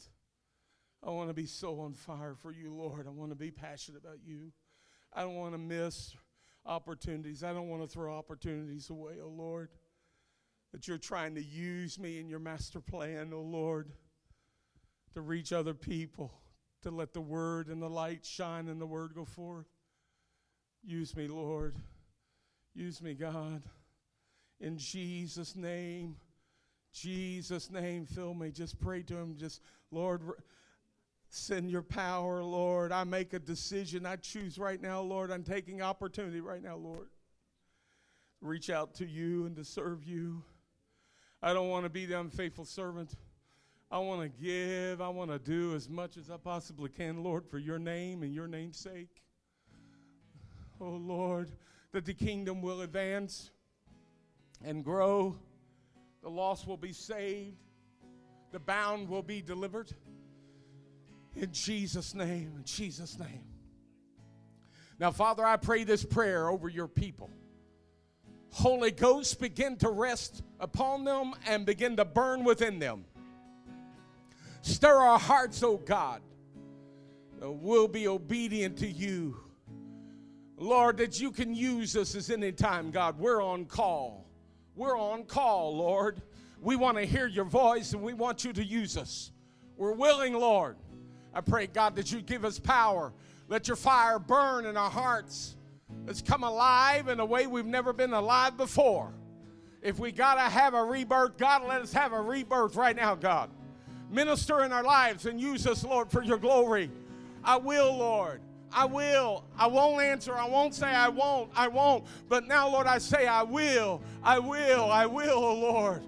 I 1.05 1.11
want 1.11 1.30
to 1.30 1.34
be 1.34 1.46
so 1.46 1.78
on 1.78 1.92
fire 1.92 2.34
for 2.34 2.50
you, 2.50 2.74
Lord. 2.74 3.07
I 3.07 3.11
want 3.11 3.30
to 3.30 3.36
be 3.36 3.53
passionate 3.53 4.03
about 4.03 4.18
you. 4.24 4.50
I 5.12 5.22
don't 5.22 5.36
want 5.36 5.55
to 5.55 5.59
miss 5.59 6.16
opportunities. 6.66 7.44
I 7.44 7.53
don't 7.53 7.68
want 7.68 7.82
to 7.82 7.88
throw 7.88 8.12
opportunities 8.12 8.90
away, 8.90 9.14
oh, 9.22 9.28
Lord. 9.28 9.68
That 10.72 10.88
you're 10.88 10.98
trying 10.98 11.36
to 11.36 11.42
use 11.42 12.00
me 12.00 12.18
in 12.18 12.28
your 12.28 12.40
master 12.40 12.80
plan, 12.80 13.30
oh, 13.32 13.42
Lord, 13.42 13.92
to 15.14 15.20
reach 15.20 15.53
other 15.53 15.74
people 15.74 16.32
to 16.83 16.91
let 16.91 17.12
the 17.12 17.20
word 17.20 17.68
and 17.68 17.83
the 17.83 17.89
light 17.89 18.24
shine 18.24 18.68
and 18.68 18.80
the 18.80 18.87
word 18.87 19.14
go 19.14 19.24
forth. 19.24 19.66
Use 20.85 21.16
me, 21.16 21.28
Lord. 21.28 21.76
Use 22.74 23.01
me, 23.03 23.14
God. 23.14 23.62
In 24.61 24.78
Jesus' 24.78 25.57
name, 25.57 26.16
Jesus' 26.93 27.70
name, 27.70 28.07
fill 28.07 28.35
me. 28.35 28.51
Just 28.51 28.78
pray 28.78 29.03
to 29.03 29.16
Him. 29.16 29.37
Just, 29.37 29.61
Lord, 29.91 30.22
send 31.28 31.70
your 31.70 31.83
power, 31.83 32.43
Lord. 32.43 32.93
I 32.93 33.05
make 33.05 33.33
a 33.33 33.39
decision. 33.39 34.07
I 34.07 34.16
choose 34.16 34.59
right 34.59 34.80
now, 34.80 35.01
Lord. 35.01 35.30
I'm 35.30 35.45
taking 35.45 35.83
opportunity 35.83 36.41
right 36.41 36.62
now, 36.62 36.76
Lord. 36.76 37.09
Reach 38.41 38.70
out 38.70 38.95
to 38.97 39.07
you 39.07 39.47
and 39.47 39.57
to 39.57 39.64
serve 39.64 40.05
you. 40.05 40.43
I 41.43 41.53
don't 41.53 41.68
want 41.68 41.85
to 41.85 41.91
be 41.91 42.07
the 42.07 42.20
unfaithful 42.20 42.64
servant. 42.64 43.14
I 43.93 43.99
want 43.99 44.22
to 44.22 44.43
give. 44.43 45.03
I 45.03 45.11
want 45.11 45.30
to 45.30 45.38
do 45.38 45.74
as 45.74 45.86
much 45.86 46.16
as 46.16 46.30
I 46.30 46.38
possibly 46.38 46.88
can, 46.88 47.22
Lord, 47.22 47.45
for 47.47 47.59
your 47.59 47.78
name 47.78 48.22
and 48.22 48.34
your 48.34 48.49
name's 48.49 48.78
sake. 48.78 49.20
Oh, 50.80 50.93
Lord, 50.93 51.53
that 51.93 52.07
the 52.07 52.14
kingdom 52.14 52.62
will 52.62 52.80
advance 52.80 53.51
and 54.64 54.82
grow. 54.82 55.36
The 56.22 56.30
lost 56.30 56.66
will 56.66 56.78
be 56.78 56.95
saved. 56.95 57.59
The 58.51 58.59
bound 58.59 59.11
will 59.11 59.22
be 59.22 59.43
delivered. 59.43 59.93
In 61.36 61.53
Jesus' 61.53 62.14
name, 62.14 62.55
in 62.57 62.64
Jesus' 62.64 63.18
name. 63.18 63.45
Now, 64.99 65.11
Father, 65.11 65.45
I 65.45 65.59
pray 65.59 65.84
this 65.84 66.03
prayer 66.03 66.49
over 66.49 66.70
your 66.70 66.88
people. 66.88 67.28
Holy 68.53 68.90
Ghost, 68.90 69.38
begin 69.38 69.76
to 69.78 69.90
rest 69.90 70.43
upon 70.61 71.05
them 71.05 71.34
and 71.47 71.66
begin 71.66 71.97
to 71.97 72.07
burn 72.07 72.45
within 72.45 72.78
them. 72.78 73.05
Stir 74.62 74.96
our 74.96 75.18
hearts, 75.18 75.62
oh 75.62 75.76
God. 75.76 76.22
We'll 77.40 77.88
be 77.88 78.06
obedient 78.06 78.78
to 78.78 78.86
you. 78.86 79.36
Lord, 80.56 80.96
that 80.98 81.20
you 81.20 81.32
can 81.32 81.54
use 81.54 81.96
us 81.96 82.14
as 82.14 82.30
any 82.30 82.52
time, 82.52 82.92
God. 82.92 83.18
We're 83.18 83.42
on 83.42 83.64
call. 83.64 84.24
We're 84.76 84.96
on 84.96 85.24
call, 85.24 85.76
Lord. 85.76 86.22
We 86.60 86.76
want 86.76 86.96
to 86.98 87.04
hear 87.04 87.26
your 87.26 87.44
voice 87.44 87.92
and 87.92 88.02
we 88.02 88.14
want 88.14 88.44
you 88.44 88.52
to 88.52 88.64
use 88.64 88.96
us. 88.96 89.32
We're 89.76 89.94
willing, 89.94 90.34
Lord. 90.34 90.76
I 91.34 91.40
pray, 91.40 91.66
God, 91.66 91.96
that 91.96 92.12
you 92.12 92.22
give 92.22 92.44
us 92.44 92.60
power. 92.60 93.12
Let 93.48 93.66
your 93.66 93.76
fire 93.76 94.20
burn 94.20 94.66
in 94.66 94.76
our 94.76 94.90
hearts. 94.90 95.56
Let's 96.06 96.22
come 96.22 96.44
alive 96.44 97.08
in 97.08 97.18
a 97.18 97.24
way 97.24 97.48
we've 97.48 97.66
never 97.66 97.92
been 97.92 98.12
alive 98.12 98.56
before. 98.56 99.12
If 99.82 99.98
we 99.98 100.12
got 100.12 100.36
to 100.36 100.42
have 100.42 100.74
a 100.74 100.84
rebirth, 100.84 101.36
God, 101.36 101.66
let 101.66 101.82
us 101.82 101.92
have 101.92 102.12
a 102.12 102.20
rebirth 102.20 102.76
right 102.76 102.94
now, 102.94 103.16
God. 103.16 103.50
Minister 104.12 104.62
in 104.62 104.72
our 104.72 104.84
lives 104.84 105.26
and 105.26 105.40
use 105.40 105.66
us, 105.66 105.82
Lord, 105.84 106.10
for 106.10 106.22
your 106.22 106.38
glory. 106.38 106.90
I 107.42 107.56
will, 107.56 107.96
Lord. 107.96 108.40
I 108.72 108.84
will. 108.84 109.44
I 109.58 109.66
won't 109.66 110.02
answer. 110.02 110.34
I 110.34 110.48
won't 110.48 110.74
say 110.74 110.86
I 110.86 111.08
won't. 111.08 111.50
I 111.54 111.68
won't. 111.68 112.04
But 112.28 112.46
now, 112.46 112.68
Lord, 112.68 112.86
I 112.86 112.98
say 112.98 113.26
I 113.26 113.42
will. 113.42 114.02
I 114.22 114.38
will. 114.38 114.90
I 114.90 115.06
will, 115.06 115.44
oh 115.44 115.54
Lord. 115.54 116.02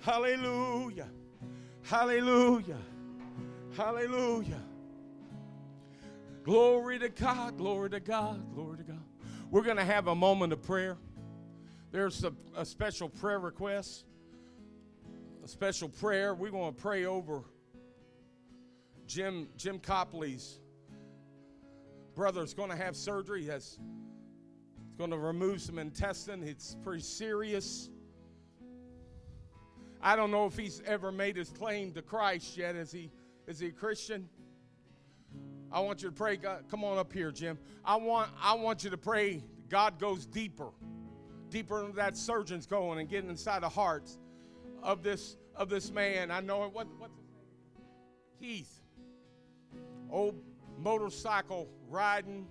Hallelujah. 0.00 1.08
Hallelujah. 1.82 2.78
Hallelujah. 3.76 4.62
Glory 6.44 6.98
to 6.98 7.08
God. 7.08 7.56
Glory 7.56 7.90
to 7.90 8.00
God. 8.00 8.54
Glory 8.54 8.78
to 8.78 8.84
God. 8.84 9.02
We're 9.50 9.62
going 9.62 9.76
to 9.76 9.84
have 9.84 10.08
a 10.08 10.14
moment 10.14 10.52
of 10.52 10.62
prayer. 10.62 10.96
There's 11.90 12.24
a, 12.24 12.32
a 12.56 12.66
special 12.66 13.08
prayer 13.08 13.38
request, 13.38 14.04
special 15.48 15.88
prayer. 15.88 16.34
We're 16.34 16.50
going 16.50 16.74
to 16.74 16.80
pray 16.80 17.06
over 17.06 17.42
Jim 19.06 19.48
Jim 19.56 19.78
Copley's 19.78 20.60
brother's 22.14 22.52
going 22.52 22.68
to 22.68 22.76
have 22.76 22.94
surgery. 22.94 23.44
He's 23.44 23.78
going 24.98 25.10
to 25.10 25.18
remove 25.18 25.62
some 25.62 25.78
intestine. 25.78 26.42
It's 26.42 26.76
pretty 26.82 27.02
serious. 27.02 27.88
I 30.02 30.16
don't 30.16 30.30
know 30.30 30.46
if 30.46 30.56
he's 30.56 30.82
ever 30.84 31.10
made 31.10 31.36
his 31.36 31.48
claim 31.50 31.92
to 31.92 32.02
Christ 32.02 32.56
yet. 32.56 32.76
Is 32.76 32.92
he 32.92 33.10
is 33.46 33.58
he 33.58 33.68
a 33.68 33.72
Christian? 33.72 34.28
I 35.72 35.80
want 35.80 36.02
you 36.02 36.10
to 36.10 36.14
pray. 36.14 36.36
God, 36.36 36.64
come 36.70 36.84
on 36.84 36.98
up 36.98 37.12
here, 37.12 37.30
Jim. 37.30 37.58
I 37.84 37.96
want 37.96 38.30
I 38.40 38.54
want 38.54 38.84
you 38.84 38.90
to 38.90 38.98
pray. 38.98 39.42
God 39.70 39.98
goes 39.98 40.26
deeper, 40.26 40.68
deeper 41.48 41.82
than 41.82 41.92
that 41.94 42.16
surgeon's 42.16 42.66
going 42.66 42.98
and 42.98 43.08
getting 43.08 43.30
inside 43.30 43.62
the 43.62 43.68
hearts 43.68 44.18
of 44.82 45.02
this 45.02 45.36
of 45.54 45.68
this 45.68 45.90
man. 45.90 46.30
I 46.30 46.40
know 46.40 46.68
what 46.68 46.72
what's 46.98 47.14
his 47.16 47.28
name? 47.34 47.84
Keith 48.40 48.78
old 50.10 50.40
motorcycle 50.78 51.68
riding 51.88 52.46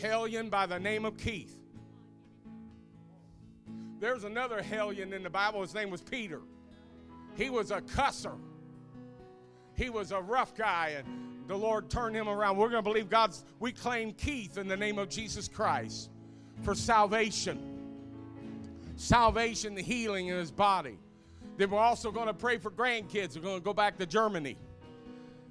hellion 0.00 0.48
by 0.48 0.66
the 0.66 0.78
name 0.78 1.04
of 1.04 1.16
Keith. 1.16 1.56
There's 3.98 4.24
another 4.24 4.62
hellion 4.62 5.12
in 5.12 5.22
the 5.22 5.30
Bible. 5.30 5.60
His 5.60 5.74
name 5.74 5.90
was 5.90 6.00
Peter. 6.00 6.40
He 7.36 7.50
was 7.50 7.70
a 7.70 7.80
cusser. 7.80 8.38
He 9.74 9.90
was 9.90 10.12
a 10.12 10.20
rough 10.20 10.54
guy, 10.56 10.94
and 10.98 11.06
the 11.48 11.56
Lord 11.56 11.90
turned 11.90 12.16
him 12.16 12.28
around. 12.28 12.56
We're 12.56 12.70
going 12.70 12.82
to 12.82 12.88
believe 12.88 13.10
God's. 13.10 13.44
We 13.58 13.72
claim 13.72 14.12
Keith 14.12 14.56
in 14.56 14.68
the 14.68 14.76
name 14.76 14.98
of 14.98 15.08
Jesus 15.08 15.48
Christ 15.48 16.10
for 16.62 16.74
salvation. 16.74 17.69
Salvation, 19.00 19.74
the 19.74 19.80
healing 19.80 20.26
in 20.26 20.36
his 20.36 20.50
body. 20.50 20.98
Then 21.56 21.70
we're 21.70 21.78
also 21.78 22.12
going 22.12 22.26
to 22.26 22.34
pray 22.34 22.58
for 22.58 22.70
grandkids. 22.70 23.34
We're 23.34 23.42
going 23.42 23.58
to 23.58 23.64
go 23.64 23.72
back 23.72 23.96
to 23.96 24.04
Germany 24.04 24.58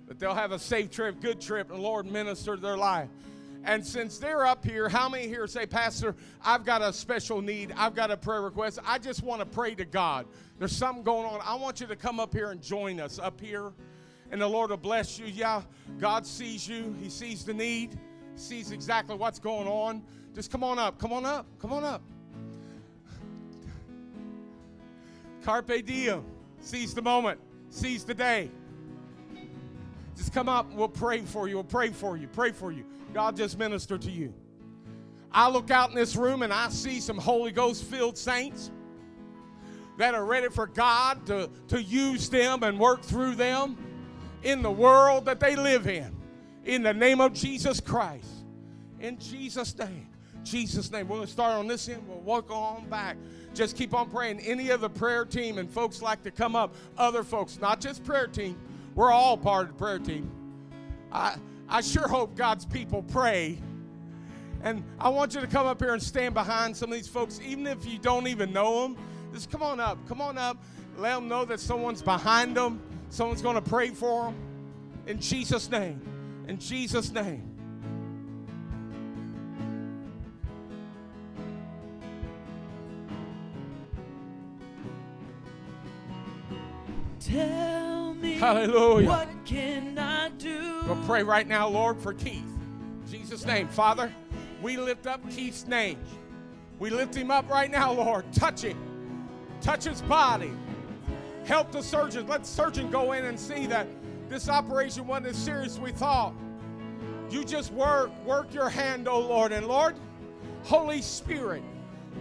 that 0.08 0.20
they'll 0.20 0.36
have 0.36 0.52
a 0.52 0.60
safe 0.60 0.92
trip, 0.92 1.20
good 1.20 1.42
trip, 1.42 1.72
and 1.72 1.80
the 1.80 1.84
Lord 1.84 2.06
minister 2.06 2.56
their 2.56 2.78
life. 2.78 3.10
And 3.64 3.84
since 3.84 4.20
they're 4.20 4.46
up 4.46 4.64
here, 4.64 4.88
how 4.88 5.10
many 5.10 5.28
here 5.28 5.48
say, 5.48 5.66
Pastor, 5.66 6.16
I've 6.46 6.64
got 6.64 6.84
a 6.84 6.94
special 6.94 7.42
need, 7.42 7.74
I've 7.76 7.96
got 7.96 8.12
a 8.12 8.18
prayer 8.18 8.44
request, 8.44 8.78
I 8.86 9.00
just 9.00 9.24
want 9.24 9.42
to 9.42 9.48
pray 9.48 9.74
to 9.76 9.86
God. 9.86 10.28
There's 10.60 10.76
something 10.76 11.04
going 11.04 11.26
on. 11.26 11.42
I 11.44 11.56
want 11.56 11.82
you 11.82 11.88
to 11.88 11.96
come 11.96 12.20
up 12.20 12.36
here 12.36 12.52
and 12.52 12.62
join 12.62 13.00
us 13.00 13.18
up 13.18 13.42
here, 13.42 13.72
and 14.32 14.40
the 14.40 14.48
Lord 14.48 14.70
will 14.70 14.78
bless 14.78 15.18
you. 15.18 15.26
Yeah, 15.26 15.64
God 16.00 16.24
sees 16.24 16.68
you, 16.68 16.96
He 17.02 17.10
sees 17.10 17.44
the 17.44 17.54
need, 17.54 17.98
sees 18.36 18.72
exactly 18.72 19.16
what's 19.16 19.40
going 19.40 19.68
on. 19.68 20.04
Just 20.36 20.52
come 20.52 20.64
on 20.64 20.78
up, 20.78 21.00
come 21.00 21.12
on 21.12 21.26
up, 21.26 21.48
come 21.60 21.74
on 21.74 21.84
up. 21.84 22.04
Carpe 25.44 25.86
diem, 25.86 26.24
seize 26.60 26.94
the 26.94 27.02
moment, 27.02 27.40
seize 27.70 28.04
the 28.04 28.14
day. 28.14 28.52
Just 30.16 30.34
come 30.34 30.50
up. 30.50 30.74
We'll 30.74 30.90
pray 30.90 31.22
for 31.22 31.48
you. 31.48 31.56
We'll 31.56 31.64
pray 31.64 31.90
for 31.92 32.18
you. 32.18 32.28
Pray 32.28 32.52
for 32.52 32.74
you. 32.74 32.84
God 33.14 33.38
just 33.38 33.58
minister 33.58 33.98
to 33.98 34.12
you. 34.12 34.34
I 35.32 35.50
look 35.50 35.72
out 35.72 35.90
in 35.90 35.96
this 35.96 36.16
room 36.16 36.42
and 36.42 36.52
I 36.52 36.70
see 36.70 37.00
some 37.00 37.18
Holy 37.18 37.52
Ghost 37.52 37.86
filled 37.86 38.18
saints 38.18 38.70
that 39.98 40.16
are 40.16 40.26
ready 40.26 40.50
for 40.50 40.68
God 40.68 41.26
to, 41.28 41.50
to 41.70 41.82
use 41.82 42.30
them 42.30 42.64
and 42.64 42.78
work 42.78 43.02
through 43.02 43.36
them 43.36 43.78
in 44.44 44.62
the 44.62 44.72
world 44.72 45.26
that 45.26 45.40
they 45.40 45.56
live 45.56 45.88
in. 45.88 46.16
In 46.66 46.84
the 46.84 46.94
name 46.94 47.22
of 47.22 47.34
Jesus 47.34 47.80
Christ. 47.80 48.28
In 49.00 49.18
Jesus' 49.20 49.78
name. 49.78 50.08
Jesus' 50.50 50.92
name. 50.92 51.08
We're 51.08 51.18
going 51.18 51.28
to 51.28 51.32
start 51.32 51.54
on 51.54 51.68
this 51.68 51.88
end. 51.88 52.08
We'll 52.08 52.20
walk 52.20 52.50
on 52.50 52.90
back. 52.90 53.18
Just 53.54 53.78
keep 53.78 53.94
on 53.94 54.10
praying. 54.10 54.40
Any 54.40 54.72
other 54.72 54.90
prayer 54.90 55.26
team 55.26 55.58
and 55.58 55.70
folks 55.70 56.02
like 56.02 56.24
to 56.24 56.32
come 56.32 56.56
up, 56.56 56.76
other 56.98 57.24
folks, 57.24 57.60
not 57.60 57.80
just 57.80 58.04
prayer 58.04 58.28
team, 58.28 58.58
we're 58.96 59.12
all 59.12 59.38
part 59.38 59.70
of 59.70 59.74
the 59.74 59.80
prayer 59.80 60.00
team. 60.00 60.30
I, 61.12 61.36
I 61.68 61.82
sure 61.82 62.08
hope 62.08 62.36
God's 62.36 62.66
people 62.66 63.04
pray. 63.04 63.60
And 64.62 64.84
I 65.00 65.10
want 65.10 65.36
you 65.36 65.42
to 65.42 65.48
come 65.48 65.68
up 65.68 65.80
here 65.80 65.94
and 65.94 66.02
stand 66.02 66.34
behind 66.34 66.76
some 66.76 66.92
of 66.92 66.98
these 66.98 67.08
folks, 67.08 67.40
even 67.46 67.66
if 67.68 67.86
you 67.86 67.98
don't 67.98 68.28
even 68.28 68.52
know 68.52 68.84
them. 68.84 68.98
Just 69.34 69.50
come 69.52 69.64
on 69.64 69.80
up. 69.80 69.98
Come 70.08 70.22
on 70.22 70.38
up. 70.38 70.58
Let 70.98 71.16
them 71.16 71.28
know 71.28 71.46
that 71.46 71.60
someone's 71.60 72.02
behind 72.02 72.58
them. 72.58 72.82
Someone's 73.10 73.42
going 73.42 73.56
to 73.56 73.62
pray 73.62 73.90
for 73.90 74.26
them. 74.26 74.36
In 75.08 75.20
Jesus' 75.20 75.70
name. 75.70 76.02
In 76.48 76.58
Jesus' 76.58 77.12
name. 77.12 77.59
Tell 87.30 88.16
me 88.16 88.34
Hallelujah. 88.34 89.08
What 89.08 89.30
can 89.46 90.00
I 90.00 90.30
do? 90.30 90.82
We'll 90.88 91.04
pray 91.06 91.22
right 91.22 91.48
now, 91.48 91.68
Lord, 91.68 92.00
for 92.00 92.14
Keith. 92.14 92.44
In 92.44 93.04
Jesus' 93.08 93.46
name. 93.46 93.68
Father, 93.68 94.12
we 94.64 94.78
lift 94.78 95.06
up 95.06 95.22
Keith's 95.30 95.68
name. 95.68 96.00
We 96.80 96.90
lift 96.90 97.14
him 97.14 97.30
up 97.30 97.48
right 97.50 97.70
now, 97.70 97.92
Lord. 97.94 98.32
Touch 98.34 98.62
him. 98.62 98.78
Touch 99.62 99.84
his 99.84 100.02
body. 100.04 100.52
Help 101.46 101.72
the 101.72 101.84
surgeon. 101.84 102.26
Let 102.28 102.42
the 102.42 102.50
surgeon 102.50 102.90
go 102.90 103.12
in 103.12 103.26
and 103.26 103.40
see 103.40 103.68
that 103.68 103.86
this 104.28 104.50
operation 104.50 105.06
wasn't 105.06 105.28
as 105.28 105.38
serious 105.38 105.74
as 105.74 105.80
we 105.80 105.92
thought. 105.92 106.34
You 107.30 107.44
just 107.44 107.72
work, 107.74 108.12
work 108.26 108.54
your 108.56 108.70
hand, 108.70 109.08
oh 109.08 109.20
Lord. 109.20 109.52
And 109.52 109.68
Lord, 109.68 109.96
Holy 110.64 111.02
Spirit, 111.04 111.62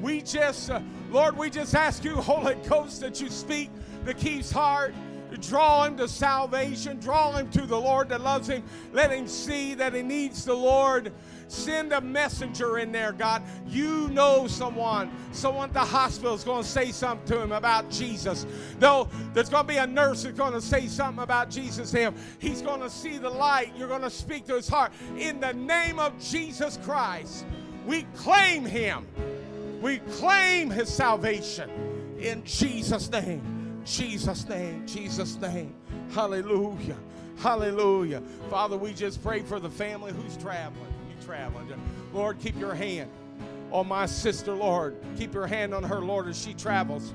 we 0.03 0.21
just, 0.21 0.71
uh, 0.71 0.81
Lord, 1.11 1.37
we 1.37 1.49
just 1.49 1.75
ask 1.75 2.05
you, 2.05 2.17
Holy 2.17 2.57
Ghost, 2.69 3.01
that 3.01 3.21
you 3.21 3.31
speak 3.31 3.71
to 4.07 4.15
Keith's 4.15 4.53
heart 4.53 4.95
draw 5.37 5.85
him 5.85 5.97
to 5.97 6.09
salvation, 6.09 6.99
draw 6.99 7.33
him 7.33 7.51
to 7.51 7.67
the 7.67 7.79
Lord 7.79 8.09
that 8.09 8.21
loves 8.21 8.49
him. 8.49 8.63
Let 8.93 9.11
him 9.11 9.29
see 9.29 9.75
that 9.75 9.95
he 9.95 10.03
needs 10.03 10.45
the 10.45 10.55
Lord. 10.55 11.13
Send 11.49 11.93
a 11.93 12.01
messenger 12.01 12.79
in 12.79 12.93
there, 12.93 13.13
God. 13.13 13.43
You 13.67 14.09
know 14.09 14.47
someone. 14.47 15.11
Someone 15.33 15.69
at 15.69 15.75
the 15.75 15.81
hospital 15.81 16.35
is 16.35 16.45
going 16.45 16.63
to 16.63 16.69
say 16.69 16.93
something 16.93 17.27
to 17.29 17.41
him 17.41 17.53
about 17.53 17.91
Jesus. 17.91 18.47
Though 18.79 19.09
there's 19.33 19.49
going 19.49 19.65
to 19.65 19.69
be 19.69 19.79
a 19.79 19.87
nurse 19.87 20.25
that's 20.25 20.37
going 20.37 20.53
to 20.53 20.61
say 20.61 20.87
something 20.87 21.23
about 21.23 21.51
Jesus 21.51 21.91
to 21.93 21.99
him. 21.99 22.15
He's 22.39 22.63
going 22.63 22.81
to 22.81 22.91
see 22.91 23.19
the 23.19 23.31
light. 23.31 23.73
You're 23.77 23.89
going 23.89 24.03
to 24.03 24.11
speak 24.11 24.47
to 24.47 24.57
his 24.57 24.69
heart. 24.69 24.93
In 25.17 25.41
the 25.41 25.53
name 25.53 25.99
of 25.99 26.19
Jesus 26.21 26.79
Christ, 26.83 27.47
we 27.87 28.03
claim 28.15 28.65
him. 28.65 29.07
We 29.81 29.99
claim 29.99 30.71
his 30.71 30.89
salvation. 30.89 31.71
In 32.19 32.43
Jesus' 32.45 33.11
name. 33.11 33.58
Jesus' 33.89 34.47
name, 34.49 34.87
Jesus' 34.87 35.37
name. 35.37 35.75
Hallelujah. 36.11 36.97
Hallelujah. 37.39 38.21
Father, 38.51 38.77
we 38.77 38.93
just 38.93 39.23
pray 39.23 39.41
for 39.41 39.59
the 39.59 39.71
family 39.71 40.13
who's 40.13 40.37
traveling. 40.37 40.93
You 41.09 41.25
traveling. 41.25 41.73
Lord, 42.13 42.39
keep 42.39 42.59
your 42.59 42.75
hand 42.75 43.11
on 43.71 43.89
my 43.89 44.05
sister, 44.07 44.53
Lord. 44.53 44.97
Keep 45.17 45.33
your 45.33 45.47
hand 45.47 45.73
on 45.73 45.83
her, 45.85 46.01
Lord, 46.01 46.29
as 46.29 46.41
she 46.41 46.53
travels. 46.53 47.15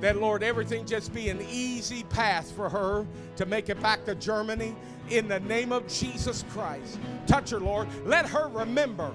That, 0.00 0.16
Lord, 0.16 0.42
everything 0.42 0.86
just 0.86 1.12
be 1.12 1.28
an 1.28 1.44
easy 1.50 2.02
path 2.04 2.50
for 2.52 2.68
her 2.68 3.06
to 3.36 3.46
make 3.46 3.68
it 3.68 3.80
back 3.82 4.04
to 4.06 4.14
Germany 4.14 4.74
in 5.10 5.28
the 5.28 5.40
name 5.40 5.72
of 5.72 5.86
Jesus 5.86 6.44
Christ. 6.50 6.98
Touch 7.26 7.50
her, 7.50 7.60
Lord. 7.60 7.88
Let 8.04 8.26
her 8.26 8.48
remember. 8.48 9.12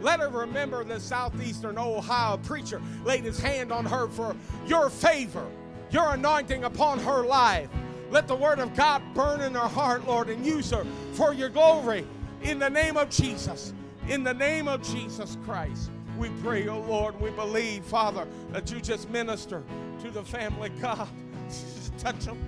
Let 0.00 0.20
her 0.20 0.28
remember 0.28 0.84
the 0.84 1.00
southeastern 1.00 1.78
Ohio 1.78 2.36
preacher 2.38 2.82
laid 3.04 3.24
his 3.24 3.40
hand 3.40 3.72
on 3.72 3.86
her 3.86 4.08
for 4.08 4.36
your 4.66 4.90
favor 4.90 5.46
your 5.94 6.14
anointing 6.14 6.64
upon 6.64 6.98
her 6.98 7.24
life. 7.24 7.70
Let 8.10 8.26
the 8.26 8.34
word 8.34 8.58
of 8.58 8.74
God 8.76 9.00
burn 9.14 9.40
in 9.40 9.54
her 9.54 9.68
heart, 9.68 10.06
Lord, 10.06 10.28
and 10.28 10.44
use 10.44 10.70
her 10.70 10.84
for 11.12 11.32
your 11.32 11.48
glory. 11.48 12.04
In 12.42 12.58
the 12.58 12.68
name 12.68 12.96
of 12.96 13.10
Jesus, 13.10 13.72
in 14.08 14.24
the 14.24 14.34
name 14.34 14.66
of 14.66 14.82
Jesus 14.82 15.38
Christ, 15.44 15.90
we 16.18 16.30
pray, 16.42 16.66
oh 16.68 16.80
Lord, 16.80 17.18
we 17.20 17.30
believe, 17.30 17.84
Father, 17.84 18.26
that 18.50 18.72
you 18.72 18.80
just 18.80 19.08
minister 19.08 19.62
to 20.02 20.10
the 20.10 20.24
family. 20.24 20.70
God, 20.80 21.08
touch 21.98 22.24
them, 22.24 22.38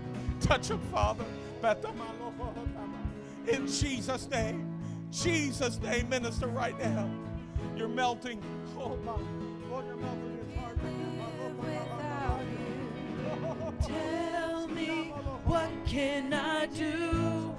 touch 0.41 0.69
them, 0.69 0.81
Father. 0.93 1.25
In 3.47 3.67
Jesus' 3.69 4.29
name, 4.29 4.69
Jesus' 5.13 5.81
name, 5.81 6.09
minister 6.09 6.49
right 6.49 6.79
now. 6.81 7.09
You're 7.77 7.89
melting. 7.89 8.43
Oh 8.77 8.97
my, 9.05 9.13
Lord, 9.71 9.87
you're 9.87 9.97
melting 9.97 10.26
his 13.81 15.11
what 15.45 15.71
can 15.87 16.33
I 16.33 16.67
do? 16.67 17.55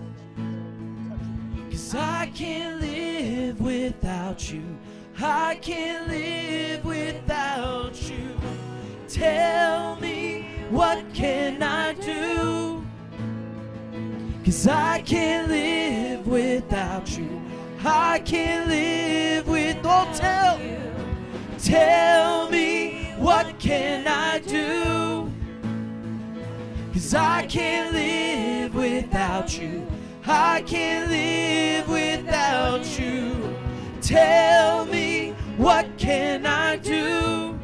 Cause 1.69 1.95
I 1.95 2.31
can't 2.35 2.81
live 2.81 3.61
without 3.61 4.51
you. 4.51 4.63
I 5.19 5.55
can't 5.61 6.07
live 6.07 6.85
without 6.85 8.01
you. 8.09 8.37
Tell 9.07 9.95
me 9.97 10.45
what 10.69 11.03
can 11.13 11.63
I 11.63 11.93
do? 11.93 12.85
Cause 14.43 14.67
I 14.67 15.01
can't 15.01 15.49
live 15.49 16.27
without 16.27 17.17
you. 17.17 17.41
I 17.83 18.19
can't 18.19 18.67
live 18.67 19.47
with 19.47 19.77
oh 19.83 20.11
tell 20.13 20.59
tell 21.57 22.49
me 22.49 23.13
what 23.17 23.59
can 23.59 24.07
I 24.07 24.39
do? 24.39 25.06
Cause 27.07 27.15
I 27.15 27.45
can't 27.45 27.93
live 27.93 28.75
without 28.75 29.57
you. 29.57 29.87
I 30.25 30.61
can't 30.63 31.09
live 31.09 31.87
without 31.87 32.99
you. 32.99 33.55
Tell 34.01 34.83
me 34.87 35.33
what 35.55 35.87
can 35.97 36.45
I 36.45 36.75
do? 36.75 37.57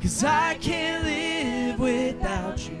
Cause 0.00 0.22
I 0.22 0.54
can't 0.60 1.04
live 1.04 1.80
without 1.80 2.68
you. 2.68 2.78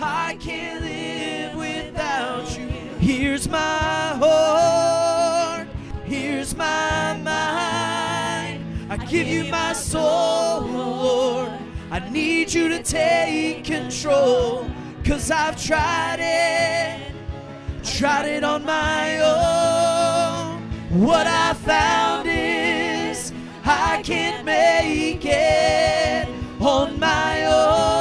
I 0.00 0.38
can't 0.40 0.82
live 0.82 1.54
without 1.54 2.58
you. 2.58 2.68
Here's 3.00 3.46
my 3.50 4.16
heart. 4.16 5.68
Here's 6.06 6.56
my 6.56 7.18
mind. 7.22 8.64
I 8.88 8.96
give 9.10 9.26
you 9.26 9.44
my 9.44 9.74
soul, 9.74 10.62
Lord. 10.62 11.50
I 11.90 12.00
need 12.48 12.54
you 12.54 12.68
to 12.70 12.82
take 12.82 13.64
control. 13.64 14.70
Cause 15.04 15.30
I've 15.30 15.62
tried 15.62 16.18
it, 16.18 17.12
tried 17.84 18.26
it 18.26 18.44
on 18.44 18.64
my 18.64 19.18
own. 19.20 20.62
What 20.90 21.26
I 21.26 21.52
found 21.54 22.28
is 22.28 23.32
I 23.64 24.00
can't 24.02 24.44
make 24.46 25.24
it 25.24 26.28
on 26.60 26.98
my 26.98 27.44
own, 27.44 27.97